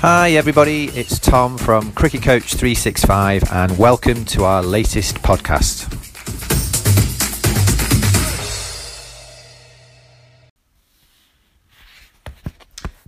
Hi, 0.00 0.30
everybody. 0.30 0.84
It's 0.90 1.18
Tom 1.18 1.58
from 1.58 1.90
Cricket 1.90 2.22
Coach 2.22 2.54
365, 2.54 3.52
and 3.52 3.76
welcome 3.76 4.24
to 4.26 4.44
our 4.44 4.62
latest 4.62 5.16
podcast. 5.16 5.92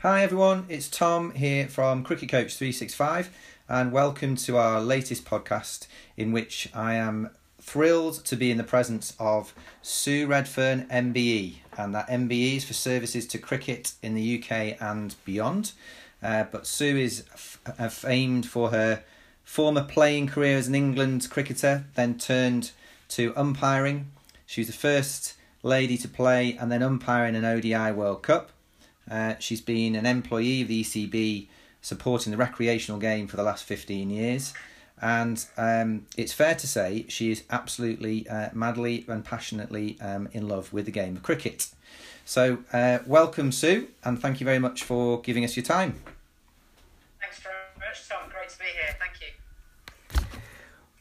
Hi, 0.02 0.24
everyone. 0.24 0.66
It's 0.68 0.88
Tom 0.88 1.30
here 1.30 1.68
from 1.68 2.02
Cricket 2.02 2.28
Coach 2.28 2.56
365, 2.56 3.30
and 3.68 3.92
welcome 3.92 4.34
to 4.34 4.56
our 4.56 4.80
latest 4.80 5.24
podcast 5.24 5.86
in 6.16 6.32
which 6.32 6.68
I 6.74 6.94
am 6.94 7.30
thrilled 7.60 8.24
to 8.24 8.34
be 8.34 8.50
in 8.50 8.56
the 8.56 8.64
presence 8.64 9.14
of 9.20 9.54
Sue 9.80 10.26
Redfern 10.26 10.88
MBE, 10.88 11.58
and 11.78 11.94
that 11.94 12.08
MBE 12.08 12.56
is 12.56 12.64
for 12.64 12.72
services 12.72 13.28
to 13.28 13.38
cricket 13.38 13.92
in 14.02 14.16
the 14.16 14.42
UK 14.42 14.76
and 14.82 15.14
beyond. 15.24 15.70
Uh, 16.22 16.44
but 16.44 16.66
Sue 16.66 16.96
is 16.96 17.24
f- 17.32 17.60
uh, 17.78 17.88
famed 17.88 18.46
for 18.46 18.70
her 18.70 19.02
former 19.44 19.82
playing 19.82 20.28
career 20.28 20.56
as 20.56 20.68
an 20.68 20.74
England 20.74 21.26
cricketer, 21.30 21.84
then 21.94 22.18
turned 22.18 22.72
to 23.08 23.32
umpiring. 23.36 24.10
She 24.46 24.60
was 24.60 24.68
the 24.68 24.74
first 24.74 25.34
lady 25.62 25.96
to 25.98 26.08
play 26.08 26.56
and 26.58 26.70
then 26.70 26.82
umpire 26.82 27.26
in 27.26 27.34
an 27.34 27.44
ODI 27.44 27.92
World 27.92 28.22
Cup. 28.22 28.50
Uh, 29.10 29.34
she's 29.38 29.60
been 29.60 29.96
an 29.96 30.06
employee 30.06 30.62
of 30.62 30.68
the 30.68 30.82
ECB 30.82 31.48
supporting 31.82 32.30
the 32.30 32.36
recreational 32.36 33.00
game 33.00 33.26
for 33.26 33.36
the 33.36 33.42
last 33.42 33.64
15 33.64 34.10
years. 34.10 34.52
And 35.02 35.44
um, 35.56 36.06
it's 36.16 36.32
fair 36.32 36.54
to 36.54 36.66
say 36.66 37.06
she 37.08 37.30
is 37.30 37.44
absolutely 37.50 38.28
uh, 38.28 38.50
madly 38.52 39.04
and 39.08 39.24
passionately 39.24 39.98
um, 40.00 40.28
in 40.32 40.46
love 40.46 40.72
with 40.72 40.84
the 40.84 40.92
game 40.92 41.16
of 41.16 41.22
cricket. 41.22 41.68
So, 42.30 42.58
uh, 42.72 43.00
welcome, 43.08 43.50
Sue, 43.50 43.88
and 44.04 44.22
thank 44.22 44.38
you 44.38 44.44
very 44.44 44.60
much 44.60 44.84
for 44.84 45.20
giving 45.20 45.44
us 45.44 45.56
your 45.56 45.64
time. 45.64 46.00
Thanks 47.20 47.40
very 47.40 47.56
much, 47.76 48.08
Tom. 48.08 48.30
Great 48.30 48.48
to 48.50 48.58
be 48.60 48.66
here. 48.66 48.96
Thank 49.00 50.22
you. 50.22 50.28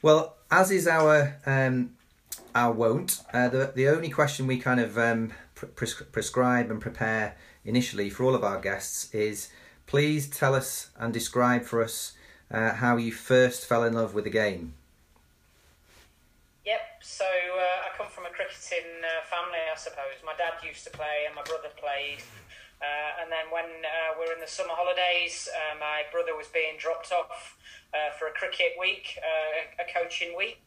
Well, 0.02 0.38
as 0.50 0.72
is 0.72 0.88
our 0.88 1.36
um, 1.46 1.92
our 2.56 2.72
wont, 2.72 3.22
uh, 3.32 3.48
the 3.48 3.72
the 3.76 3.90
only 3.90 4.10
question 4.10 4.48
we 4.48 4.58
kind 4.58 4.80
of 4.80 4.98
um, 4.98 5.32
pres- 5.54 6.02
prescribe 6.12 6.72
and 6.72 6.82
prepare 6.82 7.36
initially 7.64 8.10
for 8.10 8.24
all 8.24 8.34
of 8.34 8.44
our 8.44 8.60
guests 8.60 9.14
is, 9.14 9.50
please 9.86 10.28
tell 10.28 10.56
us 10.56 10.90
and 10.98 11.14
describe 11.14 11.62
for 11.62 11.84
us 11.84 12.14
uh, 12.50 12.74
how 12.74 12.98
you 12.98 13.12
first 13.12 13.68
fell 13.68 13.84
in 13.84 13.94
love 13.94 14.16
with 14.16 14.24
the 14.24 14.32
game. 14.32 14.74
So 17.20 17.28
uh, 17.28 17.84
I 17.84 17.92
come 18.00 18.08
from 18.08 18.24
a 18.24 18.32
cricketing 18.32 19.04
uh, 19.04 19.28
family, 19.28 19.60
I 19.60 19.76
suppose. 19.76 20.24
My 20.24 20.40
dad 20.40 20.56
used 20.64 20.88
to 20.88 20.92
play, 20.96 21.28
and 21.28 21.36
my 21.36 21.44
brother 21.44 21.68
played. 21.76 22.24
Uh, 22.80 23.20
and 23.20 23.28
then 23.28 23.52
when 23.52 23.68
uh, 23.84 24.16
we 24.16 24.24
were 24.24 24.32
in 24.32 24.40
the 24.40 24.48
summer 24.48 24.72
holidays, 24.72 25.52
uh, 25.52 25.76
my 25.84 26.08
brother 26.16 26.32
was 26.40 26.48
being 26.48 26.80
dropped 26.80 27.12
off 27.12 27.60
uh, 27.92 28.16
for 28.16 28.32
a 28.32 28.34
cricket 28.40 28.80
week, 28.80 29.20
uh, 29.20 29.84
a 29.84 29.86
coaching 29.92 30.32
week. 30.32 30.64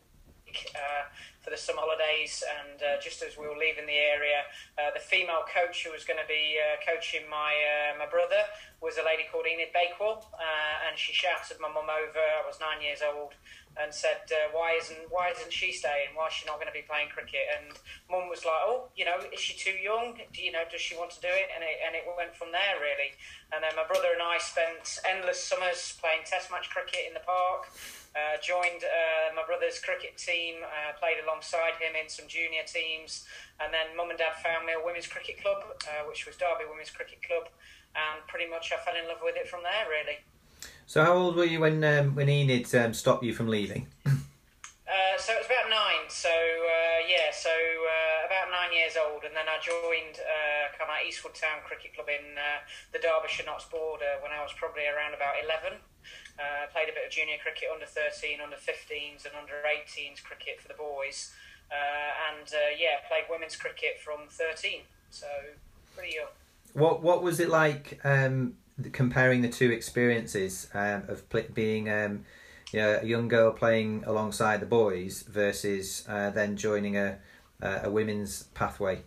For 1.42 1.50
the 1.50 1.58
summer 1.58 1.82
holidays, 1.82 2.38
and 2.46 2.78
uh, 2.78 3.02
just 3.02 3.18
as 3.18 3.34
we 3.36 3.50
were 3.50 3.58
leaving 3.58 3.82
the 3.90 3.98
area, 3.98 4.46
uh, 4.78 4.94
the 4.94 5.02
female 5.02 5.42
coach 5.50 5.82
who 5.82 5.90
was 5.90 6.06
going 6.06 6.22
to 6.22 6.28
be 6.30 6.54
uh, 6.54 6.78
coaching 6.86 7.26
my 7.26 7.50
uh, 7.50 7.98
my 7.98 8.06
brother 8.06 8.46
was 8.78 8.94
a 8.94 9.02
lady 9.02 9.26
called 9.26 9.50
Enid 9.50 9.74
Bakewell, 9.74 10.22
uh, 10.38 10.86
and 10.86 10.94
she 10.94 11.10
shouted 11.10 11.58
my 11.58 11.66
mum 11.66 11.90
over. 11.90 12.22
I 12.22 12.46
was 12.46 12.62
nine 12.62 12.78
years 12.78 13.02
old, 13.02 13.34
and 13.74 13.90
said, 13.90 14.22
"Why 14.54 14.78
isn't 14.78 15.10
Why 15.10 15.34
isn't 15.34 15.50
she 15.50 15.74
staying? 15.74 16.14
Why 16.14 16.30
is 16.30 16.34
she 16.38 16.46
not 16.46 16.62
going 16.62 16.70
to 16.70 16.78
be 16.78 16.86
playing 16.86 17.10
cricket?" 17.10 17.42
And 17.58 17.74
mum 18.06 18.30
was 18.30 18.46
like, 18.46 18.62
"Oh, 18.62 18.94
you 18.94 19.02
know, 19.02 19.18
is 19.34 19.42
she 19.42 19.58
too 19.58 19.74
young? 19.74 20.14
Do 20.14 20.38
you 20.38 20.54
know, 20.54 20.62
does 20.70 20.78
she 20.78 20.94
want 20.94 21.10
to 21.18 21.20
do 21.20 21.30
it?" 21.30 21.50
And 21.50 21.66
it 21.66 21.82
and 21.82 21.98
it 21.98 22.06
went 22.06 22.38
from 22.38 22.54
there 22.54 22.78
really. 22.78 23.18
And 23.50 23.66
then 23.66 23.74
my 23.74 23.82
brother 23.90 24.14
and 24.14 24.22
I 24.22 24.38
spent 24.38 25.02
endless 25.02 25.42
summers 25.42 25.98
playing 25.98 26.22
Test 26.22 26.54
match 26.54 26.70
cricket 26.70 27.02
in 27.10 27.18
the 27.18 27.24
park. 27.26 27.66
Joined 28.42 28.84
my 29.34 29.42
brother's 29.46 29.78
cricket 29.80 30.18
team, 30.18 30.62
played 31.00 31.18
alongside 31.32 31.80
him 31.80 31.96
in 31.96 32.08
some 32.08 32.28
junior 32.28 32.62
teams, 32.66 33.24
and 33.60 33.72
then 33.72 33.96
mum 33.96 34.10
and 34.10 34.18
dad 34.18 34.36
found 34.44 34.66
me 34.66 34.72
a 34.76 34.84
women's 34.84 35.06
cricket 35.06 35.40
club, 35.40 35.64
uh, 35.88 36.04
which 36.06 36.26
was 36.26 36.36
Derby 36.36 36.68
Women's 36.68 36.90
Cricket 36.90 37.22
Club, 37.22 37.48
and 37.96 38.26
pretty 38.28 38.48
much 38.48 38.72
I 38.72 38.76
fell 38.84 38.94
in 39.00 39.08
love 39.08 39.24
with 39.24 39.36
it 39.36 39.48
from 39.48 39.62
there, 39.62 39.88
really. 39.88 40.18
So, 40.86 41.02
how 41.02 41.14
old 41.14 41.36
were 41.36 41.44
you 41.44 41.60
when 41.60 41.82
um, 41.84 42.14
when 42.14 42.28
Enid 42.28 42.72
um, 42.74 42.92
stopped 42.92 43.24
you 43.24 43.32
from 43.32 43.48
leaving? 43.48 43.88
Uh, 44.92 45.16
so 45.16 45.32
it 45.32 45.40
was 45.40 45.48
about 45.48 45.72
nine. 45.72 46.04
So 46.12 46.28
uh, 46.28 47.00
yeah, 47.08 47.32
so 47.32 47.48
uh, 47.48 48.28
about 48.28 48.52
nine 48.52 48.76
years 48.76 49.00
old, 49.00 49.24
and 49.24 49.32
then 49.32 49.48
I 49.48 49.56
joined 49.56 50.20
uh, 50.20 50.68
kind 50.76 50.92
of 50.92 51.00
Eastwood 51.00 51.32
Town 51.32 51.64
Cricket 51.64 51.96
Club 51.96 52.12
in 52.12 52.36
uh, 52.36 52.60
the 52.92 53.00
Derbyshire 53.00 53.48
Notts 53.48 53.64
border 53.72 54.20
when 54.20 54.36
I 54.36 54.44
was 54.44 54.52
probably 54.52 54.84
around 54.84 55.16
about 55.16 55.40
eleven. 55.40 55.80
Played 56.72 56.88
a 56.88 56.96
bit 56.96 57.06
of 57.06 57.12
junior 57.12 57.36
cricket 57.40 57.68
under 57.72 57.84
13, 57.84 58.40
under 58.40 58.56
15s, 58.56 59.26
and 59.26 59.34
under 59.38 59.52
18s 59.62 60.24
cricket 60.24 60.58
for 60.60 60.66
the 60.68 60.74
boys. 60.74 61.30
And 61.70 62.48
yeah, 62.78 63.06
played 63.06 63.24
women's 63.30 63.56
cricket 63.56 64.00
from 64.02 64.26
13, 64.28 64.80
so 65.10 65.26
pretty 65.94 66.16
young. 66.16 66.32
What 66.72 67.02
What 67.02 67.22
was 67.22 67.38
it 67.38 67.48
like 67.48 68.00
um, 68.04 68.54
comparing 68.92 69.42
the 69.42 69.48
two 69.48 69.70
experiences 69.70 70.68
um, 70.74 71.04
of 71.08 71.28
pl- 71.28 71.52
being 71.52 71.90
um, 71.90 72.24
know, 72.80 73.00
a 73.02 73.06
young 73.06 73.28
girl 73.28 73.52
playing 73.52 74.04
alongside 74.06 74.60
the 74.60 74.66
boys 74.66 75.22
versus 75.22 76.04
uh, 76.08 76.30
then 76.30 76.56
joining 76.56 76.96
a 76.96 77.18
a 77.84 77.90
women's 77.90 78.44
pathway? 78.54 79.02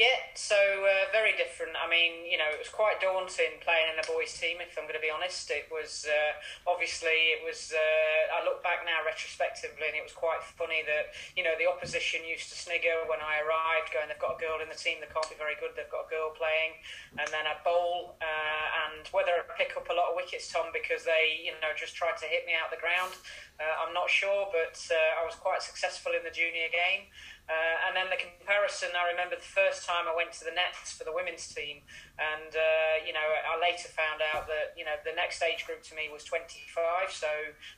Yeah, 0.00 0.32
so 0.32 0.56
uh, 0.56 1.12
very 1.12 1.36
different. 1.36 1.76
I 1.76 1.84
mean, 1.84 2.24
you 2.24 2.40
know, 2.40 2.48
it 2.48 2.56
was 2.56 2.72
quite 2.72 3.04
daunting 3.04 3.60
playing 3.60 3.92
in 3.92 4.00
a 4.00 4.06
boys' 4.08 4.32
team. 4.32 4.56
If 4.56 4.72
I'm 4.80 4.88
going 4.88 4.96
to 4.96 5.04
be 5.04 5.12
honest, 5.12 5.52
it 5.52 5.68
was 5.68 6.08
uh, 6.08 6.40
obviously 6.64 7.36
it 7.36 7.44
was. 7.44 7.76
Uh, 7.76 8.32
I 8.32 8.40
look 8.40 8.64
back 8.64 8.80
now 8.88 9.04
retrospectively, 9.04 9.92
and 9.92 9.92
it 9.92 10.00
was 10.00 10.16
quite 10.16 10.40
funny 10.56 10.80
that 10.88 11.12
you 11.36 11.44
know 11.44 11.52
the 11.60 11.68
opposition 11.68 12.24
used 12.24 12.48
to 12.48 12.56
snigger 12.56 13.04
when 13.12 13.20
I 13.20 13.44
arrived, 13.44 13.92
going, 13.92 14.08
"They've 14.08 14.16
got 14.16 14.40
a 14.40 14.40
girl 14.40 14.64
in 14.64 14.72
the 14.72 14.80
team 14.80 15.04
that 15.04 15.12
can't 15.12 15.28
be 15.28 15.36
very 15.36 15.60
good. 15.60 15.76
They've 15.76 15.92
got 15.92 16.08
a 16.08 16.10
girl 16.16 16.32
playing," 16.32 16.80
and 17.20 17.28
then 17.28 17.44
I 17.44 17.60
bowl, 17.60 18.16
uh, 18.24 18.66
and 18.88 19.04
whether 19.12 19.36
I 19.36 19.44
pick 19.60 19.76
up 19.76 19.92
a 19.92 19.96
lot 20.00 20.08
of 20.08 20.16
wickets, 20.16 20.48
Tom, 20.48 20.72
because 20.72 21.04
they 21.04 21.44
you 21.44 21.52
know 21.60 21.76
just 21.76 21.92
tried 21.92 22.16
to 22.24 22.26
hit 22.32 22.48
me 22.48 22.56
out 22.56 22.72
the 22.72 22.80
ground. 22.80 23.12
Uh, 23.60 23.84
I'm 23.84 23.92
not 23.92 24.08
sure, 24.08 24.48
but 24.48 24.80
uh, 24.88 25.20
I 25.20 25.28
was 25.28 25.36
quite 25.36 25.60
successful 25.60 26.16
in 26.16 26.24
the 26.24 26.32
junior 26.32 26.72
game. 26.72 27.12
Uh, 27.50 27.90
and 27.90 27.98
then 27.98 28.06
the 28.06 28.20
comparison, 28.20 28.94
I 28.94 29.10
remember 29.10 29.34
the 29.34 29.42
first 29.42 29.82
time 29.82 30.06
I 30.06 30.14
went 30.14 30.30
to 30.38 30.46
the 30.46 30.54
nets 30.54 30.94
for 30.94 31.02
the 31.02 31.10
women's 31.10 31.50
team, 31.50 31.82
and 32.14 32.54
uh, 32.54 33.02
you 33.02 33.10
know 33.10 33.26
I 33.26 33.58
later 33.58 33.90
found 33.90 34.22
out 34.22 34.46
that 34.46 34.78
you 34.78 34.86
know 34.86 34.94
the 35.02 35.10
next 35.18 35.42
age 35.42 35.66
group 35.66 35.82
to 35.90 35.98
me 35.98 36.06
was 36.14 36.22
25, 36.22 37.10
so 37.10 37.26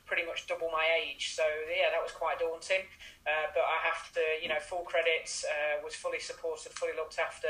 pretty 0.05 0.29
much 0.29 0.45
double 0.45 0.69
my 0.69 0.85
age. 0.93 1.33
So 1.33 1.41
yeah, 1.73 1.89
that 1.89 1.97
was 1.97 2.13
quite 2.13 2.37
daunting. 2.37 2.85
Uh, 3.25 3.49
but 3.57 3.65
I 3.65 3.81
have 3.81 4.13
to, 4.13 4.23
you 4.37 4.49
know, 4.51 4.61
full 4.61 4.85
credits 4.85 5.41
uh, 5.41 5.81
was 5.81 5.97
fully 5.97 6.21
supported, 6.21 6.69
fully 6.77 6.93
looked 6.93 7.17
after 7.17 7.49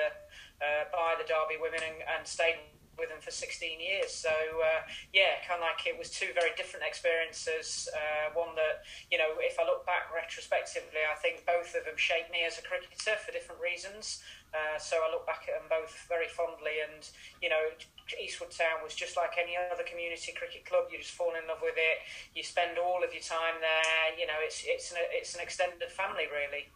uh, 0.63 0.88
by 0.95 1.19
the 1.19 1.28
Derby 1.28 1.59
women, 1.59 1.84
and, 1.84 2.00
and 2.07 2.23
stayed 2.23 2.55
with 2.97 3.09
them 3.09 3.19
for 3.21 3.31
16 3.31 3.79
years. 3.79 4.11
So 4.13 4.29
uh, 4.29 4.85
yeah, 5.11 5.41
kind 5.47 5.61
of 5.61 5.67
like 5.67 5.85
it 5.85 5.97
was 5.97 6.09
two 6.09 6.29
very 6.33 6.51
different 6.55 6.85
experiences. 6.85 7.89
Uh, 7.91 8.33
one 8.33 8.55
that 8.55 8.85
you 9.09 9.17
know, 9.17 9.37
if 9.39 9.59
I 9.59 9.65
look 9.65 9.85
back 9.85 10.13
retrospectively, 10.13 11.01
I 11.05 11.17
think 11.19 11.45
both 11.45 11.73
of 11.75 11.85
them 11.85 11.97
shaped 11.97 12.31
me 12.31 12.45
as 12.45 12.57
a 12.57 12.63
cricketer 12.63 13.17
for 13.19 13.31
different 13.31 13.61
reasons. 13.61 14.21
Uh, 14.53 14.77
so 14.77 15.01
I 15.01 15.09
look 15.09 15.25
back 15.25 15.49
at 15.49 15.57
them 15.57 15.65
both 15.65 16.05
very 16.05 16.29
fondly, 16.29 16.77
and 16.85 17.01
you 17.41 17.49
know, 17.49 17.73
Eastwood 18.21 18.53
Town 18.53 18.85
was 18.85 18.93
just 18.93 19.17
like 19.17 19.33
any 19.41 19.57
other 19.57 19.81
community 19.81 20.29
cricket 20.31 20.61
club. 20.65 20.93
You 20.93 21.01
just 21.01 21.17
fall 21.17 21.33
in 21.33 21.49
love 21.49 21.65
with 21.65 21.77
it. 21.77 22.05
You 22.37 22.45
spend 22.45 22.77
all 22.77 23.01
of 23.01 23.09
your 23.09 23.25
time 23.25 23.57
there. 23.57 24.13
You 24.13 24.29
know, 24.29 24.37
it's 24.45 24.61
it's 24.65 24.93
an, 24.93 25.01
it's 25.09 25.33
an 25.33 25.41
extended 25.41 25.89
family 25.89 26.29
really. 26.29 26.69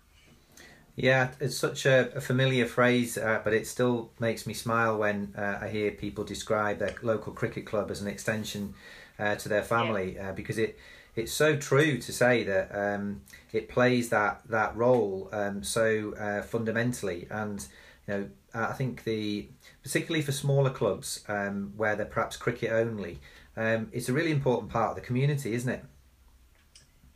Yeah, 0.97 1.29
it's 1.39 1.55
such 1.55 1.85
a, 1.85 2.11
a 2.15 2.21
familiar 2.21 2.65
phrase, 2.65 3.19
uh, 3.19 3.39
but 3.43 3.53
it 3.53 3.67
still 3.67 4.09
makes 4.19 4.47
me 4.47 4.55
smile 4.55 4.97
when 4.97 5.31
uh, 5.37 5.59
I 5.61 5.67
hear 5.67 5.91
people 5.91 6.23
describe 6.23 6.79
their 6.79 6.95
local 7.03 7.33
cricket 7.33 7.67
club 7.67 7.91
as 7.91 8.01
an 8.01 8.07
extension 8.07 8.73
uh, 9.19 9.35
to 9.35 9.47
their 9.47 9.61
family, 9.61 10.15
yeah. 10.15 10.29
Uh, 10.29 10.33
because 10.33 10.57
it 10.57 10.77
it's 11.15 11.31
so 11.31 11.55
true 11.55 11.99
to 11.99 12.11
say 12.11 12.43
that 12.45 12.69
um, 12.75 13.21
it 13.53 13.69
plays 13.69 14.09
that 14.09 14.41
that 14.49 14.75
role 14.75 15.29
um, 15.31 15.63
so 15.63 16.13
uh, 16.15 16.41
fundamentally, 16.41 17.27
and 17.29 17.67
you 18.07 18.13
know 18.15 18.29
I 18.55 18.73
think 18.73 19.03
the 19.03 19.49
particularly 19.83 20.23
for 20.23 20.31
smaller 20.31 20.71
clubs 20.71 21.23
um, 21.27 21.73
where 21.77 21.95
they're 21.95 22.07
perhaps 22.07 22.37
cricket 22.37 22.71
only, 22.71 23.19
um, 23.55 23.89
it's 23.91 24.09
a 24.09 24.13
really 24.13 24.31
important 24.31 24.71
part 24.71 24.89
of 24.89 24.95
the 24.95 25.01
community, 25.03 25.53
isn't 25.53 25.69
it? 25.71 25.83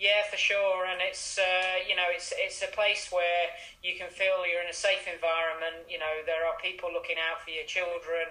Yeah, 0.01 0.25
for 0.25 0.37
sure, 0.37 0.89
and 0.89 0.97
it's 0.97 1.37
uh, 1.37 1.77
you 1.85 1.93
know 1.95 2.09
it's 2.09 2.33
it's 2.33 2.57
a 2.65 2.71
place 2.73 3.13
where 3.13 3.53
you 3.85 3.93
can 3.93 4.09
feel 4.09 4.41
you're 4.49 4.65
in 4.65 4.73
a 4.73 4.73
safe 4.73 5.05
environment. 5.05 5.85
You 5.85 6.01
know 6.01 6.25
there 6.25 6.41
are 6.41 6.57
people 6.57 6.89
looking 6.89 7.21
out 7.21 7.37
for 7.45 7.53
your 7.53 7.69
children, 7.69 8.25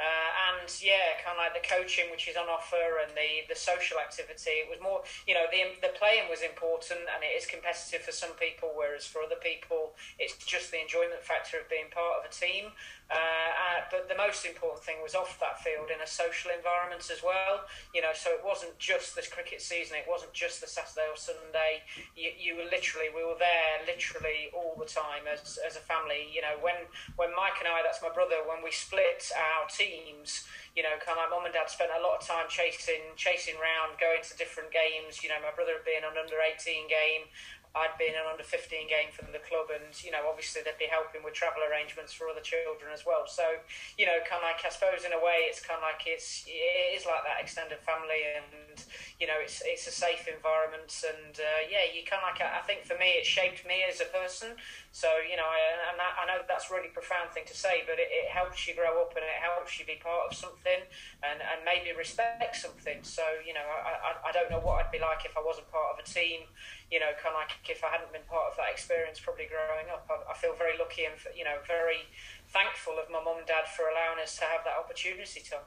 uh, 0.00 0.30
and 0.48 0.68
yeah, 0.80 1.20
kind 1.20 1.36
of 1.36 1.40
like 1.44 1.52
the 1.52 1.60
coaching 1.60 2.08
which 2.08 2.24
is 2.24 2.36
on 2.40 2.48
offer 2.48 3.04
and 3.04 3.12
the, 3.12 3.44
the 3.52 3.58
social 3.58 4.00
activity. 4.00 4.64
It 4.64 4.68
was 4.72 4.80
more, 4.80 5.04
you 5.28 5.36
know, 5.36 5.44
the 5.52 5.76
the 5.84 5.92
playing 6.00 6.32
was 6.32 6.40
important 6.40 7.04
and 7.04 7.20
it 7.20 7.36
is 7.36 7.44
competitive 7.44 8.00
for 8.08 8.12
some 8.16 8.32
people, 8.40 8.72
whereas 8.72 9.04
for 9.04 9.20
other 9.20 9.36
people, 9.36 9.92
it's 10.16 10.40
just 10.40 10.72
the 10.72 10.80
enjoyment 10.80 11.20
factor 11.20 11.60
of 11.60 11.68
being 11.68 11.92
part 11.92 12.24
of 12.24 12.24
a 12.24 12.32
team. 12.32 12.72
Uh, 13.10 13.18
uh, 13.18 13.80
but 13.90 14.06
the 14.06 14.14
most 14.14 14.46
important 14.46 14.78
thing 14.86 15.02
was 15.02 15.18
off 15.18 15.34
that 15.42 15.58
field 15.58 15.90
in 15.90 15.98
a 15.98 16.06
social 16.06 16.54
environment 16.54 17.02
as 17.10 17.20
well. 17.26 17.66
You 17.92 18.06
know, 18.06 18.14
so 18.14 18.30
it 18.30 18.42
wasn't 18.46 18.78
just 18.78 19.18
this 19.18 19.26
cricket 19.26 19.60
season. 19.60 19.98
It 19.98 20.06
wasn't 20.06 20.32
just 20.32 20.62
the 20.62 20.70
Saturday 20.70 21.10
or 21.10 21.18
Sunday. 21.18 21.82
You, 22.14 22.30
you 22.38 22.54
were 22.54 22.70
literally, 22.70 23.10
we 23.10 23.26
were 23.26 23.34
there 23.34 23.82
literally 23.82 24.54
all 24.54 24.78
the 24.78 24.86
time 24.86 25.26
as, 25.26 25.58
as 25.58 25.74
a 25.74 25.82
family. 25.82 26.30
You 26.30 26.46
know, 26.46 26.54
when 26.62 26.86
when 27.18 27.34
Mike 27.34 27.58
and 27.58 27.66
I, 27.66 27.82
that's 27.82 27.98
my 27.98 28.14
brother, 28.14 28.46
when 28.46 28.62
we 28.62 28.70
split 28.70 29.26
our 29.34 29.66
teams, 29.90 30.46
you 30.78 30.82
know, 30.86 30.94
kind 31.02 31.18
of 31.18 31.26
like 31.26 31.30
mum 31.34 31.44
and 31.46 31.54
dad 31.54 31.66
spent 31.66 31.90
a 31.90 31.98
lot 31.98 32.18
of 32.18 32.22
time 32.22 32.46
chasing 32.46 33.02
chasing 33.18 33.58
around, 33.58 33.98
going 33.98 34.22
to 34.22 34.32
different 34.38 34.70
games. 34.70 35.22
You 35.26 35.34
know, 35.34 35.42
my 35.42 35.50
brother 35.50 35.82
been 35.82 36.06
on 36.06 36.14
under 36.14 36.38
18 36.38 36.86
game. 36.86 37.26
I'd 37.70 37.94
been 38.02 38.18
an 38.18 38.26
under 38.26 38.42
15 38.42 38.90
game 38.90 39.14
for 39.14 39.22
the 39.30 39.38
club, 39.46 39.70
and 39.70 39.94
you 40.02 40.10
know, 40.10 40.26
obviously 40.26 40.66
they'd 40.66 40.78
be 40.80 40.90
helping 40.90 41.22
with 41.22 41.38
travel 41.38 41.62
arrangements 41.62 42.10
for 42.10 42.26
other 42.26 42.42
children 42.42 42.90
as 42.90 43.06
well. 43.06 43.30
So, 43.30 43.62
you 43.94 44.10
know, 44.10 44.18
kind 44.26 44.42
of 44.42 44.50
like 44.50 44.58
I 44.66 44.70
suppose 44.74 45.06
in 45.06 45.14
a 45.14 45.22
way, 45.22 45.46
it's 45.46 45.62
kind 45.62 45.78
of 45.78 45.86
like 45.86 46.02
it's 46.02 46.42
it 46.50 46.98
is 46.98 47.06
like 47.06 47.22
that 47.22 47.38
extended 47.38 47.78
family, 47.86 48.26
and 48.34 48.82
you 49.22 49.30
know, 49.30 49.38
it's 49.38 49.62
it's 49.62 49.86
a 49.86 49.94
safe 49.94 50.26
environment, 50.26 50.90
and 51.06 51.38
uh, 51.38 51.62
yeah, 51.70 51.86
you 51.86 52.02
kind 52.02 52.26
of 52.26 52.34
like 52.34 52.42
I 52.42 52.62
think 52.66 52.82
for 52.82 52.98
me, 52.98 53.22
it 53.22 53.24
shaped 53.24 53.62
me 53.62 53.86
as 53.86 54.02
a 54.02 54.10
person. 54.10 54.58
So, 54.90 55.06
you 55.22 55.38
know, 55.38 55.46
I, 55.46 55.94
and 55.94 56.02
I, 56.02 56.10
I 56.18 56.22
know 56.26 56.42
that's 56.50 56.66
a 56.66 56.74
really 56.74 56.90
profound 56.90 57.30
thing 57.30 57.46
to 57.46 57.54
say, 57.54 57.86
but 57.86 58.02
it, 58.02 58.10
it 58.10 58.26
helps 58.26 58.66
you 58.66 58.74
grow 58.74 58.98
up 58.98 59.14
and 59.14 59.22
it 59.22 59.38
helps 59.38 59.78
you 59.78 59.86
be 59.86 60.02
part 60.02 60.26
of 60.26 60.34
something 60.34 60.82
and, 61.22 61.38
and 61.38 61.62
maybe 61.62 61.94
respect 61.94 62.58
something. 62.58 62.98
So, 63.06 63.22
you 63.46 63.54
know, 63.54 63.62
I, 63.62 63.94
I, 63.94 64.10
I 64.28 64.30
don't 64.34 64.50
know 64.50 64.58
what 64.58 64.82
I'd 64.82 64.90
be 64.90 64.98
like 64.98 65.22
if 65.22 65.38
I 65.38 65.42
wasn't 65.46 65.70
part 65.70 65.94
of 65.94 66.02
a 66.02 66.06
team 66.06 66.50
you 66.90 66.98
know, 66.98 67.14
kind 67.22 67.34
of 67.34 67.46
like 67.46 67.54
if 67.70 67.84
I 67.84 67.88
hadn't 67.88 68.12
been 68.12 68.26
part 68.28 68.50
of 68.50 68.56
that 68.58 68.70
experience 68.72 69.20
probably 69.20 69.46
growing 69.46 69.86
up, 69.92 70.10
I, 70.10 70.32
I 70.32 70.34
feel 70.34 70.54
very 70.58 70.76
lucky 70.76 71.04
and, 71.04 71.14
you 71.36 71.44
know, 71.44 71.62
very 71.66 72.10
thankful 72.48 72.94
of 72.98 73.10
my 73.10 73.22
mum 73.22 73.38
and 73.38 73.46
dad 73.46 73.68
for 73.68 73.86
allowing 73.86 74.18
us 74.22 74.36
to 74.38 74.44
have 74.44 74.64
that 74.64 74.76
opportunity, 74.78 75.42
Tom. 75.48 75.60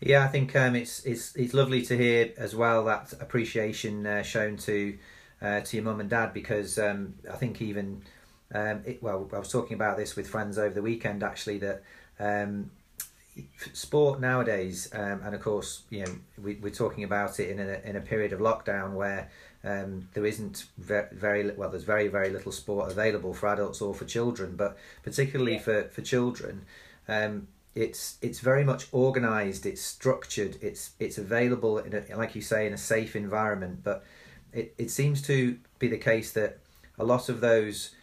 Yeah, 0.00 0.24
I 0.24 0.28
think 0.28 0.56
um, 0.56 0.76
it's 0.76 1.04
it's 1.04 1.36
it's 1.36 1.52
lovely 1.52 1.82
to 1.82 1.96
hear 1.96 2.32
as 2.38 2.56
well 2.56 2.86
that 2.86 3.12
appreciation 3.20 4.06
uh, 4.06 4.22
shown 4.22 4.56
to 4.58 4.96
uh, 5.42 5.60
to 5.60 5.76
your 5.76 5.84
mum 5.84 6.00
and 6.00 6.08
dad 6.08 6.32
because 6.32 6.78
um, 6.78 7.14
I 7.30 7.36
think 7.36 7.60
even 7.60 8.02
um, 8.54 8.80
it, 8.86 9.02
well 9.02 9.28
I 9.34 9.38
was 9.38 9.52
talking 9.52 9.74
about 9.74 9.98
this 9.98 10.16
with 10.16 10.26
friends 10.26 10.56
over 10.56 10.74
the 10.74 10.80
weekend 10.80 11.22
actually 11.22 11.58
that 11.58 11.82
um, 12.18 12.70
sport 13.74 14.20
nowadays 14.20 14.88
um, 14.94 15.20
and 15.22 15.34
of 15.34 15.42
course 15.42 15.82
you 15.90 16.06
know 16.06 16.12
we, 16.42 16.54
we're 16.56 16.70
talking 16.70 17.04
about 17.04 17.38
it 17.38 17.50
in 17.50 17.60
a 17.60 17.80
in 17.84 17.96
a 17.96 18.00
period 18.00 18.32
of 18.32 18.40
lockdown 18.40 18.94
where 18.94 19.30
um, 19.62 20.08
there 20.14 20.24
isn't 20.24 20.64
very, 20.78 21.08
very 21.12 21.50
well. 21.52 21.68
There's 21.68 21.84
very 21.84 22.08
very 22.08 22.30
little 22.30 22.52
sport 22.52 22.90
available 22.90 23.34
for 23.34 23.48
adults 23.48 23.82
or 23.82 23.94
for 23.94 24.04
children, 24.04 24.56
but 24.56 24.78
particularly 25.02 25.54
yeah. 25.54 25.60
for 25.60 25.82
for 25.84 26.02
children, 26.02 26.64
um, 27.08 27.48
it's 27.74 28.16
it's 28.22 28.40
very 28.40 28.64
much 28.64 28.92
organised. 28.92 29.66
It's 29.66 29.82
structured. 29.82 30.56
It's 30.62 30.92
it's 30.98 31.18
available 31.18 31.78
in 31.78 31.94
a, 31.94 32.16
like 32.16 32.34
you 32.34 32.42
say 32.42 32.66
in 32.66 32.72
a 32.72 32.78
safe 32.78 33.14
environment. 33.14 33.80
But 33.84 34.04
it 34.52 34.74
it 34.78 34.90
seems 34.90 35.20
to 35.22 35.58
be 35.78 35.88
the 35.88 35.98
case 35.98 36.32
that 36.32 36.58
a 36.98 37.04
lot 37.04 37.28
of 37.28 37.40
those 37.40 37.94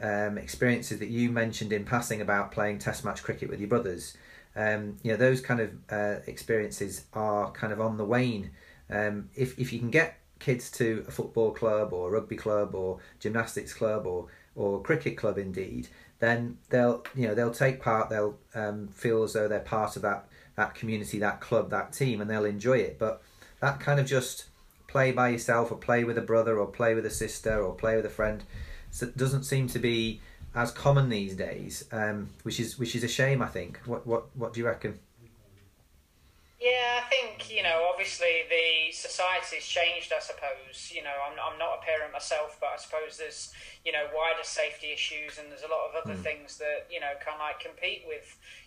um, 0.00 0.36
experiences 0.38 0.98
that 0.98 1.08
you 1.08 1.30
mentioned 1.30 1.72
in 1.72 1.84
passing 1.84 2.20
about 2.20 2.52
playing 2.52 2.78
Test 2.78 3.04
match 3.04 3.22
cricket 3.22 3.48
with 3.48 3.60
your 3.60 3.68
brothers, 3.68 4.16
um, 4.54 4.98
you 5.02 5.10
know, 5.10 5.16
those 5.16 5.40
kind 5.40 5.60
of 5.60 5.70
uh, 5.90 6.16
experiences 6.26 7.04
are 7.12 7.50
kind 7.52 7.72
of 7.72 7.80
on 7.80 7.96
the 7.96 8.04
wane. 8.04 8.50
Um, 8.90 9.30
if 9.34 9.58
if 9.58 9.72
you 9.72 9.78
can 9.78 9.90
get 9.90 10.18
kids 10.38 10.70
to 10.72 11.04
a 11.08 11.10
football 11.10 11.52
club 11.52 11.92
or 11.92 12.08
a 12.08 12.12
rugby 12.12 12.36
club 12.36 12.74
or 12.74 12.98
gymnastics 13.20 13.72
club 13.72 14.06
or 14.06 14.26
or 14.54 14.82
cricket 14.82 15.16
club 15.18 15.36
indeed, 15.38 15.88
then 16.18 16.58
they'll 16.70 17.04
you 17.14 17.28
know 17.28 17.34
they'll 17.34 17.50
take 17.50 17.80
part. 17.80 18.10
They'll 18.10 18.38
um, 18.54 18.88
feel 18.88 19.22
as 19.22 19.32
though 19.32 19.48
they're 19.48 19.60
part 19.60 19.96
of 19.96 20.02
that 20.02 20.28
that 20.56 20.74
community, 20.74 21.18
that 21.18 21.40
club, 21.40 21.70
that 21.70 21.92
team, 21.92 22.20
and 22.20 22.30
they'll 22.30 22.44
enjoy 22.44 22.78
it. 22.78 22.98
But 22.98 23.22
that 23.60 23.80
kind 23.80 24.00
of 24.00 24.06
just 24.06 24.46
play 24.86 25.12
by 25.12 25.28
yourself 25.28 25.70
or 25.70 25.76
play 25.76 26.04
with 26.04 26.16
a 26.16 26.22
brother 26.22 26.58
or 26.58 26.66
play 26.66 26.94
with 26.94 27.04
a 27.04 27.10
sister 27.10 27.60
or 27.60 27.74
play 27.74 27.96
with 27.96 28.06
a 28.06 28.10
friend 28.10 28.44
so 28.90 29.06
doesn't 29.06 29.44
seem 29.44 29.66
to 29.68 29.78
be 29.78 30.20
as 30.54 30.70
common 30.70 31.10
these 31.10 31.36
days, 31.36 31.84
um, 31.92 32.30
which 32.42 32.58
is 32.58 32.78
which 32.78 32.96
is 32.96 33.04
a 33.04 33.08
shame. 33.08 33.42
I 33.42 33.48
think. 33.48 33.78
What 33.84 34.06
what 34.06 34.34
what 34.34 34.54
do 34.54 34.60
you 34.60 34.66
reckon? 34.66 34.98
Yeah, 36.60 37.04
I 37.04 37.08
think 37.10 37.52
you 37.52 37.62
know. 37.62 37.86
Obviously, 37.92 38.48
the 38.48 38.90
society's 38.92 39.66
changed. 39.66 40.12
I 40.12 40.20
suppose 40.20 40.88
you 40.88 41.04
know. 41.04 41.12
I'm 41.12 41.36
I'm 41.36 41.58
not 41.58 41.80
a 41.80 41.84
parent 41.84 42.12
myself, 42.12 42.56
but 42.60 42.70
I 42.72 42.76
suppose 42.80 43.18
there's 43.18 43.52
you 43.84 43.92
know 43.92 44.08
wider 44.16 44.42
safety 44.42 44.90
issues, 44.92 45.36
and 45.36 45.52
there's 45.52 45.68
a 45.68 45.68
lot 45.68 45.92
of 45.92 46.00
other 46.00 46.16
mm. 46.16 46.24
things 46.24 46.56
that 46.56 46.88
you 46.88 46.98
know 46.98 47.12
kind 47.20 47.36
of 47.36 47.44
like 47.44 47.60
compete 47.60 48.04
with 48.08 48.24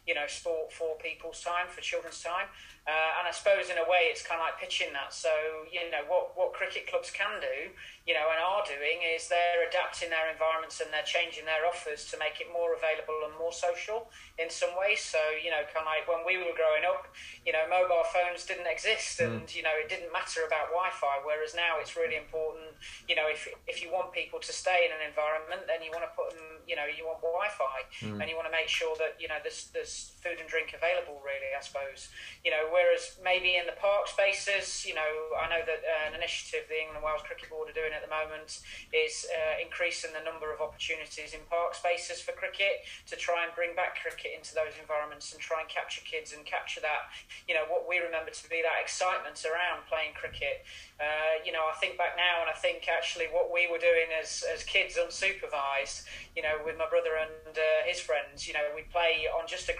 you 0.09 0.15
know 0.17 0.25
sport 0.25 0.73
for 0.73 0.97
people's 0.97 1.45
time, 1.45 1.69
for 1.69 1.81
children's 1.85 2.25
time. 2.25 2.49
Uh, 2.89 3.21
and 3.21 3.29
I 3.29 3.33
suppose 3.35 3.69
in 3.69 3.77
a 3.77 3.85
way 3.85 4.09
it's 4.09 4.25
kind 4.25 4.41
of 4.41 4.49
like 4.49 4.57
pitching 4.57 4.89
that. 4.97 5.13
So 5.13 5.29
you 5.69 5.85
know 5.93 6.01
what 6.09 6.33
what 6.33 6.57
cricket 6.57 6.89
clubs 6.89 7.13
can 7.13 7.37
do, 7.37 7.69
you 8.09 8.17
know, 8.17 8.25
and 8.33 8.41
are 8.41 8.65
doing 8.65 9.05
is 9.05 9.29
they're 9.29 9.61
adapting 9.69 10.09
their 10.09 10.33
environments 10.33 10.81
and 10.81 10.89
they're 10.89 11.05
changing 11.05 11.45
their 11.45 11.69
offers 11.69 12.09
to 12.09 12.17
make 12.17 12.41
it 12.41 12.49
more 12.49 12.73
available 12.73 13.29
and 13.29 13.37
more 13.37 13.53
social 13.53 14.09
in 14.41 14.49
some 14.49 14.73
ways. 14.73 15.05
So 15.05 15.21
you 15.37 15.53
know, 15.53 15.61
kind 15.69 15.85
of 15.85 15.93
like 15.93 16.09
when 16.09 16.25
we 16.25 16.41
were 16.41 16.57
growing 16.57 16.81
up, 16.81 17.05
you 17.45 17.53
know, 17.53 17.69
mobile 17.69 18.07
phones 18.09 18.49
didn't 18.49 18.65
exist, 18.65 19.21
and 19.21 19.45
mm. 19.45 19.53
you 19.53 19.61
know, 19.61 19.75
it 19.77 19.85
didn't 19.85 20.09
matter 20.09 20.41
about 20.49 20.73
Wi-Fi. 20.73 21.21
Whereas 21.21 21.53
now 21.53 21.77
it's 21.77 21.93
really 21.93 22.17
important. 22.17 22.73
You 23.05 23.13
know, 23.13 23.29
if 23.29 23.45
if 23.69 23.85
you 23.85 23.93
want 23.93 24.09
people 24.15 24.41
to 24.41 24.49
stay 24.49 24.89
in 24.89 24.91
an 24.95 25.05
environment, 25.05 25.69
then 25.69 25.85
you 25.85 25.93
want 25.93 26.09
to 26.09 26.13
put 26.17 26.33
them. 26.33 26.63
You 26.65 26.73
know, 26.79 26.89
you 26.89 27.05
want 27.05 27.21
Wi-Fi, 27.21 27.77
mm. 28.01 28.17
and 28.17 28.25
you 28.25 28.33
want 28.39 28.47
to 28.47 28.55
make 28.55 28.71
sure 28.71 28.95
that 28.97 29.19
you 29.19 29.29
know 29.29 29.37
there's 29.43 29.69
there's 29.75 29.98
food 30.21 30.37
and 30.39 30.47
drink 30.47 30.75
available. 30.75 31.17
Really, 31.23 31.51
I 31.55 31.61
suppose. 31.63 32.11
You 32.45 32.51
know, 32.51 32.69
whereas 32.69 33.17
maybe 33.19 33.57
in 33.57 33.65
the 33.65 33.75
park 33.79 34.07
spaces, 34.07 34.85
you 34.85 34.93
know, 34.93 35.11
I 35.35 35.49
know 35.49 35.63
that 35.65 35.81
uh, 35.83 36.11
an 36.11 36.13
initiative 36.15 36.69
the 36.69 36.79
England 36.79 37.01
and 37.01 37.05
Wales 37.05 37.25
Cricket 37.25 37.49
Board 37.49 37.67
are 37.67 37.75
doing 37.75 37.91
at 37.91 38.03
the 38.03 38.11
moment 38.11 38.61
is 38.93 39.25
uh, 39.27 39.59
increasing 39.59 40.11
the 40.13 40.23
number 40.23 40.53
of 40.53 40.61
opportunities 40.61 41.33
in 41.33 41.41
park 41.49 41.75
spaces 41.75 42.21
for 42.21 42.31
cricket 42.31 42.85
to 43.09 43.15
try 43.15 43.43
and 43.43 43.51
bring 43.57 43.73
back 43.73 43.99
cricket 43.99 44.31
into 44.35 44.53
those 44.53 44.75
environments 44.77 45.33
and 45.33 45.41
try 45.41 45.59
and 45.59 45.69
capture 45.71 46.03
kids 46.05 46.31
and 46.31 46.45
capture 46.45 46.79
that 46.79 47.09
you 47.47 47.57
know 47.57 47.65
what 47.67 47.89
we 47.89 47.99
remember 47.99 48.29
to 48.29 48.45
be 48.47 48.61
that 48.61 48.79
excitement 48.79 49.41
around 49.43 49.83
playing 49.89 50.13
cricket. 50.13 50.63
Uh, 50.99 51.39
you 51.47 51.55
know, 51.55 51.63
I 51.63 51.75
think 51.79 51.95
back 51.97 52.19
now, 52.19 52.43
and 52.43 52.51
I 52.51 52.57
think 52.59 52.91
actually 52.91 53.31
what 53.31 53.47
we 53.51 53.71
were 53.71 53.79
doing 53.79 54.11
as 54.11 54.43
as 54.51 54.63
kids 54.63 54.99
unsupervised, 54.99 56.03
you 56.35 56.43
know, 56.43 56.59
with 56.63 56.77
my 56.77 56.87
brother 56.91 57.15
and 57.15 57.55
uh, 57.55 57.81
his 57.87 57.99
friends, 57.99 58.47
you 58.47 58.53
know, 58.53 58.67
we'd 58.75 58.91
play 58.91 59.25
on 59.31 59.47
just 59.47 59.67
a. 59.69 59.73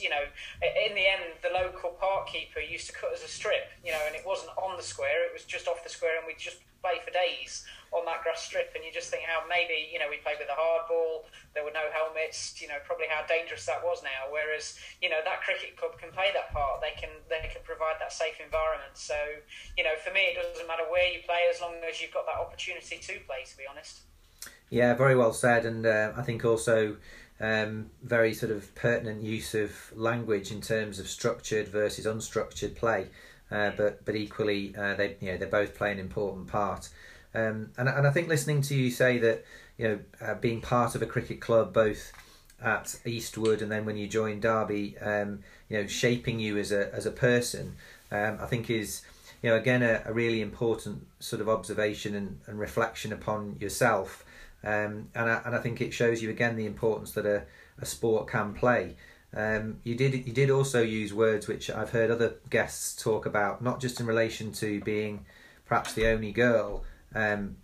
You 0.00 0.10
know, 0.10 0.24
in 0.62 0.94
the 0.94 1.06
end, 1.06 1.40
the 1.42 1.50
local 1.50 1.90
park 1.90 2.28
keeper 2.28 2.60
used 2.60 2.86
to 2.88 2.92
cut 2.92 3.12
us 3.12 3.24
a 3.24 3.28
strip, 3.28 3.70
you 3.84 3.92
know, 3.92 4.02
and 4.06 4.14
it 4.14 4.22
wasn't 4.26 4.52
on 4.56 4.76
the 4.76 4.82
square; 4.82 5.26
it 5.26 5.32
was 5.32 5.44
just 5.44 5.68
off 5.68 5.82
the 5.82 5.90
square, 5.90 6.18
and 6.18 6.26
we'd 6.26 6.38
just 6.38 6.58
play 6.86 7.02
for 7.02 7.10
days 7.10 7.64
on 7.92 8.04
that 8.04 8.22
grass 8.22 8.42
strip, 8.42 8.70
and 8.74 8.84
you 8.84 8.92
just 8.92 9.10
think 9.10 9.22
how 9.26 9.42
maybe 9.48 9.90
you 9.90 9.98
know 9.98 10.06
we 10.10 10.18
played 10.22 10.38
with 10.38 10.50
a 10.50 10.58
hard 10.58 10.86
ball, 10.88 11.26
there 11.54 11.64
were 11.64 11.74
no 11.74 11.86
helmets, 11.90 12.54
you 12.60 12.68
know 12.68 12.78
probably 12.84 13.06
how 13.08 13.26
dangerous 13.26 13.66
that 13.66 13.82
was 13.82 14.02
now. 14.02 14.30
Whereas 14.30 14.78
you 15.02 15.08
know 15.10 15.18
that 15.24 15.42
cricket 15.42 15.76
club 15.76 15.98
can 15.98 16.10
play 16.12 16.30
that 16.34 16.52
part, 16.52 16.80
they 16.80 16.94
can 16.98 17.10
they 17.28 17.50
can 17.50 17.62
provide 17.66 17.98
that 17.98 18.12
safe 18.12 18.38
environment. 18.42 18.94
So 18.94 19.18
you 19.76 19.84
know 19.84 19.94
for 20.02 20.12
me 20.12 20.34
it 20.34 20.38
doesn't 20.38 20.66
matter 20.66 20.86
where 20.90 21.10
you 21.10 21.20
play 21.26 21.50
as 21.50 21.60
long 21.60 21.74
as 21.82 22.00
you've 22.00 22.14
got 22.14 22.26
that 22.26 22.38
opportunity 22.38 22.98
to 22.98 23.14
play. 23.26 23.42
To 23.46 23.56
be 23.56 23.64
honest. 23.68 24.06
Yeah, 24.68 24.94
very 24.94 25.14
well 25.14 25.32
said, 25.32 25.64
and 25.64 25.86
uh, 25.86 26.12
I 26.16 26.22
think 26.22 26.44
also. 26.44 26.96
Um, 27.38 27.90
very 28.02 28.32
sort 28.32 28.50
of 28.50 28.74
pertinent 28.74 29.22
use 29.22 29.54
of 29.54 29.70
language 29.94 30.50
in 30.50 30.62
terms 30.62 30.98
of 30.98 31.06
structured 31.06 31.68
versus 31.68 32.06
unstructured 32.06 32.76
play, 32.76 33.08
uh, 33.50 33.72
but 33.76 34.04
but 34.04 34.16
equally 34.16 34.74
uh, 34.76 34.94
they 34.94 35.16
you 35.20 35.32
know 35.32 35.36
they 35.36 35.46
both 35.46 35.74
play 35.74 35.92
an 35.92 35.98
important 35.98 36.46
part. 36.46 36.88
Um, 37.34 37.70
and 37.76 37.88
and 37.88 38.06
I 38.06 38.10
think 38.10 38.28
listening 38.28 38.62
to 38.62 38.74
you 38.74 38.90
say 38.90 39.18
that 39.18 39.44
you 39.76 39.88
know 39.88 39.98
uh, 40.20 40.34
being 40.34 40.62
part 40.62 40.94
of 40.94 41.02
a 41.02 41.06
cricket 41.06 41.40
club 41.40 41.74
both 41.74 42.12
at 42.62 42.98
Eastwood 43.04 43.60
and 43.60 43.70
then 43.70 43.84
when 43.84 43.96
you 43.96 44.06
joined 44.06 44.42
Derby, 44.42 44.96
um, 44.98 45.40
you 45.68 45.78
know 45.78 45.86
shaping 45.86 46.40
you 46.40 46.56
as 46.58 46.72
a 46.72 46.92
as 46.94 47.06
a 47.06 47.10
person, 47.10 47.76
um, 48.10 48.38
I 48.40 48.46
think 48.46 48.70
is 48.70 49.02
you 49.42 49.50
know 49.50 49.56
again 49.56 49.82
a, 49.82 50.02
a 50.06 50.12
really 50.12 50.40
important 50.40 51.06
sort 51.20 51.42
of 51.42 51.48
observation 51.48 52.14
and, 52.14 52.40
and 52.46 52.58
reflection 52.58 53.12
upon 53.12 53.56
yourself. 53.60 54.24
Um, 54.64 55.08
and 55.14 55.30
I, 55.30 55.42
and 55.44 55.54
I 55.54 55.58
think 55.58 55.80
it 55.80 55.92
shows 55.92 56.22
you 56.22 56.30
again 56.30 56.56
the 56.56 56.66
importance 56.66 57.12
that 57.12 57.26
a, 57.26 57.44
a 57.78 57.86
sport 57.86 58.28
can 58.28 58.52
play. 58.54 58.96
Um, 59.34 59.78
you 59.84 59.94
did 59.94 60.26
you 60.26 60.32
did 60.32 60.50
also 60.50 60.80
use 60.82 61.12
words 61.12 61.46
which 61.46 61.68
I've 61.68 61.90
heard 61.90 62.10
other 62.10 62.36
guests 62.48 63.00
talk 63.00 63.26
about, 63.26 63.62
not 63.62 63.80
just 63.80 64.00
in 64.00 64.06
relation 64.06 64.52
to 64.52 64.80
being 64.80 65.26
perhaps 65.66 65.92
the 65.92 66.06
only 66.08 66.32
girl 66.32 66.84
um, 67.14 67.56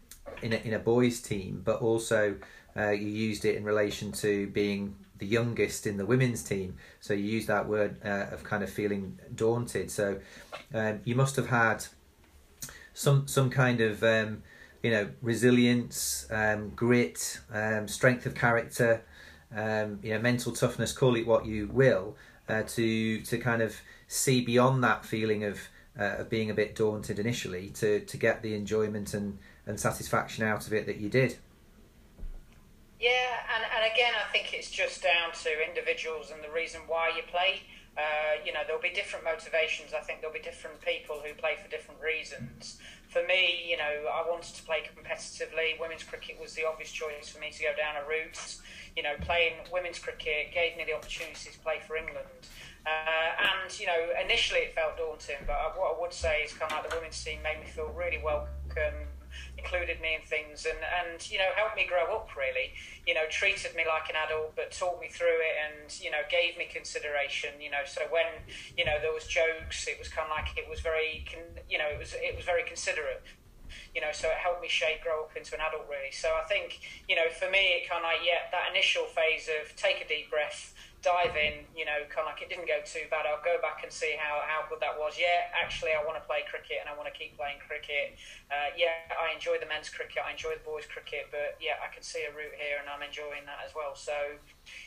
in 0.42 0.52
a, 0.52 0.56
in 0.56 0.74
a 0.74 0.78
boys 0.78 1.20
team, 1.20 1.62
but 1.64 1.80
also 1.80 2.36
uh, 2.76 2.90
you 2.90 3.06
used 3.06 3.44
it 3.44 3.56
in 3.56 3.64
relation 3.64 4.12
to 4.12 4.48
being 4.48 4.96
the 5.18 5.26
youngest 5.26 5.86
in 5.86 5.96
the 5.96 6.04
women's 6.04 6.42
team. 6.42 6.76
So 7.00 7.14
you 7.14 7.24
used 7.24 7.46
that 7.48 7.68
word 7.68 8.00
uh, 8.04 8.26
of 8.32 8.42
kind 8.42 8.62
of 8.62 8.70
feeling 8.70 9.18
daunted. 9.34 9.90
So 9.90 10.18
um, 10.74 11.00
you 11.04 11.14
must 11.14 11.36
have 11.36 11.46
had 11.46 11.84
some 12.92 13.26
some 13.28 13.48
kind 13.48 13.80
of 13.80 14.02
um, 14.02 14.42
you 14.82 14.90
know 14.90 15.08
resilience, 15.20 16.26
um, 16.30 16.70
grit, 16.70 17.40
um, 17.52 17.88
strength 17.88 18.26
of 18.26 18.34
character, 18.34 19.02
um, 19.54 19.98
you 20.02 20.12
know 20.12 20.20
mental 20.20 20.52
toughness. 20.52 20.92
Call 20.92 21.16
it 21.16 21.26
what 21.26 21.46
you 21.46 21.68
will. 21.68 22.16
Uh, 22.48 22.62
to 22.62 23.20
to 23.22 23.38
kind 23.38 23.62
of 23.62 23.76
see 24.08 24.40
beyond 24.40 24.82
that 24.82 25.04
feeling 25.04 25.44
of 25.44 25.58
uh, 25.98 26.16
of 26.18 26.28
being 26.28 26.50
a 26.50 26.54
bit 26.54 26.74
daunted 26.74 27.18
initially 27.18 27.68
to 27.70 28.00
to 28.00 28.16
get 28.16 28.42
the 28.42 28.54
enjoyment 28.54 29.14
and 29.14 29.38
and 29.66 29.78
satisfaction 29.78 30.44
out 30.44 30.66
of 30.66 30.72
it 30.72 30.86
that 30.86 30.96
you 30.96 31.08
did. 31.08 31.36
Yeah, 32.98 33.10
and, 33.56 33.64
and 33.64 33.92
again, 33.92 34.12
I 34.14 34.30
think 34.30 34.54
it's 34.54 34.70
just 34.70 35.02
down 35.02 35.32
to 35.42 35.50
individuals 35.68 36.30
and 36.30 36.42
the 36.42 36.54
reason 36.54 36.82
why 36.86 37.10
you 37.16 37.22
play. 37.26 37.62
Uh, 37.96 38.40
you 38.46 38.52
know, 38.52 38.60
there'll 38.66 38.80
be 38.80 38.90
different 38.94 39.24
motivations. 39.24 39.92
I 39.92 40.00
think 40.00 40.20
there'll 40.20 40.32
be 40.32 40.40
different 40.40 40.80
people 40.80 41.20
who 41.22 41.34
play 41.34 41.56
for 41.62 41.68
different 41.68 42.00
reasons. 42.00 42.78
For 43.12 43.22
me, 43.26 43.68
you 43.68 43.76
know, 43.76 44.08
I 44.08 44.26
wanted 44.26 44.54
to 44.54 44.62
play 44.62 44.80
competitively. 44.88 45.78
Women's 45.78 46.02
cricket 46.02 46.40
was 46.40 46.54
the 46.54 46.64
obvious 46.64 46.90
choice 46.90 47.28
for 47.28 47.38
me 47.40 47.50
to 47.50 47.62
go 47.62 47.76
down 47.76 48.02
a 48.02 48.08
route. 48.08 48.56
You 48.96 49.02
know, 49.02 49.14
playing 49.20 49.52
women's 49.70 49.98
cricket 49.98 50.54
gave 50.54 50.78
me 50.78 50.84
the 50.84 50.94
opportunity 50.94 51.50
to 51.50 51.58
play 51.60 51.80
for 51.86 51.96
England. 51.96 52.48
Uh, 52.86 53.36
and, 53.36 53.78
you 53.78 53.86
know, 53.86 54.08
initially 54.24 54.60
it 54.60 54.74
felt 54.74 54.96
daunting, 54.96 55.36
but 55.46 55.54
what 55.76 55.94
I 55.94 56.00
would 56.00 56.12
say 56.12 56.40
is 56.40 56.52
kind 56.54 56.72
of 56.72 56.78
like 56.78 56.90
the 56.90 56.96
women's 56.96 57.22
team 57.22 57.40
made 57.42 57.60
me 57.60 57.66
feel 57.66 57.92
really 57.94 58.20
welcome 58.24 59.11
included 59.62 60.02
me 60.02 60.18
in 60.18 60.22
things 60.26 60.66
and, 60.66 60.78
and 60.82 61.22
you 61.30 61.38
know 61.38 61.46
helped 61.54 61.76
me 61.76 61.86
grow 61.86 62.10
up 62.10 62.34
really. 62.34 62.74
You 63.06 63.14
know 63.14 63.30
treated 63.30 63.74
me 63.78 63.84
like 63.86 64.10
an 64.10 64.18
adult 64.18 64.56
but 64.58 64.74
taught 64.74 65.00
me 65.00 65.08
through 65.08 65.38
it 65.38 65.54
and 65.62 65.86
you 66.02 66.10
know 66.10 66.26
gave 66.30 66.58
me 66.58 66.66
consideration 66.66 67.54
you 67.62 67.70
know. 67.70 67.86
So 67.86 68.02
when 68.10 68.26
you 68.76 68.84
know 68.84 68.98
there 69.00 69.14
was 69.14 69.26
jokes 69.26 69.86
it 69.86 69.98
was 69.98 70.08
kind 70.08 70.26
of 70.26 70.34
like 70.34 70.58
it 70.58 70.68
was 70.68 70.80
very 70.80 71.24
you 71.70 71.78
know 71.78 71.86
it 71.86 71.98
was 71.98 72.14
it 72.18 72.34
was 72.34 72.44
very 72.44 72.64
considerate 72.66 73.22
you 73.94 74.00
know, 74.00 74.12
so 74.12 74.28
it 74.28 74.36
helped 74.36 74.62
me 74.62 74.68
shape, 74.68 75.02
grow 75.02 75.24
up 75.24 75.36
into 75.36 75.54
an 75.54 75.60
adult, 75.60 75.84
really. 75.88 76.12
So 76.12 76.28
I 76.32 76.44
think, 76.48 76.80
you 77.08 77.16
know, 77.16 77.28
for 77.28 77.48
me, 77.50 77.80
it 77.80 77.88
kind 77.88 78.04
of 78.04 78.08
like, 78.08 78.24
yeah, 78.24 78.48
that 78.50 78.70
initial 78.70 79.04
phase 79.04 79.48
of 79.48 79.74
take 79.76 80.00
a 80.00 80.08
deep 80.08 80.30
breath, 80.30 80.74
dive 81.02 81.34
in, 81.34 81.66
you 81.74 81.82
know, 81.82 82.06
kind 82.08 82.30
of 82.30 82.32
like 82.32 82.40
it 82.40 82.48
didn't 82.48 82.70
go 82.70 82.78
too 82.86 83.10
bad. 83.10 83.26
I'll 83.26 83.42
go 83.42 83.58
back 83.58 83.82
and 83.82 83.90
see 83.90 84.14
how, 84.14 84.38
how 84.46 84.62
good 84.70 84.78
that 84.80 84.94
was. 84.94 85.18
Yeah, 85.18 85.50
actually, 85.50 85.92
I 85.98 86.00
want 86.06 86.14
to 86.16 86.24
play 86.24 86.46
cricket 86.46 86.78
and 86.78 86.86
I 86.86 86.94
want 86.94 87.10
to 87.10 87.14
keep 87.14 87.34
playing 87.34 87.58
cricket. 87.58 88.14
Uh, 88.46 88.70
yeah, 88.78 89.10
I 89.10 89.34
enjoy 89.34 89.58
the 89.58 89.66
men's 89.66 89.90
cricket, 89.90 90.22
I 90.22 90.30
enjoy 90.30 90.54
the 90.54 90.62
boys' 90.64 90.86
cricket, 90.86 91.28
but 91.34 91.58
yeah, 91.58 91.82
I 91.82 91.90
can 91.90 92.06
see 92.06 92.22
a 92.22 92.30
route 92.30 92.54
here 92.54 92.78
and 92.78 92.86
I'm 92.86 93.02
enjoying 93.02 93.42
that 93.50 93.66
as 93.66 93.74
well. 93.74 93.98
So, 93.98 94.38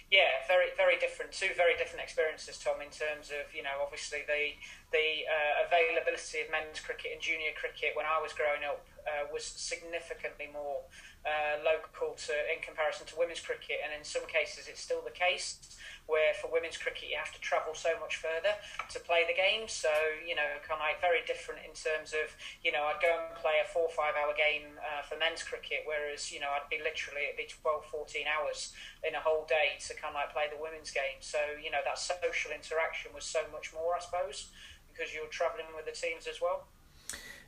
yeah, 0.08 0.40
very 0.48 0.72
very 0.80 0.96
different. 1.02 1.36
Two 1.36 1.52
very 1.58 1.76
different 1.76 2.00
experiences, 2.00 2.56
Tom, 2.62 2.80
in 2.80 2.94
terms 2.94 3.34
of 3.34 3.52
you 3.52 3.66
know 3.66 3.84
obviously 3.84 4.24
the 4.24 4.56
the 4.96 5.28
uh, 5.28 5.68
availability 5.68 6.46
of 6.46 6.48
men's 6.48 6.80
cricket 6.80 7.12
and 7.18 7.20
junior 7.20 7.52
cricket 7.60 7.92
when 7.98 8.08
I 8.08 8.22
was 8.24 8.32
growing 8.32 8.64
up 8.64 8.86
uh, 9.04 9.28
was 9.34 9.44
significantly 9.44 10.48
more 10.54 10.86
uh, 11.26 11.60
local 11.66 12.16
to 12.30 12.34
in 12.48 12.62
comparison 12.62 13.10
to 13.12 13.16
women's 13.18 13.42
cricket, 13.42 13.82
and 13.84 13.92
in 13.92 14.06
some 14.06 14.24
cases 14.30 14.70
it's 14.70 14.80
still 14.80 15.02
the 15.04 15.14
case 15.14 15.76
where 16.08 16.34
for 16.38 16.52
women's 16.52 16.78
cricket 16.78 17.10
you 17.10 17.18
have 17.18 17.34
to 17.34 17.42
travel 17.42 17.74
so 17.74 17.98
much 18.00 18.18
further 18.18 18.54
to 18.90 19.00
play 19.02 19.26
the 19.26 19.34
game. 19.34 19.68
So 19.68 19.90
you 20.22 20.36
know, 20.36 20.46
kind 20.62 20.82
of 20.82 21.02
very 21.02 21.26
different 21.26 21.66
in 21.66 21.74
terms 21.74 22.14
of 22.14 22.34
you 22.62 22.72
know 22.72 22.86
I'd 22.86 23.02
go 23.02 23.10
and 23.10 23.34
play 23.38 23.62
a 23.64 23.68
four 23.68 23.90
or 23.90 23.96
five 23.96 24.14
hour 24.14 24.34
game 24.34 24.78
uh, 24.80 25.02
for 25.02 25.18
men's 25.18 25.44
cricket, 25.44 25.86
whereas 25.86 26.32
you 26.32 26.40
know 26.40 26.50
I'd 26.54 26.70
be 26.70 26.78
literally 26.82 27.30
it'd 27.30 27.42
be 27.42 27.50
12, 27.50 27.86
14 27.90 28.26
hours 28.30 28.74
in 29.06 29.16
a 29.16 29.22
whole 29.22 29.46
day 29.50 29.78
to 29.88 29.92
kind 29.94 30.14
of 30.14 30.22
like 30.22 30.34
play 30.34 30.48
the 30.50 30.62
women's 30.62 30.92
game. 30.92 31.20
So 31.20 31.40
you 31.62 31.70
know 31.70 31.82
that 31.86 31.98
social 31.98 32.52
interaction 32.52 33.12
was 33.14 33.26
so 33.26 33.46
much 33.52 33.74
more, 33.74 33.96
I 33.96 34.02
suppose, 34.02 34.52
because 34.92 35.14
you're 35.14 35.30
travelling 35.34 35.70
with 35.76 35.86
the 35.86 35.96
teams 35.96 36.28
as 36.28 36.42
well. 36.42 36.66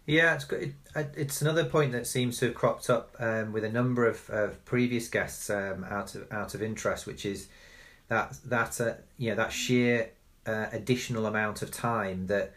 Yeah, 0.07 0.35
it's 0.35 0.45
good. 0.45 0.73
It, 0.95 1.13
it's 1.17 1.41
another 1.41 1.65
point 1.65 1.91
that 1.91 2.07
seems 2.07 2.39
to 2.39 2.45
have 2.45 2.55
cropped 2.55 2.89
up 2.89 3.13
um, 3.19 3.51
with 3.51 3.65
a 3.65 3.69
number 3.69 4.07
of, 4.07 4.29
of 4.29 4.63
previous 4.63 5.09
guests 5.09 5.49
um, 5.49 5.83
out 5.83 6.15
of 6.15 6.31
out 6.31 6.55
of 6.55 6.63
interest, 6.63 7.05
which 7.05 7.25
is 7.25 7.49
that 8.07 8.37
that 8.45 8.81
uh, 8.81 8.93
you 9.17 9.29
know 9.29 9.35
that 9.35 9.51
sheer 9.51 10.11
uh, 10.45 10.67
additional 10.71 11.25
amount 11.25 11.61
of 11.61 11.71
time 11.71 12.27
that 12.27 12.53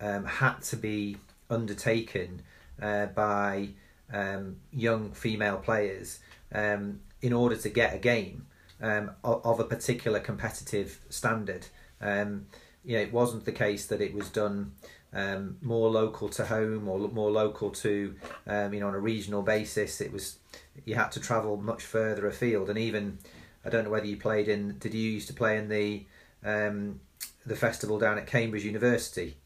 um, 0.00 0.24
had 0.24 0.60
to 0.62 0.76
be 0.76 1.16
undertaken 1.50 2.42
uh, 2.80 3.06
by 3.06 3.68
um, 4.12 4.56
young 4.72 5.12
female 5.12 5.58
players 5.58 6.20
um, 6.52 7.00
in 7.20 7.32
order 7.32 7.56
to 7.56 7.68
get 7.68 7.94
a 7.94 7.98
game 7.98 8.46
um, 8.80 9.10
of, 9.24 9.44
of, 9.44 9.60
a 9.60 9.64
particular 9.64 10.18
competitive 10.18 11.00
standard. 11.08 11.66
Um, 12.00 12.46
you 12.84 12.96
know, 12.96 13.02
it 13.02 13.12
wasn't 13.12 13.44
the 13.44 13.52
case 13.52 13.86
that 13.86 14.00
it 14.00 14.12
was 14.12 14.28
done 14.28 14.72
um, 15.12 15.56
more 15.62 15.90
local 15.90 16.28
to 16.30 16.46
home 16.46 16.88
or 16.88 16.98
more 16.98 17.30
local 17.30 17.70
to 17.70 18.14
um, 18.46 18.72
you 18.72 18.80
know 18.80 18.88
on 18.88 18.94
a 18.94 19.00
regional 19.00 19.42
basis. 19.42 20.00
It 20.00 20.12
was 20.12 20.38
you 20.84 20.94
had 20.94 21.12
to 21.12 21.20
travel 21.20 21.56
much 21.56 21.82
further 21.82 22.26
afield, 22.26 22.70
and 22.70 22.78
even 22.78 23.18
I 23.64 23.70
don't 23.70 23.84
know 23.84 23.90
whether 23.90 24.06
you 24.06 24.16
played 24.16 24.48
in. 24.48 24.78
Did 24.78 24.94
you 24.94 25.10
used 25.10 25.28
to 25.28 25.34
play 25.34 25.56
in 25.56 25.68
the 25.68 26.06
um, 26.44 27.00
the 27.46 27.56
festival 27.56 27.98
down 27.98 28.18
at 28.18 28.26
Cambridge 28.26 28.64
University? 28.64 29.36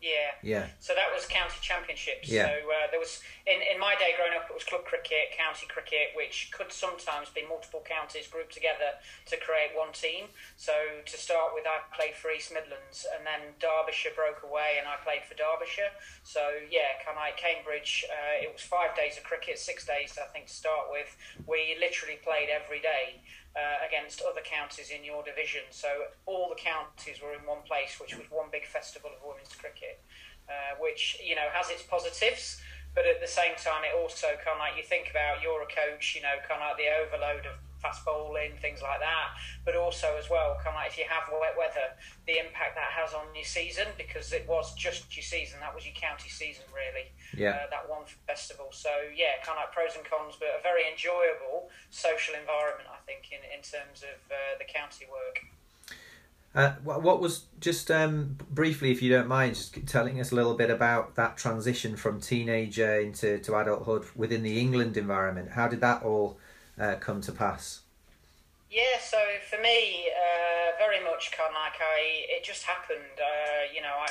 Yeah. 0.00 0.32
Yeah. 0.42 0.66
So 0.80 0.96
that 0.96 1.12
was 1.12 1.28
county 1.28 1.60
championships. 1.60 2.28
Yeah. 2.28 2.48
So 2.48 2.52
uh, 2.72 2.88
there 2.90 2.98
was 2.98 3.20
in, 3.44 3.60
in 3.60 3.76
my 3.78 3.94
day 4.00 4.16
growing 4.16 4.32
up, 4.32 4.48
it 4.48 4.56
was 4.56 4.64
club 4.64 4.88
cricket, 4.88 5.36
county 5.36 5.68
cricket, 5.68 6.16
which 6.16 6.48
could 6.56 6.72
sometimes 6.72 7.28
be 7.28 7.44
multiple 7.44 7.84
counties 7.84 8.26
grouped 8.26 8.56
together 8.56 8.96
to 9.28 9.36
create 9.36 9.76
one 9.76 9.92
team. 9.92 10.32
So 10.56 10.72
to 11.04 11.16
start 11.20 11.52
with, 11.52 11.68
I 11.68 11.84
played 11.92 12.16
for 12.16 12.32
East 12.32 12.48
Midlands, 12.48 13.04
and 13.12 13.28
then 13.28 13.52
Derbyshire 13.60 14.16
broke 14.16 14.40
away, 14.40 14.80
and 14.80 14.88
I 14.88 14.96
played 15.04 15.22
for 15.28 15.36
Derbyshire. 15.36 15.92
So 16.24 16.64
yeah, 16.72 16.96
kind 17.04 17.20
of 17.20 17.36
Cambridge. 17.36 18.08
Uh, 18.08 18.40
it 18.40 18.48
was 18.48 18.64
five 18.64 18.96
days 18.96 19.20
of 19.20 19.24
cricket, 19.28 19.60
six 19.60 19.84
days 19.84 20.16
I 20.16 20.32
think 20.32 20.48
to 20.48 20.56
start 20.56 20.88
with. 20.88 21.12
We 21.44 21.76
literally 21.76 22.16
played 22.24 22.48
every 22.48 22.80
day 22.80 23.20
uh, 23.56 23.82
against 23.86 24.22
other 24.22 24.40
counties 24.44 24.90
in 24.90 25.04
your 25.04 25.22
division. 25.22 25.62
So 25.70 25.88
all 26.26 26.48
the 26.48 26.60
counties 26.60 27.20
were 27.22 27.34
in 27.34 27.42
one 27.46 27.62
place, 27.66 27.98
which 28.00 28.16
was 28.16 28.26
one 28.30 28.46
big 28.52 28.66
festival 28.66 29.10
of 29.10 29.20
women's 29.26 29.54
cricket, 29.54 30.00
uh, 30.48 30.78
which 30.78 31.18
you 31.22 31.34
know 31.34 31.48
has 31.52 31.70
its 31.70 31.82
positives, 31.82 32.60
but 32.94 33.06
at 33.06 33.20
the 33.20 33.30
same 33.30 33.54
time 33.58 33.82
it 33.82 33.94
also 33.94 34.38
kind 34.42 34.58
of 34.58 34.62
like 34.62 34.76
you 34.76 34.86
think 34.86 35.10
about 35.10 35.42
you're 35.42 35.62
a 35.62 35.70
coach, 35.70 36.14
you 36.14 36.22
know, 36.22 36.38
kind 36.46 36.62
of 36.62 36.74
like 36.74 36.78
the 36.78 36.90
overload 36.90 37.46
of 37.46 37.58
fast 37.80 38.04
bowling, 38.04 38.52
things 38.60 38.80
like 38.82 39.00
that. 39.00 39.36
But 39.64 39.76
also 39.76 40.16
as 40.18 40.28
well, 40.30 40.56
kind 40.62 40.76
of 40.76 40.80
like 40.80 40.92
if 40.92 40.98
you 40.98 41.04
have 41.08 41.28
wet 41.32 41.56
weather, 41.56 41.96
the 42.26 42.38
impact 42.38 42.76
that 42.76 42.92
has 42.92 43.12
on 43.12 43.28
your 43.34 43.44
season 43.44 43.88
because 43.96 44.32
it 44.32 44.46
was 44.48 44.74
just 44.74 45.10
your 45.16 45.24
season. 45.24 45.60
That 45.60 45.74
was 45.74 45.84
your 45.84 45.96
county 45.96 46.28
season, 46.28 46.64
really. 46.70 47.12
Yeah. 47.36 47.64
Uh, 47.64 47.70
that 47.70 47.88
one 47.88 48.04
festival. 48.26 48.68
So 48.72 48.90
yeah, 49.14 49.40
kind 49.42 49.58
of 49.58 49.68
like 49.68 49.72
pros 49.72 49.96
and 49.96 50.04
cons, 50.04 50.36
but 50.38 50.52
a 50.52 50.62
very 50.62 50.84
enjoyable 50.86 51.70
social 51.90 52.34
environment, 52.34 52.88
I 52.88 53.00
think, 53.04 53.32
in 53.32 53.42
in 53.50 53.62
terms 53.62 54.04
of 54.04 54.18
uh, 54.30 54.60
the 54.60 54.68
county 54.68 55.06
work. 55.10 55.44
Uh, 56.52 56.72
what 56.82 57.20
was 57.20 57.44
just 57.60 57.92
um, 57.92 58.36
briefly, 58.50 58.90
if 58.90 59.00
you 59.02 59.10
don't 59.10 59.28
mind, 59.28 59.54
just 59.54 59.86
telling 59.86 60.20
us 60.20 60.32
a 60.32 60.34
little 60.34 60.54
bit 60.54 60.68
about 60.68 61.14
that 61.14 61.36
transition 61.36 61.94
from 61.94 62.20
teenager 62.20 62.98
into 62.98 63.38
to 63.38 63.56
adulthood 63.56 64.04
within 64.16 64.42
the 64.42 64.58
England 64.58 64.96
environment? 64.96 65.50
How 65.52 65.68
did 65.68 65.80
that 65.82 66.02
all 66.02 66.38
uh, 66.78 66.96
come 66.96 67.20
to 67.22 67.32
pass? 67.32 67.80
Yeah, 68.70 69.02
so 69.02 69.18
for 69.50 69.58
me, 69.58 70.06
uh, 70.14 70.78
very 70.78 71.02
much 71.02 71.34
kind 71.34 71.50
of 71.50 71.58
like 71.58 71.82
I, 71.82 72.30
it 72.30 72.46
just 72.46 72.62
happened. 72.62 73.18
Uh, 73.18 73.66
you 73.66 73.82
know, 73.82 73.98
I, 73.98 74.06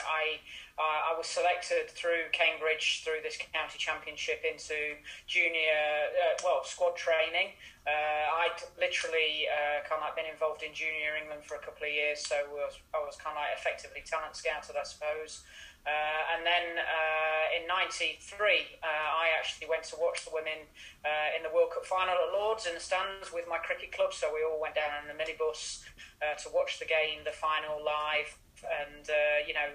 I, 0.75 1.12
I 1.12 1.16
was 1.16 1.32
selected 1.32 1.88
through 1.96 2.28
Cambridge 2.36 3.08
through 3.08 3.24
this 3.24 3.39
county 3.39 3.80
championship 3.80 4.44
into 4.44 5.00
junior, 5.32 6.12
uh, 6.12 6.36
well, 6.44 6.68
squad 6.68 7.00
training. 7.00 7.56
Uh, 7.88 8.44
I'd 8.44 8.60
literally 8.75 9.48
uh, 9.48 9.88
kind 9.88 10.04
of 10.04 10.12
like 10.12 10.20
been 10.20 10.28
involved 10.28 10.60
in 10.60 10.75
junior 10.75 11.16
England 11.16 11.48
for 11.48 11.56
a 11.56 11.63
couple 11.63 11.88
of 11.88 11.96
years, 11.96 12.20
so 12.20 12.36
I 12.36 12.48
was, 12.51 12.75
I 12.92 13.00
was 13.00 13.16
kind 13.16 13.39
of 13.39 13.39
like 13.39 13.56
effectively 13.56 14.04
talent 14.04 14.36
scouted, 14.36 14.75
I 14.75 14.84
suppose. 14.84 15.48
Uh, 15.88 16.36
and 16.36 16.44
then 16.44 16.66
uh, 16.75 17.28
in 17.56 17.68
'93, 17.68 18.82
uh, 18.82 18.86
I 18.86 19.34
actually 19.38 19.68
went 19.68 19.84
to 19.91 19.96
watch 20.00 20.25
the 20.25 20.32
women 20.34 20.68
uh, 21.06 21.36
in 21.38 21.44
the 21.44 21.50
World 21.50 21.72
Cup 21.74 21.86
final 21.86 22.13
at 22.13 22.34
Lords 22.34 22.65
in 22.65 22.74
the 22.74 22.79
stands 22.79 23.32
with 23.34 23.48
my 23.48 23.58
cricket 23.58 23.91
club. 23.91 24.13
So 24.13 24.34
we 24.34 24.44
all 24.44 24.60
went 24.60 24.75
down 24.75 24.91
in 25.01 25.06
the 25.10 25.18
minibus 25.18 25.84
uh, 26.22 26.36
to 26.44 26.50
watch 26.53 26.79
the 26.79 26.86
game, 26.86 27.24
the 27.25 27.36
final 27.36 27.84
live. 27.84 28.36
And 28.63 29.06
uh, 29.08 29.39
you 29.48 29.54
know, 29.54 29.70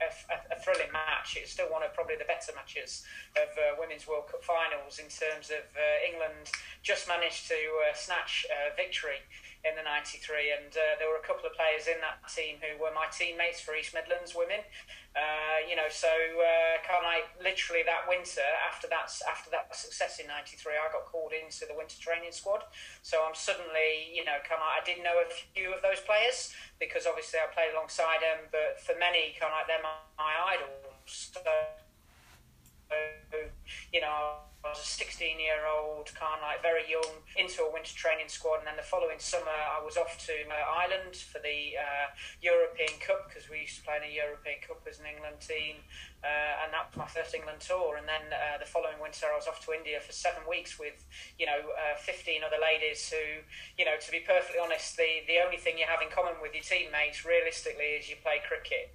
a, 0.00 0.54
a, 0.54 0.58
thrilling 0.60 0.92
match. 0.92 1.38
It's 1.40 1.52
still 1.52 1.70
one 1.70 1.82
of 1.82 1.94
probably 1.94 2.16
the 2.16 2.28
better 2.28 2.52
matches 2.54 3.04
of 3.36 3.48
women's 3.78 4.06
World 4.06 4.28
Cup 4.28 4.42
finals 4.42 4.98
in 4.98 5.08
terms 5.08 5.50
of 5.50 5.64
England 6.04 6.50
just 6.82 7.08
managed 7.08 7.48
to 7.48 7.58
snatch 7.94 8.46
victory 8.76 9.24
in 9.66 9.74
the 9.74 9.82
93 9.82 10.54
and 10.54 10.70
uh, 10.78 10.94
there 11.02 11.10
were 11.10 11.18
a 11.18 11.26
couple 11.26 11.42
of 11.42 11.54
players 11.58 11.90
in 11.90 11.98
that 11.98 12.22
team 12.30 12.62
who 12.62 12.78
were 12.78 12.94
my 12.94 13.10
teammates 13.10 13.58
for 13.58 13.74
East 13.74 13.90
Midlands 13.90 14.30
women. 14.30 14.62
Uh, 15.16 15.64
you 15.64 15.74
know 15.74 15.88
so 15.88 16.12
uh, 16.12 16.76
of 17.00 17.08
like 17.08 17.24
literally 17.40 17.80
that 17.82 18.04
winter 18.04 18.44
after 18.68 18.84
that 18.86 19.08
after 19.26 19.48
that 19.48 19.64
success 19.72 20.20
in 20.20 20.28
93 20.28 20.76
I 20.76 20.92
got 20.92 21.08
called 21.08 21.32
into 21.32 21.64
the 21.64 21.74
winter 21.74 21.98
training 21.98 22.30
squad. 22.30 22.62
So 23.02 23.24
I'm 23.26 23.34
suddenly 23.34 24.12
you 24.12 24.22
know 24.22 24.38
kind 24.46 24.62
of 24.62 24.68
I 24.68 24.84
did 24.86 25.02
know 25.02 25.18
a 25.18 25.26
few 25.26 25.74
of 25.74 25.82
those 25.82 26.04
players 26.04 26.54
because 26.78 27.08
obviously 27.08 27.40
I 27.42 27.48
played 27.50 27.72
alongside 27.74 28.22
them 28.26 28.50
but 28.50 28.82
for 28.82 28.98
many 28.98 29.38
kind 29.38 29.54
of 29.54 29.62
like 29.62 29.70
they're 29.70 29.86
my, 29.86 29.94
my 30.18 30.34
idols. 30.58 31.30
So 31.30 31.40
you 33.92 34.00
know 34.00 34.45
I 34.66 34.74
was 34.74 34.82
a 34.82 34.98
16 34.98 35.38
year 35.38 35.62
old, 35.62 36.10
kind 36.18 36.42
of 36.42 36.42
like 36.42 36.58
very 36.58 36.90
young, 36.90 37.22
into 37.38 37.62
a 37.62 37.70
winter 37.70 37.94
training 37.94 38.26
squad. 38.26 38.66
And 38.66 38.66
then 38.66 38.74
the 38.74 38.82
following 38.82 39.22
summer, 39.22 39.54
I 39.54 39.78
was 39.78 39.94
off 39.94 40.18
to 40.26 40.34
uh, 40.34 40.82
Ireland 40.82 41.14
for 41.14 41.38
the 41.38 41.78
uh, 41.78 42.10
European 42.42 42.98
Cup 42.98 43.30
because 43.30 43.46
we 43.46 43.62
used 43.62 43.78
to 43.78 43.86
play 43.86 44.02
in 44.02 44.10
a 44.10 44.10
European 44.10 44.58
Cup 44.66 44.82
as 44.90 44.98
an 44.98 45.06
England 45.06 45.38
team. 45.38 45.86
Uh, 46.26 46.66
and 46.66 46.74
that 46.74 46.90
was 46.90 46.98
my 46.98 47.06
first 47.06 47.30
England 47.30 47.62
tour. 47.62 47.94
And 47.94 48.10
then 48.10 48.26
uh, 48.34 48.58
the 48.58 48.66
following 48.66 48.98
winter, 48.98 49.30
I 49.30 49.38
was 49.38 49.46
off 49.46 49.62
to 49.70 49.70
India 49.70 50.02
for 50.02 50.10
seven 50.10 50.42
weeks 50.50 50.82
with, 50.82 50.98
you 51.38 51.46
know, 51.46 51.70
uh, 51.70 51.94
15 52.02 52.42
other 52.42 52.58
ladies 52.58 53.06
who, 53.06 53.46
you 53.78 53.86
know, 53.86 53.94
to 53.94 54.10
be 54.10 54.18
perfectly 54.26 54.58
honest, 54.58 54.98
the, 54.98 55.22
the 55.30 55.38
only 55.38 55.62
thing 55.62 55.78
you 55.78 55.86
have 55.86 56.02
in 56.02 56.10
common 56.10 56.34
with 56.42 56.58
your 56.58 56.66
teammates 56.66 57.22
realistically 57.22 58.02
is 58.02 58.10
you 58.10 58.18
play 58.18 58.42
cricket. 58.42 58.90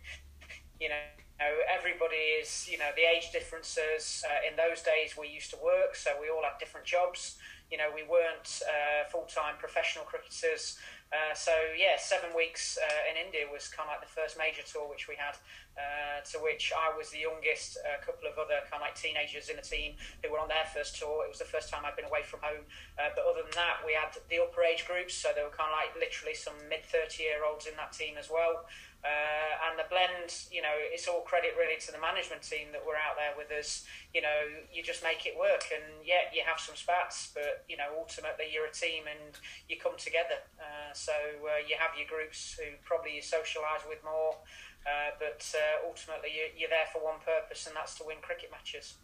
You 0.83 0.91
know, 0.91 1.20
know, 1.41 1.57
everybody 1.65 2.37
is, 2.37 2.69
you 2.69 2.77
know, 2.77 2.89
the 2.95 3.01
age 3.01 3.31
differences. 3.31 4.23
Uh, 4.27 4.47
in 4.47 4.55
those 4.55 4.81
days, 4.81 5.17
we 5.17 5.27
used 5.27 5.49
to 5.51 5.57
work, 5.63 5.95
so 5.95 6.11
we 6.21 6.29
all 6.29 6.43
had 6.43 6.57
different 6.59 6.85
jobs. 6.85 7.37
You 7.71 7.77
know, 7.77 7.89
we 7.93 8.03
weren't 8.03 8.61
uh, 8.67 9.09
full 9.09 9.25
time 9.25 9.55
professional 9.57 10.05
cricketers. 10.05 10.77
Uh, 11.11 11.35
so, 11.35 11.51
yeah, 11.75 11.99
seven 11.99 12.31
weeks 12.31 12.79
uh, 12.79 13.11
in 13.11 13.19
India 13.19 13.43
was 13.51 13.67
kind 13.67 13.83
of 13.91 13.99
like 13.99 13.99
the 13.99 14.07
first 14.07 14.39
major 14.39 14.63
tour 14.63 14.87
which 14.87 15.11
we 15.11 15.15
had, 15.19 15.35
uh, 15.75 16.23
to 16.23 16.39
which 16.39 16.71
I 16.71 16.95
was 16.95 17.11
the 17.11 17.19
youngest, 17.19 17.75
a 17.83 17.99
couple 17.99 18.31
of 18.31 18.39
other 18.39 18.63
kind 18.71 18.79
of 18.79 18.87
like 18.87 18.95
teenagers 18.95 19.51
in 19.51 19.59
the 19.59 19.67
team 19.67 19.99
who 20.23 20.31
were 20.31 20.39
on 20.39 20.47
their 20.47 20.63
first 20.71 20.95
tour. 20.95 21.27
It 21.27 21.31
was 21.31 21.43
the 21.43 21.51
first 21.51 21.67
time 21.67 21.83
I'd 21.83 21.99
been 21.99 22.07
away 22.07 22.23
from 22.23 22.39
home. 22.39 22.63
Uh, 22.95 23.11
but 23.11 23.27
other 23.27 23.43
than 23.43 23.55
that, 23.59 23.83
we 23.83 23.91
had 23.91 24.15
the 24.31 24.39
upper 24.39 24.63
age 24.63 24.87
groups, 24.87 25.11
so 25.11 25.35
there 25.35 25.43
were 25.43 25.51
kind 25.51 25.67
of 25.67 25.75
like 25.75 25.91
literally 25.99 26.35
some 26.35 26.55
mid 26.71 26.87
30 26.87 27.19
year 27.19 27.43
olds 27.43 27.67
in 27.67 27.75
that 27.75 27.91
team 27.91 28.15
as 28.15 28.31
well. 28.31 28.63
Uh, 29.01 29.53
and 29.65 29.79
the 29.81 29.89
blend, 29.89 30.29
you 30.53 30.61
know, 30.61 30.73
it's 30.77 31.07
all 31.07 31.21
credit 31.21 31.57
really 31.57 31.79
to 31.81 31.91
the 31.91 31.97
management 31.97 32.45
team 32.45 32.69
that 32.71 32.85
were 32.85 32.93
out 32.93 33.17
there 33.17 33.33
with 33.33 33.49
us. 33.49 33.81
You 34.13 34.21
know, 34.21 34.45
you 34.69 34.83
just 34.83 35.01
make 35.01 35.25
it 35.25 35.33
work, 35.33 35.65
and 35.73 36.05
yet 36.05 36.29
you 36.33 36.45
have 36.45 36.59
some 36.59 36.75
spats, 36.75 37.33
but 37.33 37.65
you 37.67 37.77
know, 37.77 37.89
ultimately 37.97 38.45
you're 38.53 38.69
a 38.69 38.71
team 38.71 39.09
and 39.09 39.33
you 39.67 39.77
come 39.81 39.97
together. 39.97 40.45
Uh, 40.61 40.93
so 40.93 41.13
uh, 41.49 41.57
you 41.65 41.75
have 41.81 41.97
your 41.97 42.05
groups 42.05 42.59
who 42.61 42.77
probably 42.85 43.17
you 43.17 43.25
socialise 43.25 43.89
with 43.89 44.03
more, 44.05 44.37
uh, 44.85 45.17
but 45.17 45.41
uh, 45.57 45.87
ultimately 45.87 46.29
you, 46.29 46.53
you're 46.53 46.69
there 46.69 46.89
for 46.93 47.01
one 47.01 47.17
purpose, 47.25 47.65
and 47.65 47.75
that's 47.75 47.97
to 47.97 48.03
win 48.05 48.21
cricket 48.21 48.51
matches. 48.51 49.01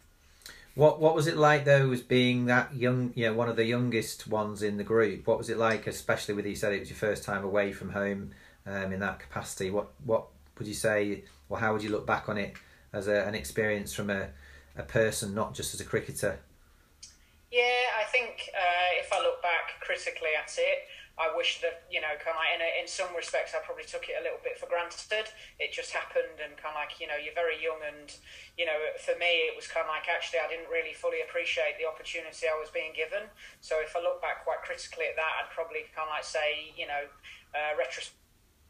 What 0.78 1.00
What 1.00 1.16
was 1.16 1.26
it 1.26 1.36
like 1.36 1.64
though, 1.64 1.90
as 1.90 2.02
being 2.02 2.46
that 2.46 2.72
young, 2.72 3.12
you 3.16 3.26
know, 3.26 3.34
one 3.34 3.48
of 3.48 3.56
the 3.56 3.64
youngest 3.64 4.28
ones 4.28 4.62
in 4.62 4.76
the 4.76 4.84
group? 4.84 5.26
What 5.26 5.38
was 5.38 5.50
it 5.50 5.58
like, 5.58 5.88
especially 5.88 6.34
with 6.34 6.46
you 6.46 6.54
said 6.54 6.72
it 6.72 6.80
was 6.80 6.90
your 6.90 6.96
first 6.96 7.24
time 7.24 7.42
away 7.42 7.72
from 7.72 7.90
home? 7.90 8.30
Um, 8.68 8.92
in 8.92 9.00
that 9.00 9.18
capacity. 9.18 9.70
What 9.70 9.88
what 10.04 10.26
would 10.58 10.68
you 10.68 10.74
say, 10.74 11.24
or 11.48 11.58
how 11.58 11.72
would 11.72 11.82
you 11.82 11.90
look 11.90 12.06
back 12.06 12.28
on 12.28 12.36
it 12.36 12.54
as 12.92 13.08
a, 13.08 13.24
an 13.26 13.34
experience 13.34 13.92
from 13.92 14.10
a, 14.10 14.28
a 14.76 14.82
person, 14.82 15.34
not 15.34 15.54
just 15.54 15.74
as 15.74 15.80
a 15.80 15.84
cricketer? 15.84 16.38
Yeah, 17.50 17.96
I 17.96 18.04
think 18.04 18.50
uh, 18.52 18.90
if 19.00 19.08
I 19.12 19.22
look 19.22 19.40
back 19.40 19.80
critically 19.80 20.36
at 20.36 20.52
it, 20.58 20.84
I 21.16 21.32
wish 21.34 21.64
that 21.64 21.88
you 21.90 21.98
know, 21.98 22.12
kind 22.20 22.36
of 22.36 22.44
in, 22.54 22.60
a, 22.60 22.70
in 22.78 22.86
some 22.86 23.08
respects, 23.16 23.56
I 23.56 23.64
probably 23.64 23.88
took 23.88 24.06
it 24.06 24.20
a 24.20 24.22
little 24.22 24.38
bit 24.44 24.60
for 24.60 24.68
granted. 24.68 25.32
It 25.56 25.72
just 25.72 25.90
happened, 25.90 26.38
and 26.44 26.52
kind 26.60 26.76
of 26.76 26.80
like 26.84 27.00
you 27.00 27.08
know, 27.08 27.16
you're 27.16 27.34
very 27.34 27.56
young, 27.56 27.80
and 27.80 28.12
you 28.60 28.68
know, 28.68 28.76
for 29.00 29.16
me, 29.16 29.48
it 29.48 29.56
was 29.56 29.64
kind 29.64 29.88
of 29.88 29.90
like 29.90 30.06
actually 30.12 30.44
I 30.44 30.48
didn't 30.52 30.68
really 30.68 30.92
fully 30.92 31.24
appreciate 31.24 31.80
the 31.80 31.88
opportunity 31.88 32.44
I 32.46 32.58
was 32.60 32.68
being 32.68 32.92
given. 32.92 33.32
So 33.64 33.80
if 33.80 33.96
I 33.96 34.04
look 34.04 34.20
back 34.20 34.44
quite 34.44 34.60
critically 34.60 35.08
at 35.08 35.16
that, 35.16 35.32
I'd 35.40 35.50
probably 35.56 35.88
kind 35.96 36.04
of 36.04 36.12
like 36.12 36.28
say, 36.28 36.76
you 36.76 36.84
know, 36.84 37.08
uh, 37.56 37.72
retrospect 37.80 38.27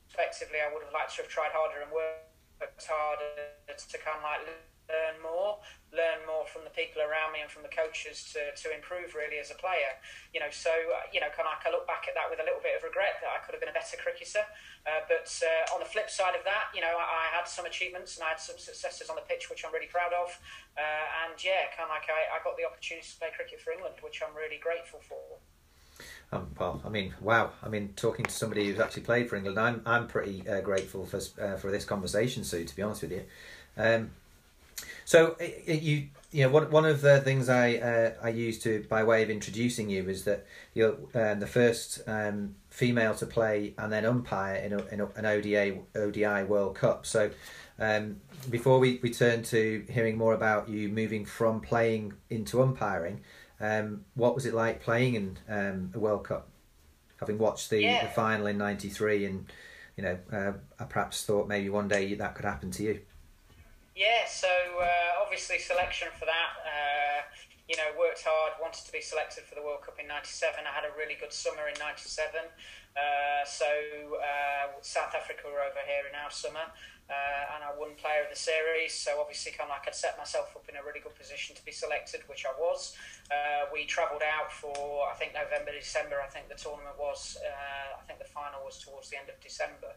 Effectively, 0.09 0.59
I 0.59 0.73
would 0.73 0.83
have 0.83 0.93
liked 0.93 1.15
to 1.17 1.23
have 1.23 1.31
tried 1.31 1.53
harder 1.53 1.85
and 1.85 1.93
worked 1.93 2.85
harder 2.85 3.53
to 3.69 3.97
kind 4.01 4.19
of 4.19 4.25
like 4.25 4.43
learn 4.89 5.21
more, 5.21 5.61
learn 5.93 6.25
more 6.25 6.49
from 6.49 6.65
the 6.65 6.73
people 6.73 7.05
around 7.05 7.37
me 7.37 7.45
and 7.45 7.53
from 7.53 7.61
the 7.61 7.73
coaches 7.73 8.25
to, 8.33 8.41
to 8.57 8.73
improve 8.73 9.13
really 9.13 9.37
as 9.37 9.53
a 9.53 9.59
player. 9.61 9.93
You 10.33 10.41
know, 10.41 10.49
so 10.51 10.73
uh, 10.73 11.05
you 11.13 11.21
know, 11.21 11.29
like 11.29 11.65
I 11.65 11.71
look 11.71 11.85
back 11.85 12.09
at 12.09 12.17
that 12.17 12.33
with 12.33 12.41
a 12.41 12.47
little 12.49 12.61
bit 12.65 12.77
of 12.77 12.83
regret 12.83 13.21
that 13.21 13.31
I 13.31 13.39
could 13.45 13.53
have 13.53 13.63
been 13.63 13.73
a 13.73 13.77
better 13.77 14.01
cricketer. 14.01 14.45
Uh, 14.89 15.05
but 15.05 15.29
uh, 15.45 15.77
on 15.77 15.85
the 15.85 15.89
flip 15.89 16.09
side 16.09 16.33
of 16.33 16.43
that, 16.49 16.73
you 16.73 16.81
know, 16.81 16.97
I, 16.97 17.29
I, 17.29 17.37
had 17.37 17.45
some 17.45 17.69
achievements 17.69 18.17
and 18.17 18.25
I 18.25 18.33
had 18.33 18.41
some 18.41 18.57
successes 18.57 19.13
on 19.13 19.17
the 19.21 19.27
pitch 19.29 19.53
which 19.53 19.63
I'm 19.65 19.73
really 19.73 19.93
proud 19.93 20.17
of. 20.17 20.33
Uh, 20.73 21.29
and 21.29 21.37
yeah, 21.45 21.69
kind 21.77 21.93
of 21.93 21.93
like 21.93 22.09
I, 22.09 22.33
I 22.33 22.41
got 22.41 22.57
the 22.57 22.65
opportunity 22.65 23.05
to 23.05 23.17
play 23.21 23.31
cricket 23.37 23.61
for 23.61 23.77
England, 23.77 24.01
which 24.01 24.25
I'm 24.25 24.33
really 24.33 24.57
grateful 24.57 25.05
for. 25.05 25.37
Um, 26.31 26.49
well, 26.59 26.83
I 26.85 26.91
mean, 26.91 27.15
wow. 27.21 27.53
I 27.63 27.69
mean, 27.69 27.95
talking 27.97 28.27
to 28.27 28.31
somebody 28.31 28.67
who's 28.67 28.81
actually 28.81 29.03
played 29.03 29.29
for 29.29 29.37
England, 29.37 29.59
I'm 29.59 29.83
I'm 29.87 30.07
pretty 30.07 30.47
uh, 30.49 30.61
grateful 30.61 31.07
for 31.07 31.21
uh, 31.43 31.57
for 31.57 31.71
this 31.71 31.85
conversation, 31.85 32.45
Sue. 32.45 32.65
To 32.65 32.77
be 32.77 32.83
honest 32.83 33.03
with 33.03 33.13
you, 33.13 33.25
um, 33.77 34.11
so 35.05 35.37
it, 35.41 35.63
it, 35.67 35.83
you 35.83 36.09
you 36.31 36.45
know 36.45 36.51
one 36.51 36.71
one 36.71 36.85
of 36.85 37.01
the 37.01 37.21
things 37.21 37.49
I 37.49 37.77
uh, 37.77 38.13
I 38.23 38.29
used 38.29 38.63
to 38.65 38.85
by 38.91 39.05
way 39.05 39.23
of 39.23 39.31
introducing 39.31 39.89
you 39.89 40.07
is 40.09 40.25
that 40.25 40.47
you're 40.75 40.97
um, 41.15 41.41
the 41.41 41.47
first 41.47 42.03
um, 42.07 42.57
female 42.69 43.15
to 43.15 43.27
play 43.27 43.73
and 43.79 43.91
then 43.91 44.05
umpire 44.05 44.57
in, 44.57 44.75
a, 44.75 44.85
in 44.87 45.01
a, 45.01 45.07
an 45.17 45.25
ODA 45.25 45.79
ODI 45.97 46.45
World 46.45 46.75
Cup. 46.75 47.07
So 47.07 47.31
um, 47.79 48.21
before 48.51 48.79
we, 48.81 48.99
we 49.03 49.11
turn 49.11 49.43
to 49.45 49.85
hearing 49.89 50.19
more 50.19 50.35
about 50.35 50.69
you 50.69 50.89
moving 50.89 51.25
from 51.25 51.61
playing 51.61 52.13
into 52.29 52.61
umpiring, 52.61 53.21
um, 53.61 54.05
what 54.15 54.35
was 54.35 54.47
it 54.47 54.55
like 54.55 54.83
playing 54.83 55.15
in 55.15 55.39
um, 55.49 55.91
a 55.95 55.99
World 55.99 56.25
Cup? 56.25 56.49
Having 57.19 57.39
watched 57.39 57.71
the, 57.71 57.83
yeah. 57.83 58.05
the 58.05 58.11
final 58.11 58.47
in 58.47 58.59
'93, 58.59 59.25
and 59.25 59.47
you 59.97 60.05
know, 60.05 60.19
uh, 60.33 60.53
I 60.79 60.85
perhaps 60.85 61.25
thought 61.25 61.49
maybe 61.49 61.69
one 61.69 61.89
day 61.89 62.15
that 62.15 62.35
could 62.37 62.45
happen 62.45 62.71
to 62.73 62.83
you. 62.83 63.01
Yeah, 63.97 64.27
so 64.29 64.49
uh, 64.81 65.23
obviously 65.25 65.59
selection 65.59 66.09
for 66.17 66.27
that. 66.27 66.51
Uh, 66.65 67.23
you 67.69 67.77
know, 67.77 67.93
worked 68.01 68.25
hard, 68.25 68.57
wanted 68.61 68.85
to 68.89 68.93
be 68.93 69.01
selected 69.05 69.45
for 69.45 69.55
the 69.55 69.63
World 69.63 69.85
Cup 69.85 70.01
in 70.01 70.09
'97. 70.09 70.65
I 70.65 70.73
had 70.73 70.89
a 70.89 70.93
really 70.97 71.15
good 71.21 71.33
summer 71.33 71.69
in 71.69 71.77
'97. 71.79 72.41
Uh, 72.97 73.45
so 73.45 73.69
uh, 74.19 74.75
South 74.81 75.15
Africa 75.15 75.47
were 75.47 75.63
over 75.63 75.85
here 75.87 76.09
in 76.09 76.17
our 76.17 76.33
summer 76.33 76.73
uh, 77.09 77.57
and 77.57 77.65
I 77.65 77.73
won 77.73 77.97
Player 77.97 78.29
of 78.29 78.31
the 78.31 78.37
Series. 78.37 78.93
So 78.93 79.17
obviously, 79.21 79.53
kind 79.53 79.73
of 79.73 79.81
like 79.81 79.89
I'd 79.89 79.97
set 79.97 80.21
myself 80.21 80.53
up 80.53 80.69
in 80.69 80.77
a 80.77 80.85
really 80.85 81.01
good 81.01 81.17
position 81.17 81.57
to 81.57 81.65
be 81.65 81.73
selected, 81.73 82.21
which 82.29 82.45
I 82.45 82.53
was. 82.61 82.93
Uh, 83.33 83.73
we 83.73 83.89
travelled 83.89 84.23
out 84.23 84.53
for 84.53 85.09
I 85.09 85.17
think 85.17 85.33
November, 85.33 85.73
December. 85.73 86.21
I 86.21 86.29
think 86.29 86.49
the 86.53 86.61
tournament 86.61 87.01
was. 87.01 87.41
Uh, 87.41 87.97
I 87.97 88.03
think 88.05 88.21
the 88.21 88.29
final 88.29 88.61
was 88.65 88.79
towards 88.79 89.09
the 89.09 89.17
end 89.17 89.33
of 89.33 89.41
December. 89.41 89.97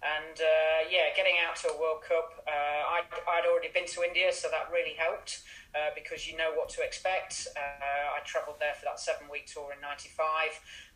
And 0.00 0.36
uh, 0.36 0.88
yeah, 0.88 1.12
getting 1.16 1.36
out 1.44 1.56
to 1.60 1.72
a 1.72 1.76
World 1.76 2.00
Cup, 2.00 2.40
I'd, 2.48 3.04
I'd 3.28 3.44
already 3.44 3.68
been 3.68 3.84
to 3.84 4.00
India, 4.00 4.32
so 4.32 4.48
that 4.48 4.72
really 4.72 4.96
helped 4.96 5.44
uh, 5.74 5.94
because 5.94 6.26
you 6.26 6.36
know 6.36 6.50
what 6.54 6.68
to 6.68 6.82
expect. 6.82 7.46
Uh, 7.54 8.18
I 8.18 8.20
travelled 8.24 8.58
there 8.58 8.74
for 8.74 8.86
that 8.86 8.98
seven 8.98 9.30
week 9.30 9.46
tour 9.46 9.70
in 9.70 9.80
'95. 9.80 10.18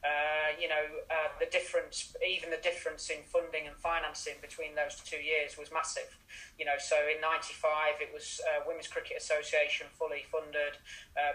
Uh, 0.04 0.52
you 0.60 0.68
know, 0.68 0.84
uh, 1.08 1.32
the 1.40 1.48
difference, 1.48 2.12
even 2.20 2.50
the 2.50 2.60
difference 2.60 3.08
in 3.08 3.24
funding 3.24 3.64
and 3.64 3.76
financing 3.80 4.36
between 4.42 4.76
those 4.76 5.00
two 5.00 5.22
years 5.22 5.56
was 5.56 5.72
massive. 5.72 6.12
You 6.58 6.66
know, 6.66 6.76
so 6.76 6.98
in 7.08 7.22
'95 7.22 8.02
it 8.02 8.10
was 8.12 8.42
uh, 8.44 8.66
Women's 8.66 8.90
Cricket 8.90 9.16
Association 9.16 9.86
fully 9.94 10.26
funded, 10.26 10.76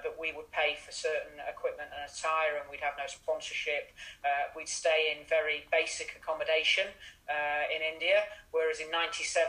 but 0.03 0.19
we 0.19 0.35
would 0.35 0.51
pay 0.51 0.75
for 0.75 0.91
certain 0.91 1.39
equipment 1.47 1.89
and 1.95 2.03
attire, 2.05 2.59
and 2.59 2.67
we'd 2.69 2.83
have 2.83 2.99
no 2.99 3.07
sponsorship. 3.07 3.95
We'd 4.53 4.69
stay 4.69 5.15
in 5.15 5.25
very 5.25 5.63
basic 5.71 6.13
accommodation 6.19 6.91
in 7.71 7.81
India, 7.81 8.27
whereas 8.51 8.83
in 8.83 8.91
'97 8.91 9.47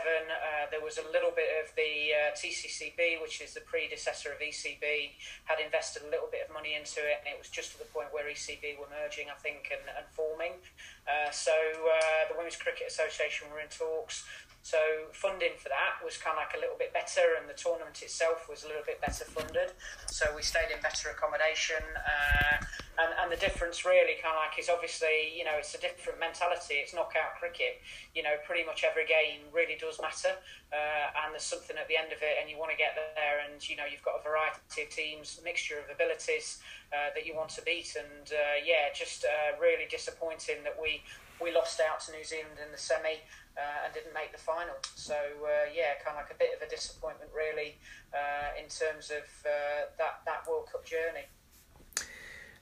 there 0.71 0.81
was 0.81 0.97
a 0.97 1.05
little 1.11 1.35
bit 1.35 1.51
of 1.61 1.69
the 1.75 2.15
TCCB, 2.33 3.21
which 3.21 3.41
is 3.41 3.53
the 3.53 3.61
predecessor 3.81 4.29
of 4.29 4.37
ECB, 4.37 5.17
had 5.49 5.57
invested 5.57 6.05
a 6.05 6.09
little 6.13 6.29
bit 6.29 6.45
of 6.45 6.53
money 6.53 6.77
into 6.77 7.01
it, 7.01 7.25
and 7.25 7.33
it 7.33 7.37
was 7.41 7.49
just 7.49 7.73
to 7.73 7.77
the 7.81 7.89
point 7.89 8.13
where 8.13 8.29
ECB 8.29 8.77
were 8.77 8.85
merging, 8.93 9.25
I 9.33 9.37
think, 9.41 9.73
and, 9.73 9.81
and 9.97 10.05
forming. 10.13 10.61
Uh, 11.09 11.33
so 11.33 11.51
uh, 11.51 12.29
the 12.29 12.37
Women's 12.37 12.61
Cricket 12.61 12.85
Association 12.93 13.49
were 13.49 13.59
in 13.59 13.73
talks. 13.73 14.29
So 14.63 14.77
funding 15.11 15.57
for 15.57 15.69
that 15.69 15.97
was 16.05 16.17
kind 16.17 16.37
of 16.37 16.45
like 16.45 16.53
a 16.53 16.61
little 16.61 16.77
bit 16.77 16.93
better, 16.93 17.33
and 17.39 17.49
the 17.49 17.57
tournament 17.57 17.97
itself 18.01 18.45
was 18.45 18.63
a 18.63 18.67
little 18.69 18.85
bit 18.85 19.01
better 19.01 19.25
funded. 19.25 19.73
So 20.05 20.29
we 20.35 20.45
stayed 20.45 20.69
in 20.69 20.77
better 20.85 21.09
accommodation, 21.09 21.81
uh, 21.97 22.61
and, 23.01 23.11
and 23.17 23.27
the 23.33 23.41
difference 23.41 23.85
really 23.89 24.21
kind 24.21 24.37
of 24.37 24.45
like 24.45 24.61
is 24.61 24.69
obviously 24.69 25.33
you 25.33 25.43
know 25.43 25.57
it's 25.57 25.73
a 25.73 25.81
different 25.81 26.21
mentality. 26.21 26.77
It's 26.77 26.93
knockout 26.93 27.41
cricket. 27.41 27.81
You 28.13 28.21
know, 28.21 28.37
pretty 28.45 28.61
much 28.61 28.85
every 28.85 29.09
game 29.09 29.49
really 29.49 29.81
does 29.81 29.97
matter, 29.97 30.37
uh, 30.69 31.25
and 31.25 31.33
there's 31.33 31.47
something 31.47 31.75
at 31.81 31.89
the 31.89 31.97
end 31.97 32.13
of 32.13 32.21
it, 32.21 32.37
and 32.37 32.45
you 32.45 32.61
want 32.61 32.69
to 32.69 32.77
get 32.77 32.93
there, 32.93 33.41
and 33.41 33.57
you 33.65 33.73
know 33.73 33.89
you've 33.89 34.05
got 34.05 34.21
a 34.21 34.23
variety 34.23 34.85
of 34.85 34.89
teams, 34.93 35.41
mixture 35.41 35.81
of 35.81 35.89
abilities 35.89 36.61
uh, 36.93 37.09
that 37.17 37.25
you 37.25 37.33
want 37.33 37.49
to 37.57 37.65
beat, 37.65 37.97
and 37.97 38.29
uh, 38.29 38.61
yeah, 38.61 38.93
just 38.93 39.25
uh, 39.25 39.57
really 39.57 39.89
disappointing 39.89 40.61
that 40.61 40.77
we 40.77 41.01
we 41.41 41.51
lost 41.51 41.81
out 41.81 41.99
to 42.01 42.11
New 42.11 42.23
Zealand 42.23 42.59
in 42.63 42.71
the 42.71 42.77
semi. 42.77 43.21
Uh, 43.51 43.83
and 43.83 43.93
didn't 43.93 44.13
make 44.13 44.31
the 44.31 44.39
final. 44.39 44.75
So 44.95 45.13
uh, 45.13 45.67
yeah, 45.75 45.99
kind 45.99 46.15
of 46.15 46.23
like 46.23 46.31
a 46.31 46.39
bit 46.39 46.55
of 46.55 46.65
a 46.65 46.69
disappointment, 46.71 47.31
really, 47.35 47.75
uh, 48.13 48.55
in 48.55 48.69
terms 48.69 49.11
of 49.11 49.27
that 49.43 50.23
that 50.25 50.47
World 50.47 50.69
Cup 50.71 50.85
journey. 50.85 51.27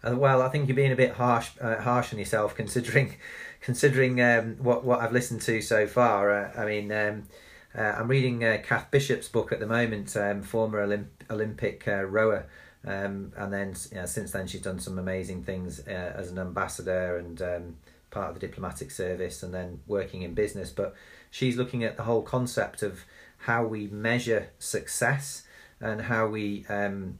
Uh, 0.03 0.15
well, 0.15 0.41
I 0.41 0.49
think 0.49 0.67
you're 0.67 0.75
being 0.75 0.93
a 0.93 0.97
bit 0.97 1.13
harsh, 1.13 1.49
uh, 1.59 1.81
harsh 1.81 2.13
on 2.13 2.19
yourself, 2.19 2.55
considering, 2.55 3.15
considering 3.61 4.21
um, 4.21 4.55
what 4.59 4.83
what 4.83 5.01
I've 5.01 5.11
listened 5.11 5.41
to 5.41 5.61
so 5.61 5.87
far. 5.87 6.31
Uh, 6.31 6.51
I 6.61 6.65
mean, 6.65 6.91
um, 6.91 7.23
uh, 7.77 7.95
I'm 7.97 8.07
reading 8.07 8.43
uh, 8.43 8.59
Cath 8.63 8.89
Bishop's 8.91 9.27
book 9.27 9.51
at 9.51 9.59
the 9.59 9.67
moment, 9.67 10.15
um, 10.15 10.41
former 10.41 10.85
Olymp- 10.85 11.29
Olympic 11.29 11.87
uh, 11.87 12.03
rower, 12.03 12.47
um, 12.85 13.33
and 13.37 13.51
then 13.51 13.75
you 13.91 13.97
know, 13.97 14.05
since 14.05 14.31
then 14.31 14.47
she's 14.47 14.61
done 14.61 14.79
some 14.79 14.97
amazing 14.97 15.43
things 15.43 15.79
as 15.79 16.31
an 16.31 16.39
ambassador 16.39 17.17
and 17.17 17.41
um, 17.41 17.75
part 18.11 18.29
of 18.29 18.39
the 18.39 18.45
diplomatic 18.45 18.91
service, 18.91 19.43
and 19.43 19.53
then 19.53 19.81
working 19.87 20.21
in 20.21 20.33
business. 20.33 20.69
But 20.71 20.95
she's 21.29 21.57
looking 21.57 21.83
at 21.83 21.97
the 21.97 22.03
whole 22.03 22.21
concept 22.21 22.83
of 22.83 23.05
how 23.39 23.65
we 23.65 23.87
measure 23.87 24.49
success 24.59 25.43
and 25.79 26.01
how 26.01 26.27
we 26.27 26.65
um, 26.67 27.17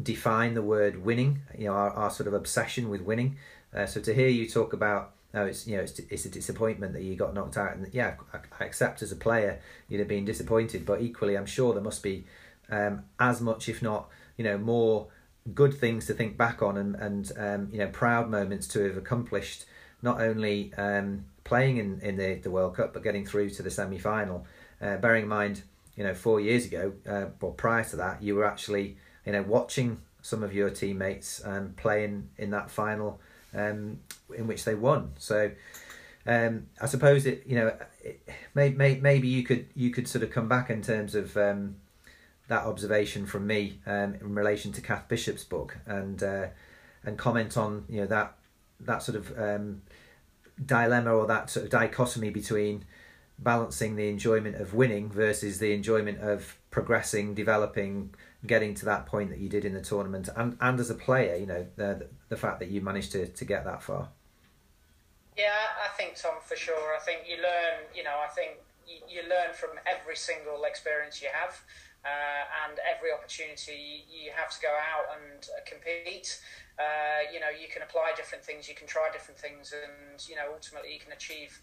define 0.00 0.54
the 0.54 0.62
word 0.62 1.04
winning, 1.04 1.42
you 1.56 1.66
know, 1.66 1.72
our, 1.72 1.90
our 1.90 2.10
sort 2.10 2.26
of 2.26 2.34
obsession 2.34 2.88
with 2.88 3.00
winning. 3.02 3.36
Uh, 3.74 3.86
so 3.86 4.00
to 4.00 4.14
hear 4.14 4.28
you 4.28 4.48
talk 4.48 4.72
about, 4.72 5.12
oh, 5.34 5.44
it's 5.44 5.66
you 5.66 5.76
know, 5.76 5.82
it's, 5.82 5.98
it's 5.98 6.24
a 6.24 6.28
disappointment 6.28 6.92
that 6.92 7.02
you 7.02 7.16
got 7.16 7.34
knocked 7.34 7.56
out, 7.56 7.74
and 7.74 7.88
yeah, 7.92 8.14
I, 8.32 8.64
accept 8.64 9.02
as 9.02 9.12
a 9.12 9.16
player 9.16 9.60
you'd 9.88 9.98
have 9.98 10.08
been 10.08 10.24
disappointed, 10.24 10.84
but 10.84 11.00
equally, 11.00 11.36
I'm 11.36 11.46
sure 11.46 11.72
there 11.72 11.82
must 11.82 12.02
be 12.02 12.24
um, 12.70 13.04
as 13.18 13.40
much, 13.40 13.68
if 13.68 13.82
not, 13.82 14.08
you 14.36 14.44
know, 14.44 14.58
more 14.58 15.08
good 15.54 15.74
things 15.74 16.06
to 16.06 16.14
think 16.14 16.36
back 16.36 16.62
on, 16.62 16.76
and 16.76 16.96
and 16.96 17.32
um, 17.36 17.68
you 17.72 17.78
know, 17.78 17.88
proud 17.88 18.30
moments 18.30 18.66
to 18.68 18.82
have 18.82 18.96
accomplished, 18.96 19.64
not 20.02 20.20
only 20.20 20.72
um, 20.74 21.24
playing 21.44 21.78
in 21.78 22.00
in 22.00 22.16
the 22.16 22.34
the 22.34 22.50
World 22.50 22.76
Cup, 22.76 22.92
but 22.92 23.02
getting 23.02 23.24
through 23.24 23.50
to 23.50 23.62
the 23.62 23.70
semi 23.70 23.98
final. 23.98 24.46
Uh, 24.80 24.96
bearing 24.96 25.22
in 25.22 25.28
mind, 25.28 25.62
you 25.96 26.02
know, 26.02 26.12
four 26.12 26.40
years 26.40 26.66
ago, 26.66 26.92
uh, 27.08 27.26
well, 27.40 27.52
prior 27.52 27.84
to 27.84 27.94
that, 27.94 28.20
you 28.20 28.34
were 28.34 28.44
actually 28.44 28.96
you 29.24 29.32
know, 29.32 29.42
watching 29.42 30.00
some 30.20 30.42
of 30.42 30.54
your 30.54 30.70
teammates 30.70 31.44
um, 31.44 31.74
playing 31.76 32.28
in 32.38 32.50
that 32.50 32.70
final 32.70 33.20
um, 33.54 33.98
in 34.36 34.46
which 34.46 34.64
they 34.64 34.74
won. 34.74 35.12
So 35.18 35.50
um, 36.26 36.66
I 36.80 36.86
suppose 36.86 37.26
it, 37.26 37.44
you 37.46 37.56
know, 37.56 37.76
it, 38.02 38.28
may, 38.54 38.70
may, 38.70 38.96
maybe 38.96 39.28
you 39.28 39.42
could 39.42 39.66
you 39.74 39.90
could 39.90 40.08
sort 40.08 40.22
of 40.22 40.30
come 40.30 40.48
back 40.48 40.70
in 40.70 40.82
terms 40.82 41.14
of 41.14 41.36
um, 41.36 41.76
that 42.48 42.64
observation 42.64 43.26
from 43.26 43.46
me 43.46 43.80
um, 43.86 44.14
in 44.14 44.34
relation 44.34 44.72
to 44.72 44.80
Cath 44.80 45.08
Bishop's 45.08 45.44
book 45.44 45.78
and 45.86 46.22
uh, 46.22 46.46
and 47.04 47.18
comment 47.18 47.56
on 47.56 47.84
you 47.88 48.00
know 48.00 48.06
that 48.06 48.36
that 48.84 49.02
sort 49.02 49.16
of 49.16 49.38
um, 49.38 49.82
dilemma 50.64 51.14
or 51.14 51.26
that 51.26 51.50
sort 51.50 51.64
of 51.64 51.70
dichotomy 51.70 52.30
between 52.30 52.84
balancing 53.38 53.96
the 53.96 54.08
enjoyment 54.08 54.56
of 54.56 54.74
winning 54.74 55.10
versus 55.10 55.58
the 55.58 55.72
enjoyment 55.72 56.20
of 56.20 56.58
progressing, 56.70 57.34
developing, 57.34 58.14
getting 58.46 58.74
to 58.74 58.84
that 58.84 59.06
point 59.06 59.30
that 59.30 59.38
you 59.38 59.48
did 59.48 59.64
in 59.64 59.74
the 59.74 59.80
tournament 59.80 60.28
and, 60.36 60.56
and 60.60 60.78
as 60.78 60.90
a 60.90 60.94
player, 60.94 61.36
you 61.36 61.46
know, 61.46 61.66
the, 61.76 62.06
the 62.28 62.36
fact 62.36 62.60
that 62.60 62.68
you 62.68 62.80
managed 62.80 63.12
to, 63.12 63.26
to 63.26 63.44
get 63.44 63.64
that 63.64 63.82
far? 63.82 64.08
Yeah, 65.36 65.52
I 65.82 65.88
think, 65.96 66.14
Tom, 66.16 66.34
for 66.44 66.56
sure. 66.56 66.94
I 66.94 67.00
think 67.00 67.22
you 67.26 67.36
learn, 67.36 67.88
you 67.94 68.04
know, 68.04 68.16
I 68.22 68.28
think 68.28 68.58
you, 68.86 68.98
you 69.08 69.22
learn 69.22 69.54
from 69.54 69.70
every 69.86 70.16
single 70.16 70.62
experience 70.64 71.22
you 71.22 71.28
have. 71.32 71.60
Uh, 72.04 72.66
and 72.66 72.80
every 72.82 73.12
opportunity 73.12 74.02
you 74.10 74.32
have 74.34 74.50
to 74.50 74.60
go 74.60 74.74
out 74.74 75.06
and 75.14 75.46
uh, 75.54 75.62
compete. 75.64 76.42
Uh, 76.78 77.28
you 77.32 77.38
know, 77.38 77.50
you 77.50 77.68
can 77.68 77.82
apply 77.82 78.12
different 78.16 78.44
things, 78.44 78.68
you 78.68 78.74
can 78.74 78.86
try 78.86 79.10
different 79.12 79.38
things, 79.38 79.72
and 79.72 80.28
you 80.28 80.34
know, 80.34 80.52
ultimately, 80.52 80.92
you 80.92 81.00
can 81.00 81.12
achieve 81.12 81.62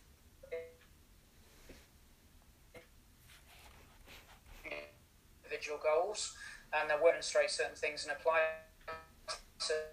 individual 5.43 5.80
goals. 5.82 6.36
And 6.72 6.89
they'll 6.89 7.02
demonstrate 7.02 7.50
certain 7.50 7.76
things 7.76 8.06
and 8.06 8.13
apply 8.13 8.62
certain 9.58 9.89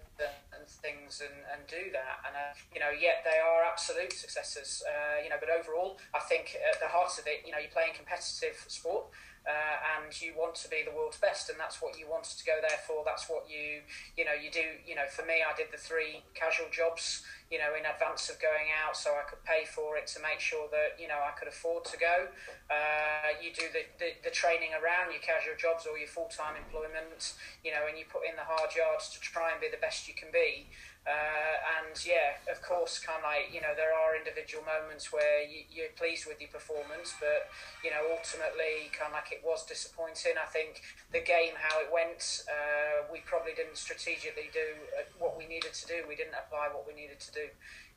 things 0.67 1.21
and, 1.25 1.33
and 1.49 1.65
do 1.65 1.89
that. 1.91 2.21
And, 2.21 2.35
uh, 2.37 2.53
you 2.73 2.79
know, 2.79 2.93
yet 2.93 3.25
they 3.25 3.39
are 3.41 3.65
absolute 3.65 4.13
successes, 4.13 4.83
uh, 4.85 5.23
you 5.23 5.29
know, 5.29 5.37
but 5.39 5.49
overall, 5.49 5.97
I 6.13 6.19
think 6.19 6.55
at 6.71 6.79
the 6.79 6.87
heart 6.87 7.17
of 7.17 7.25
it, 7.25 7.41
you 7.45 7.51
know, 7.51 7.57
you're 7.57 7.73
playing 7.73 7.93
competitive 7.95 8.61
sport 8.67 9.09
uh, 9.47 10.03
and 10.03 10.11
you 10.21 10.33
want 10.37 10.55
to 10.55 10.69
be 10.69 10.83
the 10.83 10.91
world's 10.95 11.17
best, 11.17 11.49
and 11.49 11.59
that's 11.59 11.81
what 11.81 11.97
you 11.97 12.05
wanted 12.09 12.37
to 12.37 12.45
go 12.45 12.59
there 12.61 12.79
for. 12.85 13.03
That's 13.05 13.29
what 13.29 13.47
you, 13.49 13.79
you 14.17 14.25
know, 14.25 14.35
you 14.35 14.51
do. 14.51 14.63
You 14.85 14.95
know, 14.95 15.07
for 15.09 15.25
me, 15.25 15.39
I 15.39 15.55
did 15.55 15.67
the 15.71 15.77
three 15.77 16.23
casual 16.35 16.67
jobs, 16.69 17.23
you 17.51 17.57
know, 17.57 17.71
in 17.79 17.87
advance 17.87 18.29
of 18.29 18.39
going 18.43 18.75
out, 18.75 18.97
so 18.97 19.15
I 19.15 19.23
could 19.23 19.43
pay 19.43 19.63
for 19.63 19.95
it 19.95 20.07
to 20.15 20.19
make 20.19 20.39
sure 20.39 20.67
that 20.71 20.99
you 20.99 21.07
know 21.07 21.19
I 21.23 21.31
could 21.39 21.47
afford 21.47 21.85
to 21.91 21.97
go. 21.97 22.27
Uh, 22.67 23.31
you 23.39 23.55
do 23.55 23.63
the, 23.71 23.87
the, 23.99 24.09
the 24.27 24.33
training 24.33 24.75
around 24.75 25.15
your 25.15 25.23
casual 25.23 25.55
jobs 25.55 25.87
or 25.87 25.95
your 25.95 26.11
full 26.11 26.27
time 26.27 26.59
employment, 26.59 27.39
you 27.63 27.71
know, 27.71 27.87
and 27.87 27.95
you 27.95 28.03
put 28.11 28.27
in 28.27 28.35
the 28.35 28.43
hard 28.43 28.75
yards 28.75 29.07
to 29.15 29.19
try 29.23 29.55
and 29.55 29.61
be 29.63 29.71
the 29.71 29.79
best 29.79 30.07
you 30.07 30.13
can 30.13 30.27
be. 30.31 30.67
Uh, 31.07 31.55
and 31.79 31.95
yeah, 32.03 32.35
of 32.51 32.59
course, 32.59 32.99
kind 32.99 33.15
of 33.15 33.23
like 33.23 33.47
you 33.47 33.63
know, 33.63 33.71
there 33.79 33.95
are 33.95 34.19
individual 34.19 34.59
moments 34.67 35.15
where 35.15 35.39
you, 35.39 35.87
are 35.87 35.95
pleased 35.95 36.27
with 36.27 36.35
your 36.43 36.51
performance, 36.51 37.15
but 37.23 37.47
you 37.79 37.87
know, 37.87 38.11
ultimately, 38.11 38.91
kind 38.91 39.15
of 39.15 39.15
like 39.15 39.31
it 39.31 39.39
was 39.39 39.63
disappointing. 39.63 40.35
I 40.35 40.51
think 40.51 40.83
the 41.15 41.23
game, 41.23 41.55
how 41.55 41.79
it 41.79 41.87
went, 41.87 42.43
uh, 42.51 43.07
we 43.07 43.23
probably 43.23 43.55
didn't 43.55 43.79
strategically 43.79 44.51
do 44.51 44.67
uh, 44.99 45.07
what 45.15 45.39
we 45.39 45.47
needed 45.47 45.71
to 45.79 45.85
do. 45.87 46.03
We 46.11 46.19
didn't 46.19 46.35
apply 46.35 46.75
what 46.75 46.83
we 46.83 46.91
needed 46.91 47.23
to 47.23 47.31
do, 47.31 47.36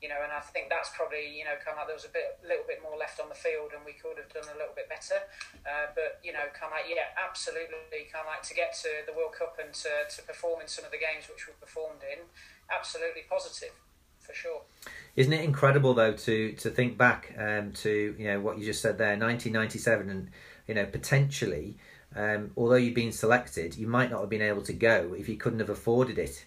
you 0.00 0.08
know, 0.08 0.20
and 0.24 0.32
I 0.32 0.40
think 0.40 0.72
that's 0.72 0.88
probably 0.96 1.28
you 1.28 1.44
know, 1.44 1.56
kind 1.60 1.76
of 1.76 1.84
there 1.84 1.96
was 1.96 2.08
a 2.08 2.12
bit, 2.12 2.40
little 2.40 2.64
bit 2.64 2.80
more 2.80 2.96
left 2.96 3.20
on 3.20 3.28
the 3.28 3.36
field, 3.36 3.76
and 3.76 3.84
we 3.84 3.92
could 3.96 4.16
have 4.16 4.32
done 4.32 4.48
a 4.48 4.56
little 4.56 4.72
bit 4.72 4.88
better. 4.88 5.20
Uh, 5.64 5.92
but 5.92 6.20
you 6.24 6.32
know, 6.32 6.48
kind 6.56 6.72
of 6.72 6.80
like 6.80 6.88
yeah, 6.88 7.12
absolutely, 7.16 8.08
kind 8.08 8.24
of 8.24 8.30
like 8.32 8.44
to 8.48 8.56
get 8.56 8.72
to 8.80 9.04
the 9.04 9.12
World 9.12 9.36
Cup 9.36 9.60
and 9.60 9.72
to, 9.84 10.08
to 10.08 10.20
perform 10.24 10.64
in 10.64 10.68
some 10.68 10.88
of 10.88 10.92
the 10.92 11.00
games 11.00 11.28
which 11.28 11.44
we 11.48 11.52
performed 11.60 12.00
in 12.04 12.24
absolutely 12.72 13.28
positive 13.28 13.76
for 14.30 14.34
sure. 14.34 14.62
Isn't 15.16 15.32
it 15.32 15.44
incredible 15.44 15.94
though 15.94 16.12
to 16.12 16.52
to 16.52 16.70
think 16.70 16.96
back 16.96 17.34
um, 17.36 17.72
to 17.84 18.14
you 18.18 18.26
know 18.26 18.40
what 18.40 18.58
you 18.58 18.64
just 18.64 18.82
said 18.82 18.98
there, 18.98 19.18
1997, 19.18 20.08
and 20.08 20.30
you 20.66 20.74
know 20.74 20.86
potentially, 20.86 21.76
um, 22.14 22.52
although 22.56 22.76
you've 22.76 22.94
been 22.94 23.12
selected, 23.12 23.76
you 23.76 23.86
might 23.86 24.10
not 24.10 24.20
have 24.20 24.30
been 24.30 24.42
able 24.42 24.62
to 24.62 24.72
go 24.72 25.14
if 25.16 25.28
you 25.28 25.36
couldn't 25.36 25.60
have 25.60 25.70
afforded 25.70 26.18
it. 26.18 26.46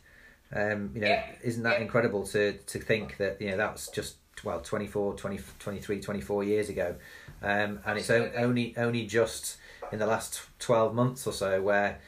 Um, 0.56 0.92
you 0.94 1.02
know, 1.02 1.08
yeah. 1.08 1.26
isn't 1.42 1.64
that 1.64 1.82
incredible 1.82 2.26
to 2.28 2.54
to 2.54 2.80
think 2.80 3.18
that 3.18 3.42
you 3.42 3.50
know 3.50 3.58
that 3.58 3.74
was 3.74 3.88
just 3.88 4.18
well 4.44 4.60
24, 4.60 5.16
20, 5.16 5.40
23, 5.60 6.00
24 6.00 6.44
years 6.44 6.70
ago, 6.70 6.96
um, 7.42 7.80
and 7.86 7.98
it's 7.98 8.10
only 8.10 8.76
only 8.78 9.06
just 9.06 9.58
in 9.92 10.00
the 10.00 10.06
last 10.06 10.42
twelve 10.60 10.94
months 10.94 11.26
or 11.26 11.34
so 11.34 11.62
where 11.62 12.00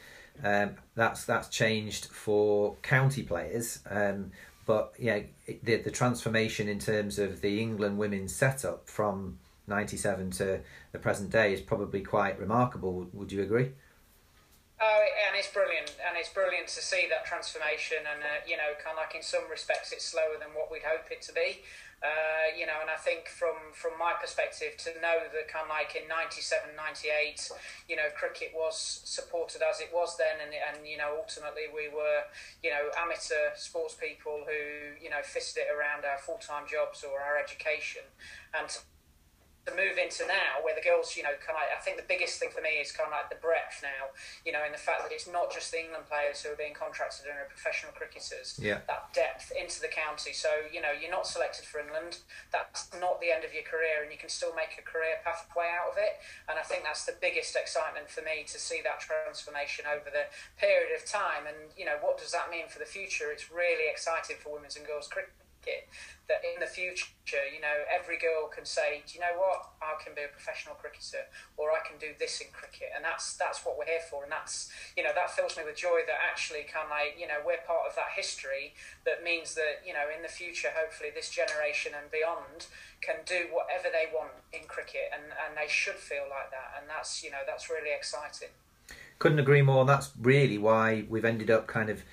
um, 0.44 0.76
that's 0.96 1.26
that's 1.26 1.48
changed 1.48 2.06
for 2.06 2.76
county 2.82 3.24
players, 3.24 3.80
um, 3.90 4.32
but 4.66 4.94
yeah, 5.00 5.22
the 5.64 5.78
the 5.78 5.92
transformation 5.92 6.68
in 6.68 6.80
terms 6.80 7.20
of 7.20 7.42
the 7.42 7.62
England 7.62 7.98
women's 7.98 8.36
setup 8.36 8.90
from 8.90 9.38
'97 9.68 10.32
to 10.32 10.60
the 10.92 11.00
present 11.00 11.30
day 11.32 11.54
is 11.54 11.62
probably 11.62 12.02
quite 12.02 12.40
remarkable. 12.40 13.08
Would 13.14 13.32
you 13.32 13.44
agree? 13.44 13.72
Oh, 14.76 15.06
and 15.28 15.40
it's 15.40 15.48
brilliant, 15.48 15.96
and 16.04 16.20
it's 16.20 16.28
brilliant 16.28 16.68
to 16.68 16.84
see 16.84 17.08
that 17.08 17.24
transformation. 17.24 18.04
And 18.04 18.20
uh, 18.20 18.44
you 18.44 18.60
know, 18.60 18.76
kind 18.84 19.00
of 19.00 19.00
like 19.00 19.16
in 19.16 19.24
some 19.24 19.48
respects, 19.50 19.96
it's 19.96 20.04
slower 20.04 20.36
than 20.36 20.52
what 20.52 20.68
we'd 20.68 20.84
hope 20.84 21.08
it 21.12 21.22
to 21.32 21.34
be. 21.34 21.64
Uh, 22.04 22.52
you 22.52 22.68
know, 22.68 22.76
and 22.84 22.92
I 22.92 23.00
think 23.00 23.32
from 23.32 23.56
from 23.72 23.96
my 23.96 24.20
perspective, 24.20 24.76
to 24.84 24.92
know 25.00 25.32
that 25.32 25.48
kind 25.48 25.64
of 25.64 25.72
like 25.72 25.96
in 25.96 26.12
97, 26.12 26.76
98, 26.76 27.08
you 27.88 27.96
know, 27.96 28.12
cricket 28.20 28.52
was 28.52 28.76
supported 28.76 29.64
as 29.64 29.80
it 29.80 29.96
was 29.96 30.20
then, 30.20 30.44
and 30.44 30.52
and 30.52 30.84
you 30.84 31.00
know, 31.00 31.24
ultimately 31.24 31.72
we 31.72 31.88
were, 31.88 32.28
you 32.60 32.70
know, 32.70 32.92
amateur 33.00 33.56
sports 33.56 33.96
people 33.96 34.44
who 34.44 35.00
you 35.00 35.08
know 35.08 35.24
fisted 35.24 35.64
it 35.64 35.70
around 35.72 36.04
our 36.04 36.20
full 36.20 36.38
time 36.44 36.68
jobs 36.68 37.00
or 37.08 37.24
our 37.24 37.40
education, 37.40 38.04
and 38.52 38.68
to 38.68 38.84
move 39.74 39.98
into 39.98 40.22
now 40.30 40.62
where 40.62 40.78
the 40.78 40.86
girls, 40.86 41.18
you 41.18 41.26
know, 41.26 41.34
kind 41.42 41.58
of, 41.58 41.66
I 41.66 41.82
think 41.82 41.98
the 41.98 42.06
biggest 42.06 42.38
thing 42.38 42.54
for 42.54 42.62
me 42.62 42.78
is 42.78 42.94
kind 42.94 43.10
of 43.10 43.14
like 43.18 43.34
the 43.34 43.42
breadth 43.42 43.82
now, 43.82 44.14
you 44.46 44.54
know, 44.54 44.62
in 44.62 44.70
the 44.70 44.82
fact 44.82 45.02
that 45.02 45.10
it's 45.10 45.26
not 45.26 45.50
just 45.50 45.74
the 45.74 45.82
England 45.82 46.06
players 46.06 46.46
who 46.46 46.54
are 46.54 46.60
being 46.60 46.78
contracted 46.78 47.26
and 47.26 47.34
are 47.34 47.50
professional 47.50 47.90
cricketers. 47.98 48.62
Yeah. 48.62 48.86
That 48.86 49.10
depth 49.18 49.50
into 49.58 49.82
the 49.82 49.90
county. 49.90 50.38
So, 50.38 50.70
you 50.70 50.86
know, 50.86 50.94
you're 50.94 51.14
not 51.14 51.26
selected 51.26 51.66
for 51.66 51.82
England. 51.82 52.22
That's 52.54 52.94
not 53.02 53.18
the 53.18 53.34
end 53.34 53.42
of 53.42 53.58
your 53.58 53.66
career 53.66 54.06
and 54.06 54.14
you 54.14 54.22
can 54.22 54.30
still 54.30 54.54
make 54.54 54.78
a 54.78 54.86
career 54.86 55.18
pathway 55.26 55.74
out 55.74 55.90
of 55.94 55.98
it. 55.98 56.22
And 56.46 56.62
I 56.62 56.66
think 56.68 56.86
that's 56.86 57.10
the 57.10 57.18
biggest 57.18 57.58
excitement 57.58 58.14
for 58.14 58.22
me 58.22 58.46
to 58.46 58.58
see 58.62 58.86
that 58.86 59.02
transformation 59.02 59.90
over 59.90 60.14
the 60.14 60.30
period 60.62 60.94
of 60.94 61.10
time. 61.10 61.50
And, 61.50 61.74
you 61.74 61.90
know, 61.90 61.98
what 62.06 62.22
does 62.22 62.30
that 62.38 62.54
mean 62.54 62.70
for 62.70 62.78
the 62.78 62.86
future? 62.86 63.34
It's 63.34 63.50
really 63.50 63.90
exciting 63.90 64.38
for 64.38 64.54
women's 64.54 64.78
and 64.78 64.86
girls 64.86 65.10
cricket 65.10 65.34
that 66.28 66.42
in 66.42 66.60
the 66.60 66.66
future, 66.66 67.46
you 67.54 67.62
know, 67.62 67.86
every 67.86 68.18
girl 68.18 68.50
can 68.50 68.66
say, 68.66 69.06
do 69.06 69.14
you 69.14 69.22
know 69.22 69.38
what, 69.38 69.78
I 69.82 69.94
can 70.02 70.18
be 70.18 70.26
a 70.26 70.32
professional 70.32 70.74
cricketer, 70.74 71.30
or 71.58 71.70
I 71.70 71.86
can 71.86 71.98
do 72.02 72.18
this 72.18 72.42
in 72.42 72.50
cricket, 72.50 72.90
and 72.96 73.06
that's 73.06 73.38
that's 73.38 73.66
what 73.66 73.78
we're 73.78 73.86
here 73.86 74.02
for, 74.10 74.24
and 74.24 74.32
that's 74.32 74.70
you 74.98 75.04
know 75.04 75.14
that 75.14 75.30
fills 75.32 75.58
me 75.58 75.64
with 75.64 75.78
joy 75.78 76.02
that 76.08 76.18
actually 76.18 76.66
can 76.66 76.90
like 76.90 77.14
you 77.20 77.28
know 77.28 77.46
we're 77.46 77.62
part 77.66 77.86
of 77.86 77.94
that 77.96 78.18
history 78.18 78.74
that 79.06 79.22
means 79.24 79.54
that 79.54 79.86
you 79.86 79.94
know 79.94 80.10
in 80.10 80.22
the 80.22 80.32
future, 80.32 80.70
hopefully 80.74 81.10
this 81.14 81.30
generation 81.30 81.94
and 81.94 82.10
beyond 82.10 82.68
can 83.02 83.22
do 83.26 83.46
whatever 83.54 83.94
they 83.94 84.10
want 84.10 84.34
in 84.50 84.66
cricket, 84.66 85.14
and 85.14 85.30
and 85.30 85.54
they 85.54 85.70
should 85.70 86.02
feel 86.02 86.26
like 86.26 86.50
that, 86.50 86.74
and 86.80 86.90
that's 86.90 87.24
you 87.24 87.30
know 87.30 87.46
that's 87.46 87.70
really 87.70 87.94
exciting. 87.94 88.50
Couldn't 89.18 89.40
agree 89.40 89.62
more. 89.62 89.86
That's 89.86 90.12
really 90.20 90.58
why 90.58 91.06
we've 91.08 91.24
ended 91.24 91.50
up 91.50 91.68
kind 91.68 91.90
of 91.90 92.04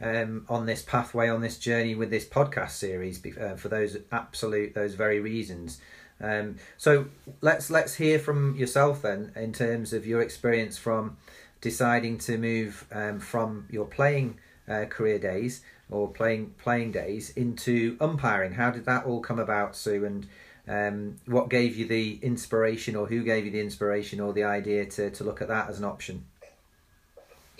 um, 0.00 0.46
on 0.48 0.66
this 0.66 0.82
pathway, 0.82 1.28
on 1.28 1.40
this 1.40 1.58
journey 1.58 1.94
with 1.94 2.10
this 2.10 2.24
podcast 2.24 2.70
series 2.70 3.20
uh, 3.38 3.56
for 3.56 3.68
those 3.68 3.96
absolute, 4.10 4.74
those 4.74 4.94
very 4.94 5.20
reasons. 5.20 5.80
Um, 6.20 6.56
so 6.76 7.06
let's 7.40 7.70
let's 7.70 7.94
hear 7.94 8.18
from 8.18 8.54
yourself 8.56 9.02
then 9.02 9.32
in 9.36 9.52
terms 9.52 9.92
of 9.92 10.06
your 10.06 10.20
experience 10.20 10.76
from 10.76 11.16
deciding 11.60 12.18
to 12.18 12.38
move 12.38 12.86
um, 12.92 13.20
from 13.20 13.66
your 13.70 13.86
playing 13.86 14.38
uh, 14.68 14.84
career 14.84 15.18
days 15.18 15.62
or 15.90 16.08
playing 16.08 16.54
playing 16.58 16.92
days 16.92 17.30
into 17.30 17.96
umpiring. 18.00 18.52
How 18.52 18.70
did 18.70 18.84
that 18.84 19.04
all 19.06 19.20
come 19.20 19.38
about, 19.38 19.76
Sue? 19.76 20.04
And 20.04 20.26
um, 20.68 21.16
what 21.26 21.48
gave 21.48 21.76
you 21.76 21.86
the 21.86 22.18
inspiration, 22.22 22.96
or 22.96 23.06
who 23.06 23.24
gave 23.24 23.44
you 23.44 23.50
the 23.50 23.60
inspiration 23.60 24.20
or 24.20 24.32
the 24.32 24.44
idea 24.44 24.86
to 24.86 25.10
to 25.10 25.24
look 25.24 25.40
at 25.42 25.48
that 25.48 25.68
as 25.70 25.78
an 25.78 25.84
option? 25.84 26.24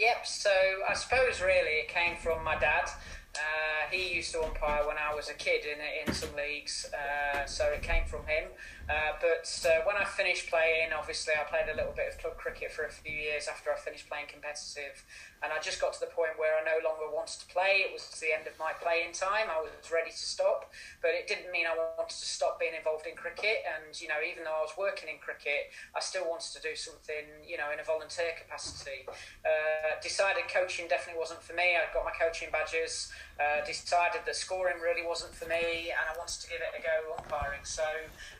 Yep, 0.00 0.26
so 0.26 0.50
I 0.88 0.94
suppose 0.94 1.42
really 1.42 1.84
it 1.84 1.88
came 1.88 2.16
from 2.16 2.42
my 2.42 2.56
dad. 2.56 2.88
Uh, 3.34 3.90
he 3.90 4.14
used 4.14 4.32
to 4.32 4.42
umpire 4.42 4.86
when 4.88 4.96
I 4.96 5.14
was 5.14 5.28
a 5.28 5.34
kid 5.34 5.66
in 5.66 5.76
in 6.08 6.14
some 6.14 6.30
leagues, 6.34 6.86
uh, 6.94 7.44
so 7.44 7.66
it 7.66 7.82
came 7.82 8.06
from 8.06 8.24
him. 8.24 8.44
Uh, 8.90 9.14
but 9.22 9.46
uh, 9.70 9.86
when 9.86 9.94
I 9.94 10.02
finished 10.02 10.50
playing, 10.50 10.90
obviously 10.90 11.30
I 11.38 11.46
played 11.46 11.70
a 11.70 11.76
little 11.78 11.94
bit 11.94 12.10
of 12.10 12.18
club 12.18 12.34
cricket 12.34 12.74
for 12.74 12.82
a 12.82 12.90
few 12.90 13.14
years 13.14 13.46
after 13.46 13.70
I 13.70 13.78
finished 13.78 14.10
playing 14.10 14.26
competitive, 14.26 15.06
and 15.46 15.54
I 15.54 15.62
just 15.62 15.78
got 15.78 15.94
to 15.94 16.00
the 16.02 16.10
point 16.10 16.34
where 16.34 16.58
I 16.58 16.66
no 16.66 16.82
longer 16.82 17.06
wanted 17.06 17.38
to 17.38 17.46
play. 17.46 17.86
It 17.86 17.94
was 17.94 18.02
the 18.18 18.34
end 18.34 18.50
of 18.50 18.58
my 18.58 18.74
playing 18.74 19.14
time. 19.14 19.46
I 19.46 19.62
was 19.62 19.70
ready 19.94 20.10
to 20.10 20.24
stop, 20.34 20.74
but 20.98 21.14
it 21.14 21.30
didn't 21.30 21.54
mean 21.54 21.70
I 21.70 21.78
wanted 21.78 22.10
to 22.10 22.26
stop 22.26 22.58
being 22.58 22.74
involved 22.74 23.06
in 23.06 23.14
cricket. 23.14 23.62
And 23.62 23.94
you 23.94 24.10
know, 24.10 24.18
even 24.26 24.42
though 24.42 24.58
I 24.58 24.66
was 24.66 24.74
working 24.74 25.06
in 25.06 25.22
cricket, 25.22 25.70
I 25.94 26.02
still 26.02 26.26
wanted 26.26 26.50
to 26.58 26.60
do 26.60 26.74
something, 26.74 27.46
you 27.46 27.62
know, 27.62 27.70
in 27.70 27.78
a 27.78 27.86
volunteer 27.86 28.34
capacity. 28.34 29.06
Uh, 29.46 30.02
decided 30.02 30.50
coaching 30.50 30.90
definitely 30.90 31.22
wasn't 31.22 31.46
for 31.46 31.54
me. 31.54 31.78
I 31.78 31.86
got 31.94 32.02
my 32.02 32.16
coaching 32.18 32.50
badges. 32.50 33.06
Uh, 33.40 33.64
decided 33.64 34.20
that 34.26 34.36
scoring 34.36 34.76
really 34.84 35.00
wasn't 35.00 35.32
for 35.32 35.48
me, 35.48 35.88
and 35.88 36.04
I 36.04 36.12
wanted 36.18 36.44
to 36.44 36.46
give 36.50 36.60
it 36.60 36.76
a 36.76 36.82
go 36.82 37.16
umpiring. 37.16 37.64
So 37.64 37.86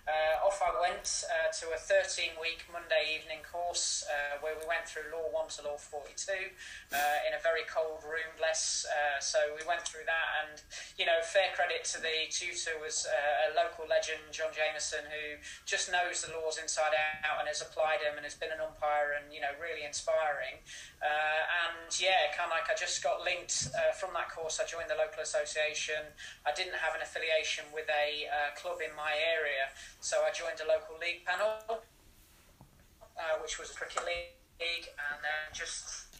uh, 0.05 0.40
off 0.45 0.61
I 0.65 0.73
went 0.81 1.25
uh, 1.29 1.53
to 1.61 1.77
a 1.77 1.79
13 1.79 2.41
week 2.41 2.65
Monday 2.73 3.21
evening 3.21 3.45
course 3.45 4.05
uh, 4.09 4.41
where 4.41 4.57
we 4.57 4.65
went 4.65 4.89
through 4.89 5.13
Law 5.13 5.29
1 5.33 5.53
to 5.61 5.69
Law 5.69 5.77
42 5.77 6.33
uh, 6.33 7.29
in 7.29 7.37
a 7.37 7.41
very 7.45 7.65
cold 7.69 8.01
room, 8.05 8.29
bless. 8.41 8.89
Uh, 8.89 9.21
so 9.21 9.39
we 9.53 9.61
went 9.69 9.85
through 9.85 10.05
that, 10.09 10.29
and 10.45 10.65
you 10.97 11.05
know, 11.05 11.21
fair 11.21 11.53
credit 11.53 11.85
to 11.93 12.01
the 12.01 12.29
tutor 12.33 12.77
was 12.81 13.05
uh, 13.05 13.53
a 13.53 13.57
local 13.57 13.85
legend, 13.85 14.21
John 14.33 14.53
Jameson, 14.57 15.05
who 15.13 15.41
just 15.69 15.93
knows 15.93 16.25
the 16.25 16.33
laws 16.33 16.57
inside 16.57 16.97
out 16.97 17.41
and 17.41 17.49
has 17.49 17.61
applied 17.61 18.01
them 18.01 18.17
and 18.17 18.25
has 18.25 18.37
been 18.37 18.53
an 18.53 18.65
umpire 18.65 19.17
and 19.21 19.29
you 19.29 19.45
know, 19.45 19.53
really 19.61 19.85
inspiring. 19.85 20.65
and 21.05 21.93
yeah, 22.01 22.33
kind 22.33 22.49
of 22.49 22.57
like 22.57 22.69
I 22.73 22.77
just 22.77 23.05
got 23.05 23.21
linked 23.21 23.69
from 24.01 24.17
that 24.17 24.33
course. 24.33 24.57
I 24.57 24.65
joined 24.65 24.89
the 24.89 24.97
local 24.97 25.21
association. 25.21 26.17
I 26.49 26.53
didn't 26.57 26.81
have 26.81 26.97
an 26.97 27.05
affiliation 27.05 27.69
with 27.73 27.89
a 27.93 28.29
club 28.57 28.81
in 28.81 28.93
my 28.97 29.13
area. 29.21 29.69
So 30.01 30.25
I 30.25 30.30
joined 30.33 30.59
a 30.63 30.69
local 30.69 30.97
league 30.99 31.27
panel, 31.27 31.59
uh, 31.71 33.35
which 33.43 33.59
was 33.59 33.71
a 33.71 33.75
cricket 33.75 34.03
league, 34.07 34.87
and 34.87 35.19
then 35.23 35.51
just 35.53 36.15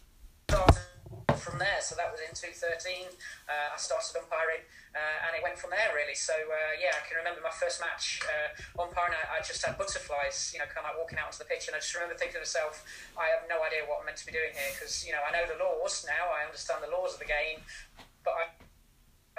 started 0.47 0.83
from 1.39 1.57
there. 1.57 1.81
So 1.81 1.95
that 1.97 2.11
was 2.11 2.21
in 2.21 2.35
2013. 2.35 3.09
Uh, 3.49 3.73
I 3.73 3.77
started 3.81 4.13
umpiring, 4.19 4.61
uh, 4.93 5.25
and 5.25 5.31
it 5.33 5.41
went 5.41 5.57
from 5.57 5.73
there 5.73 5.89
really. 5.97 6.13
So 6.13 6.33
uh, 6.35 6.73
yeah, 6.77 6.93
I 6.93 7.01
can 7.07 7.17
remember 7.17 7.41
my 7.41 7.53
first 7.53 7.81
match 7.81 8.21
uh, 8.21 8.83
umpiring. 8.83 9.17
I, 9.17 9.39
I, 9.39 9.45
just 9.45 9.63
had 9.65 9.79
butterflies, 9.79 10.53
you 10.53 10.59
know, 10.61 10.69
kind 10.69 10.85
of 10.85 10.93
like 10.93 10.99
walking 11.01 11.17
out 11.17 11.33
onto 11.33 11.41
the 11.41 11.49
pitch, 11.49 11.71
and 11.71 11.73
I 11.73 11.81
just 11.81 11.93
remember 11.97 12.13
thinking 12.13 12.39
to 12.39 12.45
myself, 12.45 12.85
I 13.17 13.31
have 13.33 13.49
no 13.49 13.63
idea 13.65 13.87
what 13.89 14.03
I'm 14.03 14.07
meant 14.07 14.21
to 14.21 14.27
be 14.27 14.35
doing 14.35 14.53
here 14.53 14.71
because 14.77 15.01
you 15.01 15.11
know 15.15 15.23
I 15.25 15.33
know 15.33 15.47
the 15.49 15.57
laws 15.57 16.05
now. 16.05 16.29
I 16.29 16.45
understand 16.45 16.85
the 16.85 16.93
laws 16.93 17.17
of 17.17 17.19
the 17.23 17.29
game, 17.29 17.65
but 18.21 18.37
I 18.37 18.43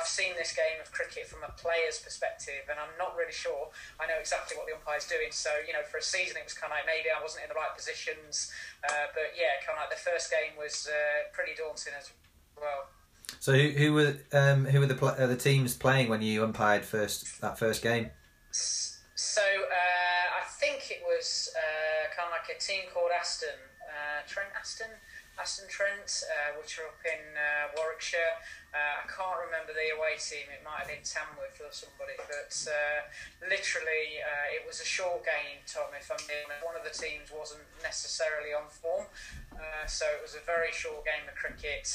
I've 0.02 0.10
seen 0.10 0.34
this 0.34 0.50
game 0.50 0.82
of 0.82 0.90
cricket 0.90 1.30
from 1.30 1.46
a 1.46 1.52
player's 1.54 2.02
perspective, 2.02 2.66
and 2.66 2.74
I'm 2.74 2.90
not 2.98 3.14
really 3.14 3.30
sure 3.30 3.70
I 4.02 4.10
know 4.10 4.18
exactly 4.18 4.58
what 4.58 4.66
the 4.66 4.74
umpire's 4.74 5.06
doing. 5.06 5.30
So, 5.30 5.50
you 5.62 5.72
know, 5.72 5.86
for 5.86 5.98
a 5.98 6.02
season, 6.02 6.42
it 6.42 6.42
was 6.42 6.58
kind 6.58 6.74
of 6.74 6.82
like 6.82 6.90
maybe 6.90 7.06
I 7.06 7.22
wasn't 7.22 7.46
in 7.46 7.48
the 7.48 7.54
right 7.54 7.70
positions. 7.70 8.50
Uh, 8.82 9.14
but 9.14 9.38
yeah, 9.38 9.62
kind 9.62 9.78
of 9.78 9.86
like 9.86 9.94
the 9.94 10.02
first 10.02 10.26
game 10.26 10.58
was 10.58 10.90
uh, 10.90 11.30
pretty 11.30 11.54
daunting 11.54 11.94
as 11.94 12.10
well. 12.58 12.90
So, 13.38 13.54
who, 13.54 13.70
who 13.78 13.88
were 13.94 14.18
um, 14.34 14.66
who 14.66 14.82
were 14.82 14.90
the 14.90 14.98
uh, 14.98 15.26
the 15.30 15.38
teams 15.38 15.78
playing 15.78 16.10
when 16.10 16.20
you 16.20 16.42
umpired 16.42 16.84
first 16.84 17.40
that 17.40 17.56
first 17.56 17.80
game? 17.80 18.10
So, 18.50 19.46
uh, 19.46 20.26
I 20.34 20.42
think 20.58 20.90
it 20.90 21.06
was 21.06 21.46
uh, 21.54 22.10
kind 22.10 22.26
of 22.26 22.34
like 22.34 22.50
a 22.50 22.58
team 22.58 22.90
called 22.92 23.14
Aston, 23.14 23.54
uh, 23.86 24.26
Trent 24.26 24.50
Aston. 24.58 24.90
Aston 25.40 25.64
Trent, 25.68 26.24
uh, 26.28 26.60
which 26.60 26.76
are 26.76 26.92
up 26.92 27.00
in 27.08 27.32
uh, 27.32 27.72
Warwickshire. 27.72 28.36
Uh, 28.72 29.00
I 29.00 29.06
can't 29.08 29.40
remember 29.48 29.72
the 29.72 29.92
away 29.96 30.20
team. 30.20 30.48
It 30.52 30.60
might 30.60 30.84
have 30.84 30.92
been 30.92 31.04
Tamworth 31.04 31.56
or 31.60 31.72
somebody, 31.72 32.16
but 32.28 32.52
uh, 32.68 33.08
literally 33.40 34.20
uh, 34.20 34.48
it 34.52 34.64
was 34.68 34.84
a 34.84 34.88
short 34.88 35.24
game. 35.24 35.64
Tom, 35.64 35.92
if 35.96 36.12
I'm 36.12 36.20
being 36.28 36.48
one 36.60 36.76
of 36.76 36.84
the 36.84 36.92
teams 36.92 37.32
wasn't 37.32 37.64
necessarily 37.80 38.52
on 38.52 38.68
form, 38.68 39.08
uh, 39.56 39.84
so 39.88 40.04
it 40.12 40.20
was 40.20 40.36
a 40.36 40.44
very 40.44 40.72
short 40.72 41.04
game 41.08 41.24
of 41.24 41.36
cricket. 41.36 41.88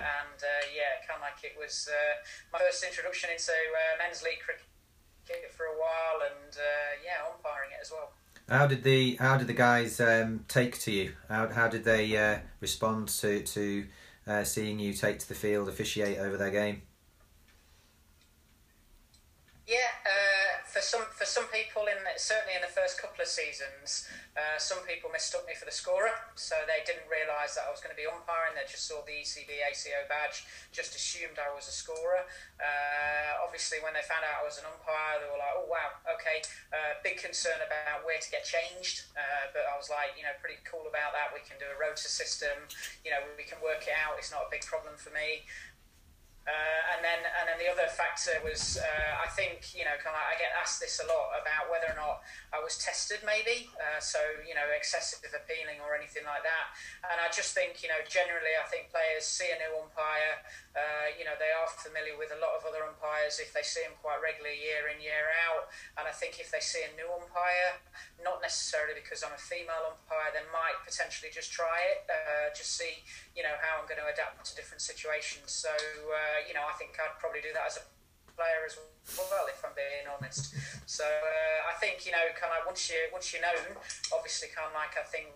and 0.00 0.40
yeah, 0.72 1.00
kind 1.04 1.20
of 1.20 1.24
like 1.28 1.40
it 1.44 1.56
was 1.56 1.88
my 2.52 2.60
first 2.60 2.84
introduction 2.84 3.32
into 3.32 3.52
men's 4.00 4.24
league 4.24 4.40
cricket 4.40 4.64
for 5.52 5.68
a 5.68 5.76
while, 5.76 6.24
and 6.24 6.56
yeah, 7.04 7.24
umpiring 7.24 7.72
it 7.72 7.80
as 7.80 7.92
well. 7.92 8.16
How 8.48 8.68
did 8.68 8.84
the 8.84 9.16
how 9.16 9.38
did 9.38 9.48
the 9.48 9.54
guys 9.54 10.00
um, 10.00 10.44
take 10.46 10.78
to 10.80 10.92
you? 10.92 11.14
How 11.28 11.48
how 11.48 11.66
did 11.66 11.82
they 11.84 12.16
uh, 12.16 12.38
respond 12.60 13.08
to 13.08 13.42
to 13.42 13.86
uh, 14.26 14.44
seeing 14.44 14.78
you 14.78 14.92
take 14.92 15.18
to 15.18 15.28
the 15.28 15.34
field, 15.34 15.68
officiate 15.68 16.18
over 16.18 16.36
their 16.36 16.52
game? 16.52 16.82
Yeah, 19.66 19.90
uh, 20.06 20.62
for 20.62 20.78
some 20.78 21.10
for 21.10 21.26
some 21.26 21.50
people, 21.50 21.90
in 21.90 21.98
certainly 22.14 22.54
in 22.54 22.62
the 22.62 22.70
first 22.70 23.02
couple 23.02 23.18
of 23.18 23.26
seasons, 23.26 24.06
uh, 24.38 24.62
some 24.62 24.78
people 24.86 25.10
mistook 25.10 25.42
me 25.42 25.58
for 25.58 25.66
the 25.66 25.74
scorer, 25.74 26.14
so 26.38 26.54
they 26.70 26.86
didn't 26.86 27.10
realise 27.10 27.58
that 27.58 27.66
I 27.66 27.74
was 27.74 27.82
going 27.82 27.90
to 27.90 27.98
be 27.98 28.06
umpiring. 28.06 28.54
They 28.54 28.62
just 28.70 28.86
saw 28.86 29.02
the 29.02 29.26
ECB 29.26 29.58
ACO 29.66 30.06
badge, 30.06 30.46
just 30.70 30.94
assumed 30.94 31.42
I 31.42 31.50
was 31.50 31.66
a 31.66 31.74
scorer. 31.74 32.30
Uh, 32.62 33.42
obviously, 33.42 33.82
when 33.82 33.90
they 33.90 34.06
found 34.06 34.22
out 34.22 34.38
I 34.38 34.46
was 34.46 34.54
an 34.62 34.70
umpire, 34.70 35.18
they 35.18 35.26
were 35.26 35.42
like, 35.42 35.58
"Oh 35.58 35.66
wow, 35.66 35.98
okay." 36.14 36.46
Uh, 36.70 37.02
big 37.02 37.18
concern 37.18 37.58
about 37.58 38.06
where 38.06 38.22
to 38.22 38.28
get 38.30 38.46
changed, 38.46 39.10
uh, 39.18 39.50
but 39.50 39.66
I 39.66 39.74
was 39.74 39.90
like, 39.90 40.14
you 40.14 40.22
know, 40.22 40.34
pretty 40.38 40.62
cool 40.62 40.86
about 40.86 41.10
that. 41.10 41.34
We 41.34 41.42
can 41.42 41.58
do 41.58 41.66
a 41.66 41.74
rota 41.74 42.06
system. 42.06 42.70
You 43.02 43.18
know, 43.18 43.26
we 43.34 43.42
can 43.42 43.58
work 43.58 43.82
it 43.90 43.98
out. 43.98 44.14
It's 44.14 44.30
not 44.30 44.46
a 44.46 44.50
big 44.54 44.62
problem 44.62 44.94
for 44.94 45.10
me. 45.10 45.42
Uh, 46.46 46.94
and 46.94 47.02
then, 47.02 47.26
and 47.26 47.50
then 47.50 47.58
the 47.58 47.66
other 47.66 47.90
factor 47.90 48.38
was, 48.46 48.78
uh, 48.78 49.12
I 49.18 49.26
think, 49.34 49.74
you 49.74 49.82
know, 49.82 49.98
kind 49.98 50.14
of, 50.14 50.22
I 50.22 50.38
get 50.38 50.54
asked 50.54 50.78
this 50.78 51.02
a 51.02 51.06
lot 51.10 51.34
about 51.42 51.66
whether 51.66 51.90
or 51.90 51.98
not 51.98 52.22
I 52.54 52.62
was 52.62 52.78
tested, 52.78 53.26
maybe, 53.26 53.66
uh, 53.74 53.98
so 53.98 54.22
you 54.46 54.54
know, 54.54 54.62
excessive 54.70 55.26
appealing 55.26 55.82
or 55.82 55.98
anything 55.98 56.22
like 56.22 56.46
that. 56.46 56.66
And 57.10 57.18
I 57.18 57.26
just 57.34 57.50
think, 57.50 57.82
you 57.82 57.90
know, 57.90 57.98
generally, 58.06 58.54
I 58.54 58.66
think 58.70 58.94
players 58.94 59.26
see 59.26 59.50
a 59.50 59.58
new 59.58 59.74
umpire, 59.74 60.38
uh, 60.78 61.10
you 61.18 61.26
know, 61.26 61.34
they 61.34 61.50
are 61.50 61.66
familiar 61.82 62.14
with 62.14 62.30
a 62.30 62.38
lot 62.38 62.54
of 62.54 62.62
other 62.62 62.86
umpires 62.86 63.42
if 63.42 63.50
they 63.50 63.66
see 63.66 63.82
them 63.82 63.98
quite 63.98 64.22
regularly, 64.22 64.62
year 64.62 64.86
in, 64.86 65.02
year 65.02 65.34
out. 65.50 65.66
And 65.98 66.06
I 66.06 66.14
think 66.14 66.38
if 66.38 66.54
they 66.54 66.62
see 66.62 66.86
a 66.86 66.94
new 66.94 67.10
umpire, 67.10 67.82
not 68.22 68.38
necessarily 68.38 68.94
because 68.94 69.26
I'm 69.26 69.34
a 69.34 69.40
female 69.40 69.98
umpire, 69.98 70.30
they 70.30 70.46
might 70.54 70.78
potentially 70.86 71.34
just 71.34 71.50
try 71.50 71.82
it, 71.90 72.06
uh, 72.06 72.54
just 72.54 72.78
see, 72.78 73.02
you 73.34 73.42
know, 73.42 73.58
how 73.58 73.82
I'm 73.82 73.90
going 73.90 73.98
to 73.98 74.06
adapt 74.06 74.46
to 74.46 74.54
different 74.54 74.84
situations. 74.84 75.50
So 75.50 75.72
you 76.44 76.54
know, 76.54 76.64
I 76.68 76.74
think 76.76 76.96
I'd 77.00 77.16
probably 77.18 77.40
do 77.40 77.52
that 77.56 77.66
as 77.72 77.80
a 77.80 77.84
player 78.36 78.68
as 78.68 78.76
well, 78.76 79.48
if 79.48 79.64
I'm 79.64 79.72
being 79.72 80.04
honest. 80.06 80.52
so 80.84 81.04
uh, 81.04 81.72
I 81.72 81.74
think 81.80 82.04
you 82.04 82.12
know, 82.12 82.24
kind 82.36 82.52
of 82.52 82.68
once 82.68 82.88
you 82.92 83.00
once 83.12 83.32
you 83.32 83.40
know, 83.40 83.56
obviously, 84.12 84.52
kind 84.52 84.68
of 84.68 84.74
like 84.76 84.94
I 85.00 85.06
think 85.08 85.32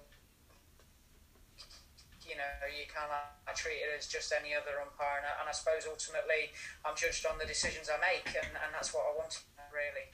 you 2.29 2.39
know, 2.39 2.53
you 2.71 2.87
kind 2.87 3.11
of 3.11 3.55
treat 3.59 3.83
it 3.83 3.91
as 3.99 4.07
just 4.07 4.31
any 4.31 4.55
other 4.55 4.79
umpire, 4.79 5.19
and 5.19 5.27
I, 5.27 5.33
and 5.43 5.47
I 5.51 5.53
suppose 5.53 5.89
ultimately 5.89 6.55
I'm 6.87 6.95
judged 6.95 7.27
on 7.27 7.39
the 7.43 7.47
decisions 7.47 7.91
I 7.91 7.99
make, 7.99 8.31
and, 8.31 8.55
and 8.55 8.71
that's 8.71 8.95
what 8.95 9.03
I 9.11 9.17
want 9.19 9.43
really. 9.75 10.07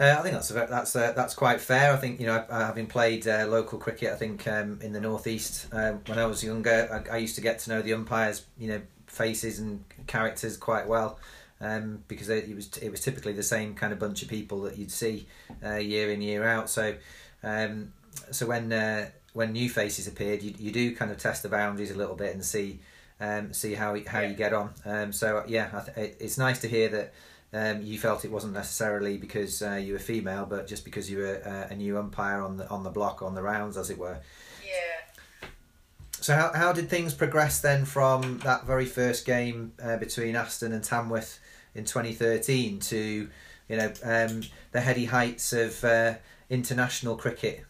Uh, 0.00 0.16
I 0.18 0.22
think 0.22 0.34
that's 0.34 0.48
that's 0.48 0.96
uh, 0.96 1.12
that's 1.14 1.34
quite 1.34 1.60
fair. 1.60 1.92
I 1.92 1.96
think 1.96 2.18
you 2.18 2.26
know, 2.26 2.44
having 2.50 2.86
played 2.86 3.28
uh, 3.28 3.46
local 3.46 3.78
cricket, 3.78 4.12
I 4.12 4.16
think 4.16 4.48
um, 4.48 4.80
in 4.82 4.92
the 4.92 5.00
northeast 5.00 5.68
uh, 5.72 5.92
when 6.06 6.18
I 6.18 6.26
was 6.26 6.42
younger, 6.42 7.04
I, 7.08 7.14
I, 7.14 7.18
used 7.18 7.36
to 7.36 7.40
get 7.40 7.60
to 7.60 7.70
know 7.70 7.82
the 7.82 7.92
umpires, 7.92 8.44
you 8.58 8.68
know, 8.68 8.80
faces 9.12 9.58
and 9.58 9.84
characters 10.06 10.56
quite 10.56 10.88
well, 10.88 11.18
um, 11.60 12.02
because 12.08 12.28
it, 12.28 12.54
was 12.54 12.76
it 12.78 12.90
was 12.90 13.00
typically 13.00 13.32
the 13.32 13.42
same 13.42 13.74
kind 13.74 13.92
of 13.92 13.98
bunch 13.98 14.22
of 14.22 14.28
people 14.28 14.62
that 14.62 14.78
you'd 14.78 14.90
see 14.90 15.26
uh, 15.64 15.76
year 15.76 16.10
in 16.10 16.22
year 16.22 16.44
out. 16.44 16.70
So, 16.70 16.94
um, 17.44 17.92
so 18.30 18.46
when 18.46 18.72
uh, 18.72 19.10
when 19.34 19.52
new 19.52 19.68
faces 19.68 20.08
appeared, 20.08 20.42
you 20.42 20.54
you 20.58 20.72
do 20.72 20.96
kind 20.96 21.10
of 21.10 21.18
test 21.18 21.42
the 21.42 21.48
boundaries 21.48 21.90
a 21.90 21.96
little 21.96 22.16
bit 22.16 22.34
and 22.34 22.44
see 22.44 22.80
um, 23.20 23.52
see 23.52 23.74
how 23.74 23.94
how 24.06 24.20
yeah. 24.20 24.28
you 24.28 24.34
get 24.34 24.52
on. 24.52 24.70
Um, 24.84 25.12
so 25.12 25.44
yeah, 25.46 25.82
th- 25.94 26.14
it's 26.18 26.38
nice 26.38 26.60
to 26.60 26.68
hear 26.68 26.88
that 26.88 27.12
um, 27.52 27.82
you 27.82 27.98
felt 27.98 28.24
it 28.24 28.30
wasn't 28.30 28.54
necessarily 28.54 29.18
because 29.18 29.60
uh, 29.62 29.74
you 29.74 29.92
were 29.92 29.98
female, 29.98 30.46
but 30.46 30.66
just 30.66 30.84
because 30.84 31.10
you 31.10 31.18
were 31.18 31.42
uh, 31.44 31.72
a 31.72 31.76
new 31.76 31.98
umpire 31.98 32.40
on 32.40 32.56
the 32.56 32.68
on 32.70 32.82
the 32.82 32.90
block 32.90 33.20
on 33.22 33.34
the 33.34 33.42
rounds, 33.42 33.76
as 33.76 33.90
it 33.90 33.98
were. 33.98 34.18
Yeah. 34.64 34.81
So 36.22 36.36
how 36.36 36.52
how 36.54 36.72
did 36.72 36.88
things 36.88 37.14
progress 37.14 37.60
then 37.60 37.84
from 37.84 38.38
that 38.44 38.64
very 38.64 38.86
first 38.86 39.26
game 39.26 39.72
uh, 39.82 39.96
between 39.96 40.36
Aston 40.36 40.72
and 40.72 40.84
Tamworth 40.84 41.40
in 41.74 41.84
2013 41.84 42.78
to 42.78 43.28
you 43.68 43.76
know 43.76 43.92
um, 44.04 44.42
the 44.70 44.80
heady 44.80 45.06
heights 45.06 45.52
of 45.52 45.82
uh, 45.82 46.14
international 46.48 47.16
cricket? 47.16 47.64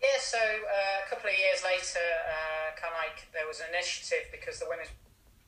Yeah, 0.00 0.20
so 0.20 0.38
uh, 0.38 1.04
a 1.04 1.10
couple 1.10 1.28
of 1.28 1.36
years 1.36 1.64
later, 1.64 2.06
kind 2.80 2.94
of 2.94 2.98
like 3.02 3.26
there 3.34 3.48
was 3.48 3.58
an 3.58 3.74
initiative 3.74 4.30
because 4.30 4.60
the 4.60 4.66
women's 4.68 4.90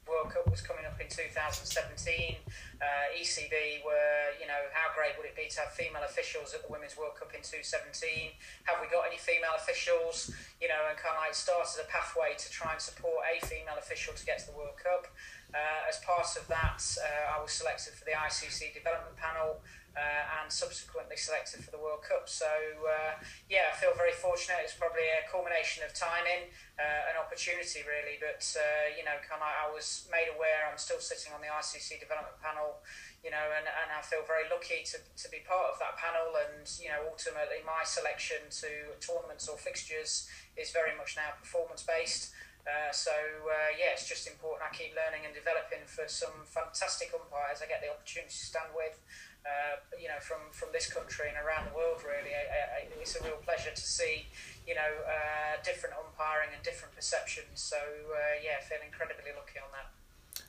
World 0.09 0.35
Cup 0.35 0.51
was 0.51 0.61
coming 0.61 0.85
up 0.87 1.01
in 1.01 1.07
2017. 1.07 2.35
Uh, 2.81 3.13
ECB 3.13 3.85
were, 3.85 4.33
you 4.41 4.49
know, 4.49 4.57
how 4.73 4.89
great 4.97 5.13
would 5.21 5.29
it 5.29 5.37
be 5.37 5.53
to 5.53 5.61
have 5.61 5.73
female 5.77 6.01
officials 6.01 6.57
at 6.57 6.65
the 6.65 6.71
Women's 6.73 6.97
World 6.97 7.13
Cup 7.13 7.37
in 7.37 7.45
2017? 7.45 8.33
Have 8.65 8.81
we 8.81 8.89
got 8.89 9.05
any 9.05 9.21
female 9.21 9.53
officials? 9.53 10.33
You 10.65 10.73
know, 10.73 10.89
and 10.89 10.97
kind 10.97 11.13
of 11.13 11.21
like 11.21 11.37
started 11.37 11.85
a 11.85 11.87
pathway 11.93 12.33
to 12.41 12.49
try 12.49 12.73
and 12.73 12.81
support 12.81 13.21
a 13.29 13.37
female 13.45 13.77
official 13.77 14.17
to 14.17 14.25
get 14.25 14.41
to 14.41 14.47
the 14.49 14.57
World 14.57 14.81
Cup. 14.81 15.13
Uh, 15.53 15.91
as 15.93 16.01
part 16.01 16.33
of 16.41 16.49
that, 16.49 16.81
uh, 17.05 17.37
I 17.37 17.43
was 17.43 17.53
selected 17.53 17.93
for 17.93 18.09
the 18.09 18.17
ICC 18.17 18.73
development 18.73 19.17
panel 19.21 19.61
uh, 20.01 20.41
and 20.41 20.49
subsequently 20.49 21.17
selected 21.21 21.61
for 21.61 21.69
the 21.69 21.77
World 21.77 22.01
Cup. 22.01 22.25
So 22.25 22.49
uh, 22.49 23.21
yeah, 23.53 23.69
I 23.69 23.77
feel 23.77 23.93
very 23.93 24.17
fortunate. 24.17 24.65
It's 24.65 24.73
probably 24.73 25.05
a 25.13 25.29
culmination 25.29 25.85
of 25.85 25.93
timing, 25.93 26.49
uh, 26.81 27.13
an 27.13 27.21
opportunity 27.21 27.85
really. 27.85 28.17
But 28.17 28.41
uh, 28.57 28.97
you 28.97 29.05
know, 29.05 29.21
kind 29.29 29.45
of, 29.45 29.53
I 29.53 29.69
was 29.69 30.09
made 30.09 30.33
aware. 30.33 30.65
I'm 30.65 30.81
still 30.81 31.05
sitting 31.05 31.37
on 31.37 31.45
the 31.45 31.53
ICC 31.53 32.01
development 32.01 32.41
panel. 32.41 32.81
You 33.21 33.29
know, 33.29 33.53
and, 33.53 33.69
and 33.69 33.93
I 33.93 34.01
feel 34.01 34.25
very 34.25 34.49
lucky 34.49 34.81
to, 34.81 34.97
to 34.97 35.27
be 35.29 35.45
part 35.45 35.69
of 35.69 35.77
that 35.85 36.01
panel. 36.01 36.33
And 36.41 36.65
you 36.81 36.89
know, 36.89 37.05
ultimately, 37.05 37.61
my 37.69 37.85
selection 37.85 38.49
to 38.65 38.97
tournaments 39.05 39.45
or 39.45 39.61
fixtures 39.61 40.25
is 40.57 40.73
very 40.73 40.97
much 40.97 41.21
now 41.21 41.37
performance 41.37 41.85
based. 41.85 42.33
Uh, 42.65 42.93
so 42.93 43.13
uh, 43.49 43.73
yeah, 43.73 43.97
it's 43.97 44.05
just 44.05 44.29
important 44.29 44.69
I 44.69 44.73
keep 44.77 44.93
learning 44.93 45.25
and 45.25 45.33
developing 45.33 45.81
for 45.89 46.05
some 46.13 46.45
fantastic 46.45 47.09
umpires 47.17 47.65
I 47.65 47.67
get 47.67 47.81
the 47.81 47.89
opportunity 47.89 48.29
to 48.29 48.45
stand 48.53 48.69
with 48.77 49.01
uh, 49.47 49.77
you 50.01 50.09
know, 50.09 50.21
from, 50.21 50.39
from 50.53 50.69
this 50.73 50.93
country 50.93 51.27
and 51.29 51.37
around 51.37 51.69
the 51.71 51.75
world, 51.77 52.03
really. 52.05 52.35
I, 52.35 52.85
I, 52.85 53.01
it's 53.01 53.17
a 53.17 53.25
real 53.25 53.41
pleasure 53.45 53.71
to 53.75 53.81
see, 53.81 54.27
you 54.67 54.75
know, 54.75 54.91
uh, 55.07 55.63
different 55.65 55.97
umpiring 55.97 56.51
and 56.55 56.63
different 56.63 56.95
perceptions. 56.95 57.47
So, 57.55 57.77
uh, 57.77 58.37
yeah, 58.45 58.61
feel 58.61 58.79
incredibly 58.85 59.33
lucky 59.37 59.59
on 59.59 59.71
that. 59.73 59.91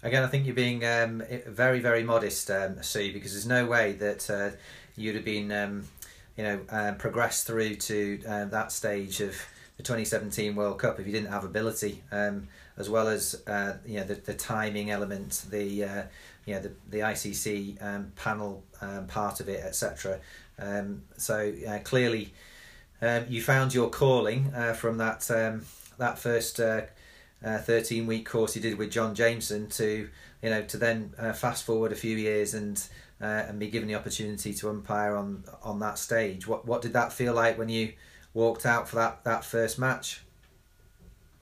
Again, 0.04 0.24
I 0.24 0.28
think 0.28 0.46
you're 0.46 0.56
being 0.56 0.84
um, 0.84 1.24
very, 1.48 1.80
very 1.80 2.04
modest, 2.04 2.50
um, 2.52 2.82
Sue, 2.82 3.14
because 3.14 3.32
there's 3.32 3.48
no 3.48 3.66
way 3.66 3.94
that 3.94 4.30
uh, 4.30 4.50
you'd 4.98 5.16
have 5.16 5.26
been, 5.26 5.52
um, 5.52 5.84
you 6.36 6.44
know, 6.44 6.60
uh, 6.70 6.94
progressed 6.94 7.48
through 7.48 7.76
to 7.76 8.22
uh, 8.28 8.46
that 8.46 8.72
stage 8.72 9.22
of 9.22 9.36
the 9.78 9.84
2017 9.84 10.56
World 10.56 10.80
Cup 10.80 11.00
if 11.00 11.06
you 11.06 11.14
didn't 11.14 11.32
have 11.32 11.44
ability, 11.44 12.04
um, 12.12 12.48
as 12.78 12.90
well 12.90 13.08
as 13.08 13.42
you 13.86 13.98
know 13.98 14.04
the, 14.04 14.16
the 14.16 14.34
timing 14.34 14.90
element, 14.92 15.46
the 15.50 16.08
you 16.46 16.56
know 16.56 16.62
the 16.62 16.72
the 16.90 17.00
ICC 17.00 17.84
um, 17.84 18.12
panel 18.16 18.64
um, 18.82 19.08
part 19.08 19.40
of 19.40 19.50
it, 19.50 19.64
etc. 19.64 20.20
Um, 20.60 21.04
so 21.18 21.54
uh, 21.68 21.80
clearly, 21.80 22.34
um, 23.02 23.26
you 23.30 23.42
found 23.42 23.74
your 23.74 23.90
calling 23.90 24.52
uh, 24.56 24.74
from 24.74 24.98
that 24.98 25.30
um, 25.32 25.66
that 25.98 26.18
first 26.18 26.60
uh, 26.60 26.82
uh, 27.44 27.58
thirteen 27.60 28.08
week 28.08 28.28
course 28.28 28.56
you 28.56 28.62
did 28.62 28.78
with 28.78 28.92
John 28.92 29.14
Jameson 29.16 29.70
to 29.70 30.10
you 30.42 30.50
know 30.50 30.64
to 30.64 30.78
then 30.78 31.14
uh, 31.18 31.34
fast 31.34 31.64
forward 31.64 31.92
a 31.92 31.96
few 31.96 32.18
years 32.18 32.54
and 32.54 32.84
uh, 33.22 33.46
and 33.48 33.60
be 33.60 33.70
given 33.70 33.88
the 33.88 33.96
opportunity 33.96 34.54
to 34.54 34.70
umpire 34.70 35.16
on 35.16 35.44
on 35.64 35.80
that 35.80 35.98
stage. 36.00 36.48
What 36.48 36.66
what 36.66 36.82
did 36.82 36.94
that 36.94 37.14
feel 37.14 37.34
like 37.34 37.58
when 37.58 37.70
you 37.70 37.94
walked 38.34 38.66
out 38.66 38.90
for 38.90 38.96
that 38.96 39.24
that 39.24 39.46
first 39.46 39.78
match? 39.78 40.24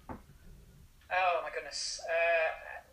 Oh 0.09 1.41
my 1.43 1.49
goodness. 1.53 2.01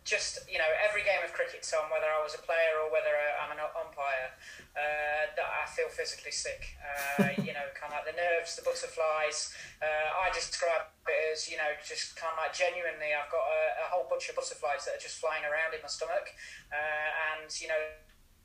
Uh, 0.07 0.09
just 0.09 0.39
you 0.47 0.57
know 0.57 0.71
every 0.79 1.03
game 1.03 1.19
of 1.23 1.33
cricket, 1.35 1.67
Tom, 1.67 1.91
whether 1.91 2.07
I 2.07 2.23
was 2.23 2.35
a 2.35 2.41
player 2.41 2.79
or 2.79 2.87
whether 2.91 3.11
I'm 3.11 3.51
an 3.51 3.59
umpire, 3.59 4.31
uh, 4.75 5.35
that 5.35 5.49
I 5.51 5.67
feel 5.67 5.91
physically 5.91 6.31
sick. 6.31 6.79
Uh, 6.79 7.35
you 7.43 7.51
know, 7.51 7.67
kind 7.75 7.91
of 7.91 7.99
like 7.99 8.07
the 8.07 8.15
nerves, 8.15 8.55
the 8.55 8.63
butterflies. 8.63 9.51
Uh, 9.83 10.23
I 10.23 10.31
describe 10.31 10.87
it 11.07 11.19
as 11.35 11.51
you 11.51 11.57
know 11.59 11.75
just 11.83 12.15
kind 12.15 12.31
of 12.31 12.39
like 12.39 12.55
genuinely, 12.55 13.11
I've 13.11 13.31
got 13.31 13.43
a, 13.43 13.61
a, 13.83 13.87
whole 13.91 14.07
bunch 14.07 14.31
of 14.31 14.39
butterflies 14.39 14.87
that 14.87 14.95
are 14.95 15.03
just 15.03 15.19
flying 15.19 15.43
around 15.43 15.75
in 15.75 15.83
my 15.83 15.91
stomach, 15.91 16.31
uh, 16.71 17.09
and 17.35 17.51
you 17.59 17.67
know 17.67 17.81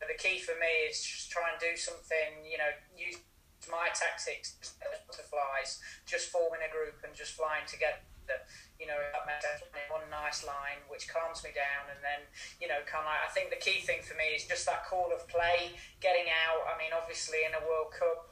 the 0.02 0.18
key 0.18 0.42
for 0.42 0.58
me 0.58 0.90
is 0.90 0.98
just 0.98 1.30
try 1.30 1.46
and 1.54 1.58
do 1.62 1.78
something. 1.78 2.42
You 2.42 2.58
know, 2.58 2.72
use 2.98 3.22
my 3.70 3.94
tactics, 3.94 4.58
butterflies, 5.06 5.78
just 6.02 6.34
forming 6.34 6.66
a 6.66 6.70
group 6.74 6.98
and 7.06 7.14
just 7.14 7.38
flying 7.38 7.62
together 7.70 8.02
you 8.80 8.86
know, 8.86 8.98
one 9.90 10.08
nice 10.10 10.42
line 10.42 10.82
which 10.88 11.06
calms 11.06 11.44
me 11.44 11.50
down, 11.54 11.92
and 11.92 12.00
then 12.02 12.26
you 12.60 12.66
know, 12.66 12.80
kind 12.88 13.04
of. 13.04 13.12
I 13.12 13.30
think 13.30 13.52
the 13.52 13.60
key 13.60 13.84
thing 13.84 14.02
for 14.02 14.14
me 14.18 14.34
is 14.34 14.44
just 14.48 14.66
that 14.66 14.88
call 14.88 15.12
of 15.12 15.28
play, 15.28 15.76
getting 16.00 16.26
out. 16.32 16.64
I 16.66 16.74
mean, 16.80 16.90
obviously 16.90 17.44
in 17.46 17.52
a 17.54 17.62
World 17.62 17.92
Cup. 17.92 18.31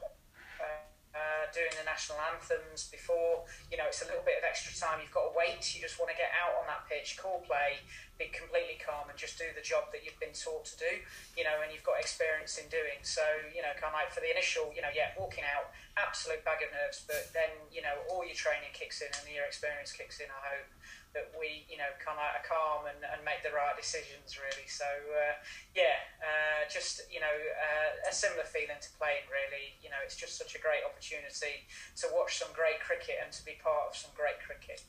Doing 1.51 1.75
the 1.75 1.83
national 1.83 2.15
anthems 2.23 2.87
before. 2.87 3.43
You 3.67 3.75
know, 3.75 3.85
it's 3.91 4.01
a 4.01 4.07
little 4.07 4.23
bit 4.23 4.39
of 4.39 4.47
extra 4.47 4.71
time. 4.71 5.03
You've 5.03 5.11
got 5.11 5.31
to 5.31 5.33
wait. 5.35 5.59
You 5.75 5.83
just 5.83 5.99
want 5.99 6.07
to 6.09 6.17
get 6.17 6.31
out 6.31 6.55
on 6.57 6.65
that 6.71 6.87
pitch, 6.87 7.19
call 7.19 7.43
play, 7.43 7.83
be 8.15 8.31
completely 8.31 8.79
calm, 8.79 9.11
and 9.11 9.19
just 9.19 9.35
do 9.35 9.51
the 9.51 9.61
job 9.61 9.91
that 9.91 10.07
you've 10.07 10.19
been 10.23 10.31
taught 10.31 10.63
to 10.71 10.75
do. 10.79 11.03
You 11.35 11.43
know, 11.43 11.59
and 11.59 11.69
you've 11.69 11.83
got 11.83 11.99
experience 11.99 12.55
in 12.55 12.71
doing. 12.71 13.03
So, 13.03 13.23
you 13.51 13.59
know, 13.59 13.75
kind 13.75 13.91
of 13.91 13.99
like 13.99 14.15
for 14.15 14.23
the 14.23 14.31
initial, 14.31 14.71
you 14.71 14.79
know, 14.79 14.93
yeah, 14.95 15.11
walking 15.19 15.43
out, 15.43 15.75
absolute 15.99 16.39
bag 16.47 16.63
of 16.63 16.71
nerves. 16.71 17.03
But 17.03 17.35
then, 17.35 17.51
you 17.67 17.83
know, 17.83 17.99
all 18.07 18.23
your 18.23 18.37
training 18.37 18.71
kicks 18.71 19.03
in 19.03 19.11
and 19.11 19.27
your 19.27 19.43
experience 19.43 19.91
kicks 19.91 20.23
in. 20.23 20.31
I 20.31 20.41
hope 20.55 20.69
that 21.13 21.31
we, 21.37 21.67
you 21.69 21.77
know, 21.77 21.91
come 21.99 22.15
out 22.15 22.39
of 22.39 22.43
calm 22.47 22.87
and, 22.87 22.99
and 23.03 23.19
make 23.25 23.43
the 23.43 23.51
right 23.51 23.75
decisions, 23.75 24.39
really. 24.39 24.67
So, 24.67 24.87
uh, 24.87 25.35
yeah, 25.75 25.99
uh, 26.23 26.67
just, 26.71 27.03
you 27.11 27.19
know, 27.19 27.31
uh, 27.31 28.09
a 28.09 28.13
similar 28.13 28.47
feeling 28.47 28.79
to 28.79 28.89
playing, 28.97 29.27
really. 29.27 29.75
You 29.83 29.89
know, 29.89 29.99
it's 30.03 30.15
just 30.15 30.37
such 30.37 30.55
a 30.55 30.59
great 30.59 30.81
opportunity 30.87 31.67
to 31.99 32.05
watch 32.15 32.39
some 32.39 32.49
great 32.55 32.79
cricket 32.79 33.19
and 33.23 33.31
to 33.31 33.41
be 33.43 33.59
part 33.63 33.91
of 33.91 33.95
some 33.95 34.11
great 34.15 34.39
cricket. 34.39 34.81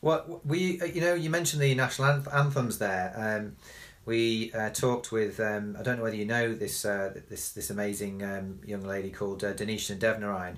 Well, 0.00 0.40
we, 0.44 0.80
uh, 0.80 0.86
you 0.86 1.00
know, 1.00 1.14
you 1.14 1.30
mentioned 1.30 1.62
the 1.62 1.74
national 1.74 2.26
anthems 2.32 2.78
there. 2.78 3.14
Um, 3.14 3.56
we 4.04 4.52
uh, 4.52 4.70
talked 4.70 5.12
with 5.12 5.38
um, 5.38 5.76
I 5.78 5.82
don't 5.82 5.98
know 5.98 6.02
whether 6.02 6.16
you 6.16 6.24
know 6.24 6.54
this 6.54 6.84
uh, 6.84 7.14
this 7.28 7.52
this 7.52 7.70
amazing 7.70 8.22
um, 8.22 8.60
young 8.66 8.82
lady 8.82 9.10
called 9.10 9.44
uh, 9.44 9.54
Dinesha 9.54 9.96
Devnarain, 9.96 10.56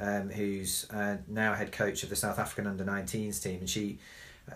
um, 0.00 0.30
who's 0.30 0.86
uh, 0.90 1.16
now 1.28 1.54
head 1.54 1.72
coach 1.72 2.02
of 2.02 2.08
the 2.08 2.16
South 2.16 2.38
African 2.38 2.66
under 2.66 2.84
19s 2.84 3.42
team, 3.42 3.60
and 3.60 3.68
she 3.68 3.98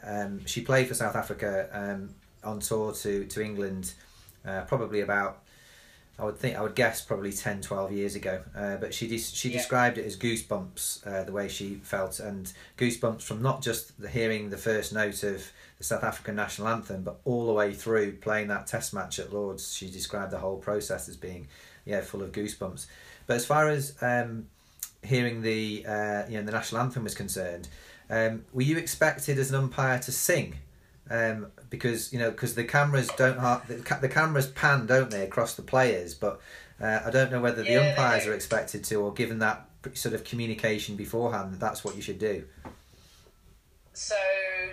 um, 0.04 0.44
she 0.46 0.62
played 0.62 0.88
for 0.88 0.94
South 0.94 1.16
Africa 1.16 1.68
um, 1.72 2.10
on 2.42 2.60
tour 2.60 2.92
to 2.92 3.24
to 3.26 3.42
England, 3.42 3.92
uh, 4.44 4.62
probably 4.62 5.00
about 5.00 5.42
I 6.20 6.24
would 6.24 6.36
think 6.36 6.56
I 6.56 6.60
would 6.60 6.74
guess 6.74 7.00
probably 7.00 7.32
10, 7.32 7.62
12 7.62 7.92
years 7.92 8.14
ago. 8.14 8.42
Uh, 8.54 8.76
but 8.76 8.92
she 8.92 9.08
de- 9.08 9.18
she 9.18 9.48
yeah. 9.48 9.56
described 9.56 9.96
it 9.96 10.04
as 10.04 10.16
goosebumps 10.18 11.06
uh, 11.06 11.24
the 11.24 11.32
way 11.32 11.48
she 11.48 11.76
felt 11.76 12.20
and 12.20 12.52
goosebumps 12.76 13.22
from 13.22 13.40
not 13.40 13.62
just 13.62 13.98
the 14.00 14.08
hearing 14.08 14.50
the 14.50 14.58
first 14.58 14.92
note 14.92 15.22
of 15.22 15.50
the 15.78 15.84
South 15.84 16.04
African 16.04 16.36
national 16.36 16.68
anthem, 16.68 17.02
but 17.02 17.20
all 17.24 17.46
the 17.46 17.54
way 17.54 17.72
through 17.72 18.12
playing 18.12 18.48
that 18.48 18.66
Test 18.66 18.92
match 18.92 19.18
at 19.18 19.32
Lords. 19.32 19.74
She 19.74 19.90
described 19.90 20.30
the 20.30 20.38
whole 20.38 20.58
process 20.58 21.08
as 21.08 21.16
being 21.16 21.48
yeah 21.86 22.02
full 22.02 22.22
of 22.22 22.32
goosebumps. 22.32 22.86
But 23.26 23.36
as 23.36 23.46
far 23.46 23.68
as 23.68 23.96
um, 24.02 24.46
hearing 25.02 25.40
the 25.40 25.86
uh, 25.86 26.22
you 26.28 26.36
know 26.36 26.44
the 26.44 26.52
national 26.52 26.82
anthem 26.82 27.04
was 27.04 27.14
concerned, 27.14 27.68
um, 28.10 28.44
were 28.52 28.62
you 28.62 28.76
expected 28.76 29.38
as 29.38 29.50
an 29.50 29.56
umpire 29.56 29.98
to 30.00 30.12
sing? 30.12 30.56
Um, 31.10 31.48
because 31.70 32.12
you 32.12 32.18
know 32.20 32.30
because 32.30 32.54
the 32.54 32.64
cameras 32.64 33.08
don't 33.16 33.38
have 33.40 33.66
the, 33.66 33.76
ca- 33.76 33.98
the 33.98 34.08
cameras 34.08 34.46
pan 34.48 34.86
don't 34.86 35.10
they 35.10 35.22
across 35.24 35.54
the 35.54 35.62
players? 35.62 36.14
But 36.14 36.40
uh, 36.80 37.00
I 37.04 37.10
don't 37.10 37.30
know 37.32 37.40
whether 37.40 37.62
the 37.64 37.70
Yeah, 37.70 37.90
umpires 37.90 38.26
are 38.26 38.34
expected 38.34 38.84
to 38.84 38.94
or 38.96 39.12
given 39.12 39.38
that 39.40 39.68
sort 39.94 40.14
of 40.14 40.24
communication 40.24 40.96
beforehand 40.96 41.52
that 41.54 41.60
that's 41.60 41.82
what 41.84 41.96
you 41.96 42.02
should 42.02 42.18
do. 42.18 42.44
So, 43.92 44.14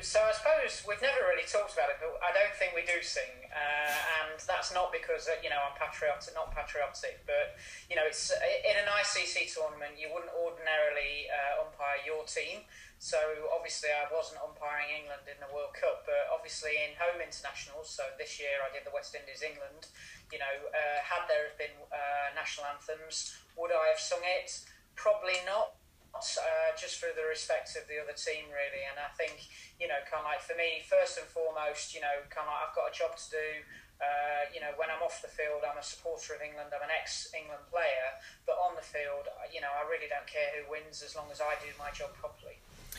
so 0.02 0.20
I 0.24 0.34
suppose 0.34 0.84
we've 0.88 1.02
never 1.02 1.28
really 1.30 1.46
talked 1.46 1.76
about 1.76 1.92
it, 1.92 2.00
but 2.02 2.16
I 2.24 2.32
don't 2.32 2.54
think 2.56 2.74
we 2.74 2.88
do 2.88 3.00
sing, 3.04 3.46
uh, 3.52 3.96
and 4.24 4.38
that's 4.44 4.72
not 4.74 4.90
because 4.96 5.28
uh, 5.28 5.38
you 5.44 5.50
know 5.50 5.60
I'm 5.60 5.76
patriotic, 5.76 6.34
not 6.34 6.54
patriotic, 6.54 7.24
but 7.26 7.58
you 7.90 7.96
know 7.96 8.06
it's 8.06 8.34
in 8.34 8.76
an 8.76 8.90
ICC 8.90 9.54
tournament 9.54 10.00
you 10.00 10.10
wouldn't 10.10 10.34
ordinarily 10.34 11.30
uh, 11.30 11.68
umpire 11.68 12.02
your 12.04 12.26
team. 12.26 12.66
So 12.98 13.18
obviously 13.54 13.94
I 13.94 14.10
wasn't 14.10 14.42
umpiring 14.42 14.90
England 14.90 15.30
in 15.30 15.38
the 15.38 15.50
World 15.54 15.78
Cup, 15.78 16.10
but 16.10 16.34
obviously 16.34 16.74
in 16.82 16.98
home 16.98 17.22
internationals. 17.22 17.94
So 17.94 18.02
this 18.18 18.42
year 18.42 18.66
I 18.66 18.74
did 18.74 18.90
the 18.90 18.94
West 18.94 19.14
Indies 19.14 19.46
England. 19.46 19.94
You 20.34 20.42
know, 20.42 20.56
uh, 20.74 21.00
had 21.06 21.30
there 21.30 21.54
been 21.62 21.78
uh, 21.94 22.34
national 22.34 22.66
anthems, 22.74 23.38
would 23.54 23.70
I 23.70 23.94
have 23.94 24.02
sung 24.02 24.26
it? 24.26 24.50
Probably 24.98 25.38
not 25.46 25.77
uh, 26.22 26.74
just 26.74 26.98
for 26.98 27.14
the 27.14 27.26
respect 27.28 27.76
of 27.78 27.86
the 27.86 28.02
other 28.02 28.16
team, 28.18 28.50
really. 28.50 28.84
And 28.88 28.98
I 28.98 29.12
think, 29.14 29.46
you 29.78 29.86
know, 29.86 30.00
kind 30.10 30.26
of 30.26 30.30
like 30.30 30.42
for 30.42 30.58
me, 30.58 30.82
first 30.86 31.22
and 31.22 31.28
foremost, 31.30 31.94
you 31.94 32.02
know, 32.02 32.26
kind 32.34 32.48
of 32.48 32.54
like 32.54 32.62
I've 32.70 32.76
got 32.78 32.90
a 32.90 32.96
job 32.96 33.14
to 33.14 33.28
do. 33.30 33.50
Uh, 33.98 34.46
you 34.54 34.62
know, 34.62 34.70
when 34.78 34.94
I'm 34.94 35.02
off 35.02 35.26
the 35.26 35.32
field, 35.32 35.66
I'm 35.66 35.78
a 35.78 35.86
supporter 35.86 36.38
of 36.38 36.42
England. 36.46 36.70
I'm 36.70 36.86
an 36.86 36.94
ex-England 36.94 37.66
player, 37.74 38.08
but 38.46 38.58
on 38.62 38.78
the 38.78 38.86
field, 38.86 39.26
you 39.50 39.58
know, 39.58 39.74
I 39.74 39.90
really 39.90 40.06
don't 40.06 40.30
care 40.30 40.54
who 40.54 40.70
wins 40.70 41.02
as 41.02 41.18
long 41.18 41.34
as 41.34 41.42
I 41.42 41.58
do 41.58 41.74
my 41.82 41.90
job 41.90 42.14
properly. 42.14 42.57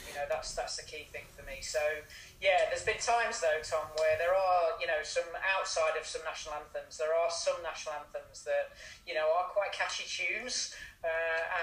You 0.09 0.15
know, 0.17 0.27
that's 0.29 0.55
that's 0.57 0.77
the 0.81 0.85
key 0.89 1.07
thing 1.13 1.29
for 1.37 1.45
me. 1.45 1.61
So, 1.61 1.81
yeah, 2.41 2.67
there's 2.73 2.85
been 2.85 2.99
times 2.99 3.41
though, 3.45 3.61
Tom, 3.63 3.93
where 4.01 4.17
there 4.17 4.33
are, 4.35 4.65
you 4.81 4.87
know, 4.89 5.05
some 5.05 5.29
outside 5.59 5.95
of 6.01 6.07
some 6.07 6.23
national 6.25 6.57
anthems. 6.57 6.97
There 6.97 7.13
are 7.13 7.31
some 7.31 7.61
national 7.63 8.01
anthems 8.01 8.45
that, 8.45 8.73
you 9.07 9.15
know, 9.15 9.29
are 9.37 9.49
quite 9.53 9.73
catchy 9.73 10.07
tunes. 10.09 10.75
Uh, 10.99 11.07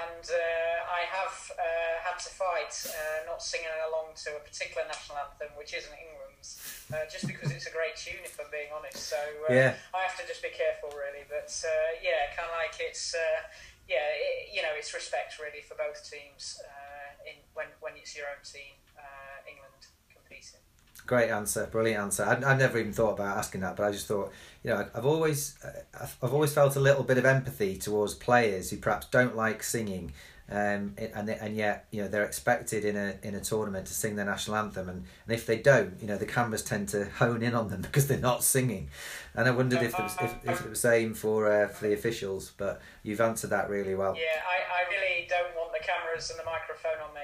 and 0.08 0.24
uh, 0.32 0.80
I 0.88 1.04
have 1.12 1.36
uh, 1.60 1.96
had 2.08 2.16
to 2.24 2.32
fight 2.32 2.72
uh, 2.88 3.28
not 3.28 3.44
singing 3.44 3.68
along 3.92 4.16
to 4.24 4.32
a 4.32 4.40
particular 4.40 4.88
national 4.88 5.20
anthem, 5.28 5.52
which 5.60 5.76
isn't 5.76 5.92
England's, 5.92 6.56
uh, 6.88 7.04
just 7.12 7.28
because 7.28 7.52
it's 7.52 7.68
a 7.68 7.74
great 7.76 8.00
tune, 8.00 8.24
if 8.24 8.40
I'm 8.40 8.48
being 8.48 8.72
honest. 8.72 9.12
So 9.12 9.20
uh, 9.20 9.52
Yeah. 9.52 9.76
I 9.92 10.08
have 10.08 10.16
to 10.24 10.26
just 10.28 10.40
be 10.40 10.56
careful, 10.56 10.88
really. 10.96 11.28
But 11.28 11.52
uh, 11.52 12.00
yeah, 12.00 12.32
kind 12.32 12.48
of 12.48 12.56
like 12.56 12.80
it's, 12.80 13.12
uh, 13.12 13.44
yeah, 13.92 14.08
it, 14.16 14.56
you 14.56 14.64
know, 14.64 14.72
it's 14.72 14.96
respect 14.96 15.36
really 15.36 15.60
for 15.68 15.76
both 15.76 16.00
teams 16.08 16.56
uh, 16.64 17.28
in 17.28 17.36
when 17.52 17.68
it's 18.06 18.16
your 18.16 18.28
own 18.28 18.44
team, 18.44 18.78
uh, 18.96 19.50
England 19.50 19.74
competing. 20.14 20.60
Great 21.08 21.32
answer, 21.32 21.68
brilliant 21.72 22.02
answer. 22.04 22.24
I 22.24 22.52
I 22.52 22.56
never 22.56 22.78
even 22.78 22.94
thought 22.94 23.14
about 23.14 23.38
asking 23.38 23.62
that, 23.62 23.76
but 23.76 23.86
I 23.88 23.92
just 23.92 24.06
thought, 24.06 24.32
you 24.64 24.70
know, 24.70 24.88
I've 24.94 25.06
always 25.08 25.58
uh, 25.64 25.72
I've 26.00 26.16
I've 26.22 26.34
always 26.34 26.54
felt 26.54 26.76
a 26.76 26.80
little 26.80 27.04
bit 27.04 27.18
of 27.18 27.26
empathy 27.26 27.76
towards 27.78 28.14
players 28.14 28.70
who 28.70 28.78
perhaps 28.78 29.08
don't 29.08 29.36
like 29.36 29.64
singing, 29.64 30.14
um, 30.48 30.94
and 30.98 31.28
and 31.28 31.56
yet 31.56 31.88
you 31.90 32.04
know 32.04 32.08
they're 32.08 32.24
expected 32.24 32.86
in 32.86 32.96
a 32.96 33.16
in 33.24 33.34
a 33.34 33.42
tournament 33.42 33.88
to 33.88 33.94
sing 33.94 34.16
their 34.16 34.26
national 34.26 34.58
anthem, 34.58 34.88
and, 34.90 35.04
and 35.26 35.36
if 35.36 35.48
they 35.48 35.58
don't, 35.58 36.00
you 36.00 36.08
know, 36.08 36.18
the 36.18 36.28
cameras 36.28 36.62
tend 36.62 36.90
to 36.90 37.06
hone 37.06 37.42
in 37.42 37.56
on 37.56 37.70
them 37.70 37.82
because 37.82 38.08
they're 38.08 38.20
not 38.20 38.44
singing, 38.44 38.90
and 39.34 39.48
I 39.48 39.52
wondered 39.52 39.82
if 39.82 39.98
it 39.98 40.02
was 40.02 40.16
if, 40.22 40.36
if 40.44 40.62
it 40.62 40.70
was 40.70 40.82
the 40.82 40.88
same 40.88 41.16
for 41.16 41.52
uh, 41.52 41.68
for 41.68 41.88
the 41.88 41.94
officials, 41.94 42.52
but 42.58 42.80
you've 43.02 43.22
answered 43.22 43.50
that 43.50 43.70
really 43.70 43.96
well. 43.96 44.16
Yeah, 44.16 44.42
I, 44.48 44.84
I 44.84 44.90
really 44.94 45.28
don't 45.28 45.56
want 45.56 45.72
the 45.74 45.84
cameras 45.84 46.30
and 46.30 46.40
the 46.40 46.46
microphone 46.46 47.00
on 47.02 47.14
me. 47.14 47.22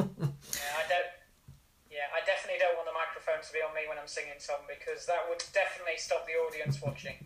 Yeah, 0.20 0.74
I 0.76 0.88
don't. 0.88 1.06
Yeah, 1.90 2.06
I 2.14 2.24
definitely 2.24 2.58
don't 2.58 2.74
want 2.76 2.86
the 2.86 2.92
microphone 2.92 3.42
to 3.42 3.52
be 3.52 3.58
on 3.60 3.74
me 3.74 3.82
when 3.88 3.98
I'm 3.98 4.06
singing, 4.06 4.34
Tom, 4.44 4.60
because 4.66 5.06
that 5.06 5.26
would 5.28 5.42
definitely 5.52 5.98
stop 5.98 6.26
the 6.26 6.34
audience 6.34 6.80
watching. 6.82 7.16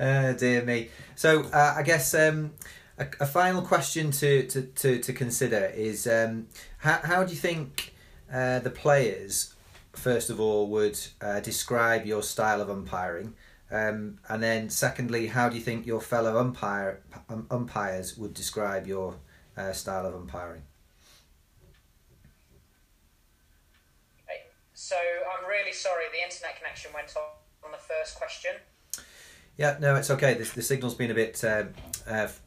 uh, 0.00 0.32
dear 0.32 0.64
me. 0.64 0.88
So 1.14 1.44
uh, 1.44 1.74
I 1.76 1.82
guess 1.82 2.14
um, 2.14 2.52
a, 2.98 3.06
a 3.20 3.26
final 3.26 3.62
question 3.62 4.10
to, 4.12 4.46
to, 4.48 4.62
to, 4.62 4.98
to 4.98 5.12
consider 5.12 5.66
is 5.74 6.06
um, 6.06 6.46
how, 6.78 7.00
how 7.02 7.24
do 7.24 7.32
you 7.32 7.38
think 7.38 7.94
uh, 8.32 8.58
the 8.60 8.70
players, 8.70 9.54
first 9.92 10.30
of 10.30 10.40
all, 10.40 10.68
would 10.68 10.98
uh, 11.20 11.40
describe 11.40 12.06
your 12.06 12.22
style 12.22 12.60
of 12.60 12.70
umpiring? 12.70 13.34
Um, 13.70 14.18
and 14.28 14.42
then, 14.42 14.68
secondly, 14.68 15.28
how 15.28 15.48
do 15.48 15.56
you 15.56 15.62
think 15.62 15.86
your 15.86 16.00
fellow 16.00 16.38
umpire 16.38 17.00
um, 17.28 17.46
umpires 17.50 18.18
would 18.18 18.34
describe 18.34 18.86
your 18.86 19.16
uh, 19.56 19.72
style 19.72 20.06
of 20.06 20.14
umpiring? 20.14 20.62
So 24.74 24.96
I'm 24.96 25.48
really 25.48 25.72
sorry, 25.72 26.04
the 26.12 26.22
internet 26.22 26.58
connection 26.58 26.90
went 26.92 27.14
off 27.16 27.36
on 27.64 27.70
the 27.70 27.78
first 27.78 28.16
question. 28.16 28.50
Yeah, 29.56 29.76
no, 29.80 29.94
it's 29.94 30.10
okay. 30.10 30.34
The, 30.34 30.44
the 30.56 30.60
signal's 30.62 30.96
been 30.96 31.10
a 31.12 31.14
bit 31.14 31.42
uh, 31.44 31.64
f- 32.06 32.40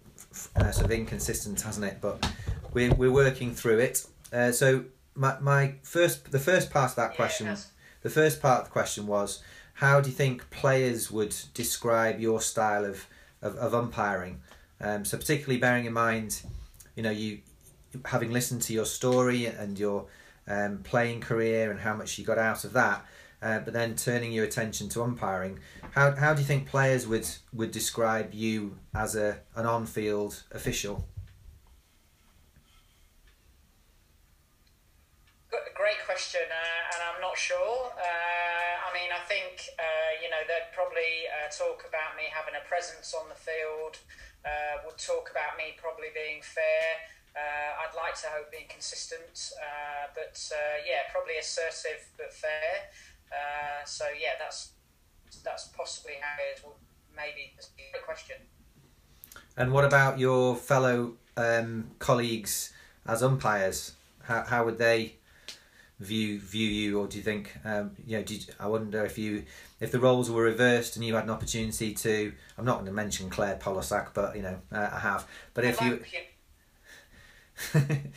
uh, 0.55 0.71
sort 0.71 0.85
of 0.85 0.91
inconsistent, 0.91 1.61
hasn't 1.61 1.85
it? 1.85 1.97
But 2.01 2.29
we're 2.73 2.93
we're 2.93 3.11
working 3.11 3.53
through 3.53 3.79
it. 3.79 4.05
Uh, 4.31 4.51
so 4.51 4.85
my 5.15 5.39
my 5.39 5.75
first 5.83 6.31
the 6.31 6.39
first 6.39 6.71
part 6.71 6.91
of 6.91 6.95
that 6.97 7.11
Yeah, 7.11 7.15
question, 7.15 7.57
the 8.01 8.09
first 8.09 8.41
part 8.41 8.59
of 8.59 8.65
the 8.65 8.71
question 8.71 9.07
was, 9.07 9.41
how 9.75 10.01
do 10.01 10.09
you 10.09 10.15
think 10.15 10.49
players 10.49 11.11
would 11.11 11.35
describe 11.53 12.19
your 12.19 12.41
style 12.41 12.85
of 12.85 13.07
of, 13.41 13.55
of 13.55 13.73
umpiring? 13.73 14.41
Um, 14.81 15.05
so 15.05 15.17
particularly 15.17 15.59
bearing 15.59 15.85
in 15.85 15.93
mind, 15.93 16.41
you 16.95 17.03
know, 17.03 17.11
you 17.11 17.39
having 18.05 18.31
listened 18.31 18.61
to 18.63 18.73
your 18.73 18.85
story 18.85 19.45
and 19.45 19.79
your 19.79 20.07
um, 20.47 20.79
playing 20.83 21.21
career 21.21 21.71
and 21.71 21.79
how 21.79 21.95
much 21.95 22.19
you 22.19 22.25
got 22.25 22.37
out 22.37 22.65
of 22.65 22.73
that, 22.73 23.05
uh, 23.45 23.59
but 23.59 23.73
then 23.73 23.95
turning 23.95 24.31
your 24.31 24.43
attention 24.43 24.89
to 24.89 25.03
umpiring. 25.03 25.59
How, 25.91 26.15
how 26.15 26.33
do 26.33 26.41
you 26.41 26.47
think 26.47 26.67
players 26.67 27.05
would, 27.05 27.27
would 27.53 27.69
describe 27.69 28.33
you 28.33 28.79
as 28.95 29.15
a 29.15 29.37
an 29.55 29.67
on 29.67 29.85
field 29.85 30.43
official? 30.51 31.07
Great 35.75 36.01
question, 36.07 36.41
uh, 36.49 36.93
and 36.95 36.99
I'm 37.05 37.21
not 37.21 37.37
sure. 37.37 37.93
Uh, 37.93 38.73
I 38.81 38.89
mean, 38.97 39.11
I 39.13 39.21
think 39.29 39.69
uh, 39.77 40.11
you 40.23 40.31
know 40.31 40.41
they'd 40.47 40.73
probably 40.73 41.29
uh, 41.29 41.51
talk 41.53 41.85
about 41.85 42.17
me 42.17 42.25
having 42.33 42.55
a 42.57 42.65
presence 42.67 43.13
on 43.13 43.29
the 43.29 43.37
field. 43.37 44.01
Uh, 44.41 44.81
would 44.85 44.97
talk 44.97 45.29
about 45.29 45.57
me 45.57 45.77
probably 45.77 46.09
being 46.15 46.41
fair. 46.41 47.05
Uh, 47.35 47.83
I'd 47.83 47.95
like 47.95 48.15
to 48.23 48.27
hope 48.31 48.49
being 48.49 48.71
consistent, 48.71 49.51
uh, 49.59 50.07
but 50.15 50.39
uh, 50.55 50.77
yeah, 50.87 51.11
probably 51.11 51.37
assertive 51.37 52.07
but 52.17 52.33
fair. 52.33 52.89
Uh, 53.35 53.85
so 53.85 54.05
yeah, 54.19 54.31
that's 54.39 54.71
that's 55.43 55.67
possibly 55.69 56.13
how 56.21 56.35
it 56.51 56.61
would 56.65 56.75
maybe. 57.15 57.53
a 57.95 58.05
question. 58.05 58.37
And 59.57 59.71
what 59.71 59.85
about 59.85 60.19
your 60.19 60.55
fellow 60.55 61.13
um, 61.37 61.91
colleagues 61.99 62.73
as 63.05 63.23
umpires? 63.23 63.93
How, 64.23 64.43
how 64.43 64.65
would 64.65 64.77
they 64.77 65.15
view 65.99 66.39
view 66.39 66.67
you, 66.67 66.99
or 66.99 67.07
do 67.07 67.17
you 67.17 67.23
think 67.23 67.55
um, 67.63 67.91
you 68.05 68.17
know? 68.17 68.23
You, 68.27 68.39
I 68.59 68.67
wonder 68.67 69.05
if 69.05 69.17
you 69.17 69.43
if 69.79 69.91
the 69.91 69.99
roles 69.99 70.29
were 70.31 70.43
reversed 70.43 70.95
and 70.95 71.05
you 71.05 71.15
had 71.15 71.25
an 71.25 71.29
opportunity 71.29 71.93
to. 71.93 72.33
I'm 72.57 72.65
not 72.65 72.75
going 72.75 72.87
to 72.87 72.91
mention 72.91 73.29
Claire 73.29 73.57
Polosak, 73.57 74.09
but 74.13 74.35
you 74.35 74.41
know 74.41 74.57
uh, 74.71 74.89
I 74.93 74.99
have. 74.99 75.27
But 75.53 75.65
if 75.65 75.81
I'd 75.81 75.85
you 75.85 75.91
like 75.91 76.31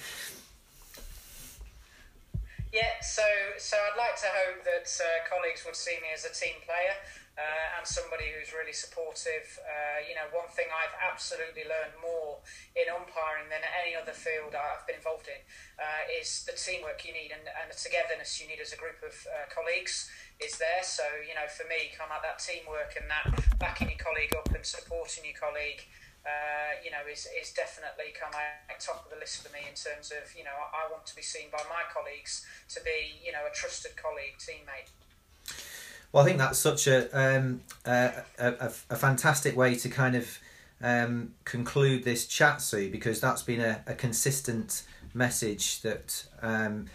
Yeah, 2.68 3.00
so 3.00 3.24
so 3.56 3.80
I'd 3.80 3.96
like 3.96 4.20
to 4.20 4.28
hope 4.28 4.60
that 4.68 4.84
uh, 5.00 5.24
colleagues 5.24 5.64
would 5.64 5.76
see 5.76 5.96
me 6.04 6.12
as 6.12 6.28
a 6.28 6.32
team 6.36 6.60
player 6.68 7.00
uh, 7.40 7.78
and 7.80 7.88
somebody 7.88 8.28
who's 8.28 8.52
really 8.52 8.76
supportive. 8.76 9.56
Uh, 9.64 10.04
you 10.04 10.12
know, 10.12 10.28
one 10.36 10.52
thing 10.52 10.68
I've 10.68 10.92
absolutely 11.00 11.64
learned 11.64 11.96
more 11.96 12.44
in 12.76 12.92
umpiring 12.92 13.48
than 13.48 13.64
any 13.72 13.96
other 13.96 14.12
field 14.12 14.52
I've 14.52 14.84
been 14.84 15.00
involved 15.00 15.32
in 15.32 15.40
uh, 15.80 16.12
is 16.12 16.44
the 16.44 16.52
teamwork 16.52 17.08
you 17.08 17.16
need 17.16 17.32
and, 17.32 17.48
and 17.48 17.72
the 17.72 17.78
togetherness 17.78 18.36
you 18.36 18.44
need 18.44 18.60
as 18.60 18.76
a 18.76 18.78
group 18.80 19.00
of 19.00 19.16
uh, 19.32 19.48
colleagues 19.48 20.12
is 20.36 20.60
there. 20.60 20.84
So 20.84 21.08
you 21.24 21.32
know, 21.32 21.48
for 21.48 21.64
me, 21.72 21.88
kind 21.96 22.12
of 22.12 22.20
like 22.20 22.26
that 22.28 22.44
teamwork 22.44 23.00
and 23.00 23.08
that 23.08 23.32
backing 23.56 23.88
your 23.88 24.02
colleague 24.02 24.36
up 24.36 24.52
and 24.52 24.60
supporting 24.60 25.24
your 25.24 25.40
colleague 25.40 25.88
uh, 26.28 26.76
you 26.84 26.90
know, 26.90 27.00
is, 27.10 27.26
is 27.40 27.52
definitely 27.52 28.12
come 28.12 28.32
out 28.34 28.80
top 28.80 29.04
of 29.04 29.10
the 29.10 29.18
list 29.18 29.46
for 29.46 29.52
me 29.52 29.60
in 29.68 29.74
terms 29.74 30.12
of, 30.12 30.34
you 30.36 30.44
know, 30.44 30.50
I, 30.50 30.90
want 30.90 31.06
to 31.06 31.16
be 31.16 31.22
seen 31.22 31.48
by 31.50 31.62
my 31.68 31.82
colleagues 31.92 32.46
to 32.74 32.80
be, 32.84 33.18
you 33.24 33.32
know, 33.32 33.40
a 33.50 33.54
trusted 33.54 33.92
colleague, 33.96 34.36
teammate. 34.38 34.90
Well, 36.12 36.22
I 36.22 36.26
think 36.26 36.38
that's 36.38 36.58
such 36.58 36.86
a 36.86 37.08
um, 37.12 37.60
a, 37.84 38.12
a, 38.38 38.72
a 38.90 38.96
fantastic 38.96 39.56
way 39.56 39.74
to 39.74 39.88
kind 39.88 40.16
of 40.16 40.38
um, 40.80 41.32
conclude 41.44 42.04
this 42.04 42.26
chat, 42.26 42.62
Sue, 42.62 42.90
because 42.90 43.20
that's 43.20 43.42
been 43.42 43.60
a, 43.60 43.82
a 43.86 43.94
consistent 43.94 44.84
message 45.12 45.82
that 45.82 46.24
um, 46.40 46.86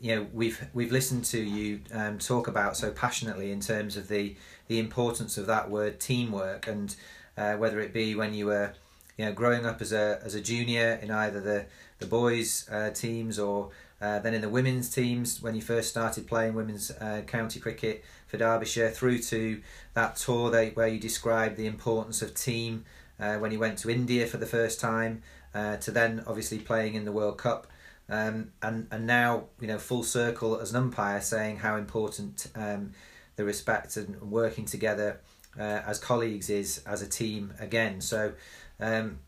you 0.00 0.14
know 0.14 0.26
we've 0.32 0.66
we've 0.74 0.92
listened 0.92 1.24
to 1.24 1.40
you 1.40 1.80
um, 1.92 2.18
talk 2.18 2.46
about 2.46 2.76
so 2.76 2.90
passionately 2.90 3.52
in 3.52 3.60
terms 3.60 3.96
of 3.96 4.08
the 4.08 4.36
the 4.66 4.78
importance 4.78 5.38
of 5.38 5.46
that 5.46 5.70
word 5.70 5.98
teamwork 5.98 6.66
and 6.66 6.94
uh, 7.38 7.54
whether 7.54 7.80
it 7.80 7.92
be 7.92 8.14
when 8.14 8.34
you 8.34 8.46
were 8.46 8.74
you 9.16 9.24
know 9.24 9.32
growing 9.32 9.64
up 9.64 9.80
as 9.80 9.92
a 9.92 10.20
as 10.24 10.34
a 10.34 10.40
junior 10.40 10.98
in 11.00 11.10
either 11.10 11.40
the 11.40 11.66
the 12.00 12.06
boys 12.06 12.68
uh, 12.70 12.90
teams 12.90 13.38
or 13.38 13.70
uh, 14.00 14.18
then 14.20 14.34
in 14.34 14.40
the 14.40 14.48
women's 14.48 14.90
teams 14.90 15.42
when 15.42 15.54
you 15.54 15.62
first 15.62 15.88
started 15.88 16.26
playing 16.26 16.54
women's 16.54 16.90
uh, 16.92 17.22
county 17.26 17.58
cricket 17.58 18.04
for 18.28 18.36
Derbyshire, 18.36 18.90
through 18.90 19.18
to 19.20 19.60
that 19.94 20.16
tour 20.16 20.50
they, 20.50 20.70
where 20.70 20.86
you 20.86 21.00
described 21.00 21.56
the 21.56 21.66
importance 21.66 22.22
of 22.22 22.34
team 22.34 22.84
uh, 23.18 23.36
when 23.36 23.50
you 23.50 23.58
went 23.58 23.78
to 23.78 23.90
India 23.90 24.26
for 24.26 24.36
the 24.36 24.46
first 24.46 24.78
time, 24.78 25.22
uh, 25.54 25.78
to 25.78 25.90
then 25.90 26.22
obviously 26.26 26.58
playing 26.58 26.94
in 26.94 27.04
the 27.04 27.12
World 27.12 27.38
Cup. 27.38 27.66
Um, 28.10 28.52
and 28.62 28.86
and 28.90 29.06
now 29.06 29.44
you 29.60 29.66
know 29.66 29.78
full 29.78 30.02
circle 30.02 30.58
as 30.58 30.70
an 30.70 30.76
umpire 30.76 31.20
saying 31.20 31.58
how 31.58 31.76
important 31.76 32.46
um, 32.54 32.92
the 33.36 33.44
respect 33.44 33.96
and 33.96 34.20
working 34.22 34.64
together 34.64 35.20
uh, 35.58 35.82
as 35.86 35.98
colleagues 35.98 36.50
is 36.50 36.82
as 36.86 37.02
a 37.02 37.08
team 37.08 37.52
again. 37.58 38.00
So 38.00 38.32
um, 38.80 39.18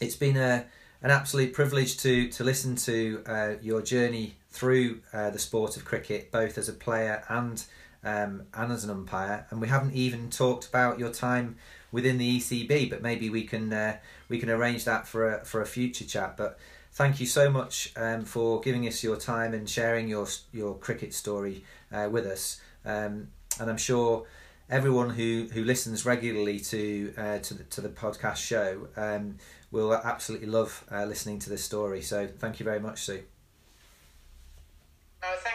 it's 0.00 0.16
been 0.16 0.36
a 0.36 0.66
an 1.02 1.10
absolute 1.10 1.52
privilege 1.52 1.96
to 1.98 2.28
to 2.28 2.44
listen 2.44 2.76
to 2.76 3.22
uh, 3.26 3.54
your 3.62 3.82
journey 3.82 4.36
through 4.50 5.00
uh, 5.12 5.30
the 5.30 5.38
sport 5.38 5.76
of 5.76 5.84
cricket, 5.84 6.32
both 6.32 6.58
as 6.58 6.68
a 6.68 6.72
player 6.72 7.22
and 7.28 7.64
um, 8.04 8.44
and 8.54 8.72
as 8.72 8.84
an 8.84 8.90
umpire. 8.90 9.46
And 9.50 9.60
we 9.60 9.68
haven't 9.68 9.94
even 9.94 10.30
talked 10.30 10.66
about 10.66 10.98
your 10.98 11.10
time 11.10 11.56
within 11.92 12.18
the 12.18 12.38
ECB, 12.38 12.90
but 12.90 13.02
maybe 13.02 13.30
we 13.30 13.44
can 13.44 13.72
uh, 13.72 13.98
we 14.28 14.38
can 14.38 14.50
arrange 14.50 14.84
that 14.84 15.06
for 15.06 15.34
a 15.34 15.44
for 15.44 15.60
a 15.60 15.66
future 15.66 16.04
chat. 16.04 16.36
But 16.36 16.58
thank 16.92 17.20
you 17.20 17.26
so 17.26 17.50
much 17.50 17.92
um, 17.96 18.24
for 18.24 18.60
giving 18.60 18.86
us 18.86 19.02
your 19.02 19.16
time 19.16 19.54
and 19.54 19.68
sharing 19.68 20.08
your 20.08 20.26
your 20.52 20.74
cricket 20.76 21.14
story 21.14 21.64
uh, 21.92 22.08
with 22.10 22.26
us. 22.26 22.60
Um, 22.84 23.28
and 23.60 23.68
I'm 23.68 23.76
sure 23.76 24.26
everyone 24.70 25.10
who, 25.10 25.48
who 25.52 25.64
listens 25.64 26.04
regularly 26.04 26.60
to 26.60 27.14
uh, 27.16 27.38
to 27.38 27.54
the 27.54 27.64
to 27.64 27.80
the 27.80 27.88
podcast 27.88 28.36
show 28.36 28.88
um, 28.96 29.36
will 29.70 29.92
absolutely 29.94 30.48
love 30.48 30.84
uh, 30.90 31.04
listening 31.04 31.38
to 31.40 31.50
this 31.50 31.64
story. 31.64 32.02
So 32.02 32.26
thank 32.26 32.60
you 32.60 32.64
very 32.64 32.80
much, 32.80 33.02
Sue. 33.02 33.22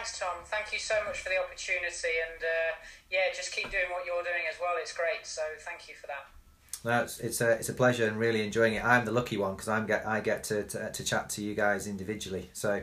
Thanks, 0.04 0.18
Tom. 0.18 0.44
Thank 0.44 0.70
you 0.72 0.78
so 0.78 0.96
much 1.06 1.20
for 1.20 1.30
the 1.30 1.40
opportunity, 1.40 2.20
and 2.20 2.42
uh, 2.42 2.76
yeah, 3.10 3.32
just 3.34 3.56
keep 3.56 3.70
doing 3.70 3.88
what 3.90 4.04
you're 4.04 4.22
doing 4.22 4.44
as 4.46 4.56
well. 4.60 4.74
It's 4.76 4.92
great. 4.92 5.24
So 5.24 5.40
thank 5.60 5.88
you 5.88 5.94
for 5.94 6.06
that. 6.08 6.28
No, 6.84 7.02
it's, 7.02 7.18
it's 7.20 7.40
a 7.40 7.52
it's 7.52 7.70
a 7.70 7.72
pleasure 7.72 8.06
and 8.06 8.18
really 8.18 8.42
enjoying 8.42 8.74
it. 8.74 8.84
I'm 8.84 9.06
the 9.06 9.12
lucky 9.12 9.38
one 9.38 9.54
because 9.54 9.68
I'm 9.68 9.86
get 9.86 10.06
I 10.06 10.20
get 10.20 10.44
to, 10.44 10.64
to, 10.64 10.92
to 10.92 11.04
chat 11.04 11.30
to 11.30 11.42
you 11.42 11.54
guys 11.54 11.86
individually. 11.86 12.50
So, 12.52 12.82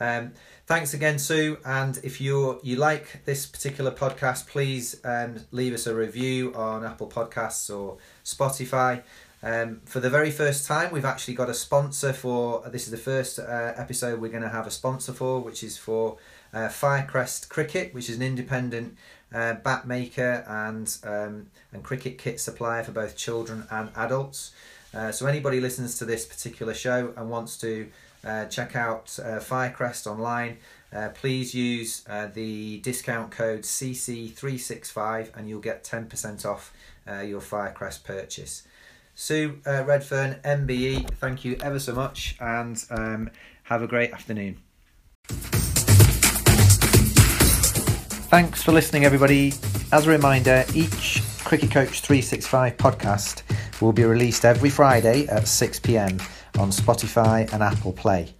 um, 0.00 0.32
thanks 0.66 0.94
again, 0.94 1.18
Sue. 1.18 1.58
And 1.64 2.00
if 2.02 2.22
you 2.22 2.58
you 2.62 2.76
like 2.76 3.22
this 3.26 3.44
particular 3.44 3.90
podcast, 3.90 4.46
please 4.46 4.98
um, 5.04 5.36
leave 5.50 5.74
us 5.74 5.86
a 5.86 5.94
review 5.94 6.54
on 6.54 6.84
Apple 6.84 7.08
Podcasts 7.08 7.74
or 7.74 7.98
Spotify. 8.24 9.02
Um, 9.42 9.82
for 9.84 10.00
the 10.00 10.08
very 10.08 10.30
first 10.30 10.66
time, 10.66 10.90
we've 10.90 11.04
actually 11.04 11.34
got 11.34 11.50
a 11.50 11.54
sponsor 11.54 12.14
for 12.14 12.66
this 12.70 12.86
is 12.86 12.90
the 12.92 12.96
first 12.96 13.38
uh, 13.38 13.74
episode 13.76 14.18
we're 14.18 14.30
going 14.30 14.42
to 14.42 14.48
have 14.48 14.66
a 14.66 14.70
sponsor 14.70 15.12
for, 15.12 15.38
which 15.40 15.62
is 15.62 15.76
for 15.76 16.16
uh, 16.54 16.68
Firecrest 16.68 17.50
Cricket, 17.50 17.92
which 17.92 18.08
is 18.08 18.16
an 18.16 18.22
independent 18.22 18.96
uh, 19.34 19.54
bat 19.54 19.86
maker 19.86 20.44
and 20.46 20.96
um, 21.04 21.46
and 21.72 21.82
cricket 21.82 22.16
kit 22.16 22.40
supplier 22.40 22.84
for 22.84 22.92
both 22.92 23.16
children 23.16 23.66
and 23.70 23.90
adults. 23.96 24.52
Uh, 24.94 25.10
so 25.10 25.26
anybody 25.26 25.60
listens 25.60 25.98
to 25.98 26.04
this 26.04 26.24
particular 26.24 26.72
show 26.72 27.12
and 27.16 27.28
wants 27.28 27.58
to 27.58 27.88
uh, 28.24 28.46
check 28.46 28.74
out 28.74 29.18
uh, 29.22 29.38
Firecrest 29.38 30.06
online, 30.06 30.56
uh, 30.94 31.10
please 31.10 31.54
use 31.54 32.04
uh, 32.08 32.26
the 32.32 32.78
discount 32.78 33.30
code 33.30 33.62
CC365 33.62 35.36
and 35.36 35.48
you'll 35.48 35.60
get 35.60 35.84
10% 35.84 36.46
off 36.46 36.72
your 37.24 37.40
Firecrest 37.40 38.02
purchase. 38.04 38.66
Sue 39.14 39.60
Redfern, 39.66 40.40
MBE, 40.42 41.10
thank 41.16 41.44
you 41.44 41.58
ever 41.60 41.78
so 41.78 41.92
much 41.94 42.36
and 42.40 42.82
um, 42.90 43.30
have 43.64 43.82
a 43.82 43.86
great 43.86 44.12
afternoon. 44.12 44.58
Thanks 48.34 48.64
for 48.64 48.72
listening, 48.72 49.04
everybody. 49.04 49.52
As 49.92 50.08
a 50.08 50.10
reminder, 50.10 50.64
each 50.74 51.22
Cricket 51.44 51.70
Coach 51.70 52.00
365 52.00 52.76
podcast 52.76 53.42
will 53.80 53.92
be 53.92 54.02
released 54.02 54.44
every 54.44 54.70
Friday 54.70 55.28
at 55.28 55.46
6 55.46 55.78
pm 55.78 56.18
on 56.58 56.70
Spotify 56.70 57.48
and 57.52 57.62
Apple 57.62 57.92
Play. 57.92 58.34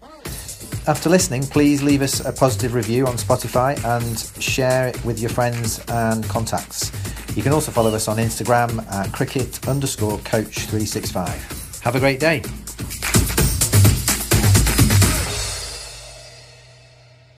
After 0.88 1.08
listening, 1.08 1.44
please 1.44 1.80
leave 1.80 2.02
us 2.02 2.18
a 2.18 2.32
positive 2.32 2.74
review 2.74 3.06
on 3.06 3.14
Spotify 3.14 3.78
and 3.84 4.18
share 4.42 4.88
it 4.88 5.04
with 5.04 5.20
your 5.20 5.30
friends 5.30 5.78
and 5.86 6.24
contacts. 6.24 6.90
You 7.36 7.44
can 7.44 7.52
also 7.52 7.70
follow 7.70 7.94
us 7.94 8.08
on 8.08 8.16
Instagram 8.16 8.84
at 8.90 9.12
cricket 9.12 9.68
underscore 9.68 10.18
coach365. 10.18 11.82
Have 11.82 11.94
a 11.94 12.00
great 12.00 12.18
day. 12.18 12.42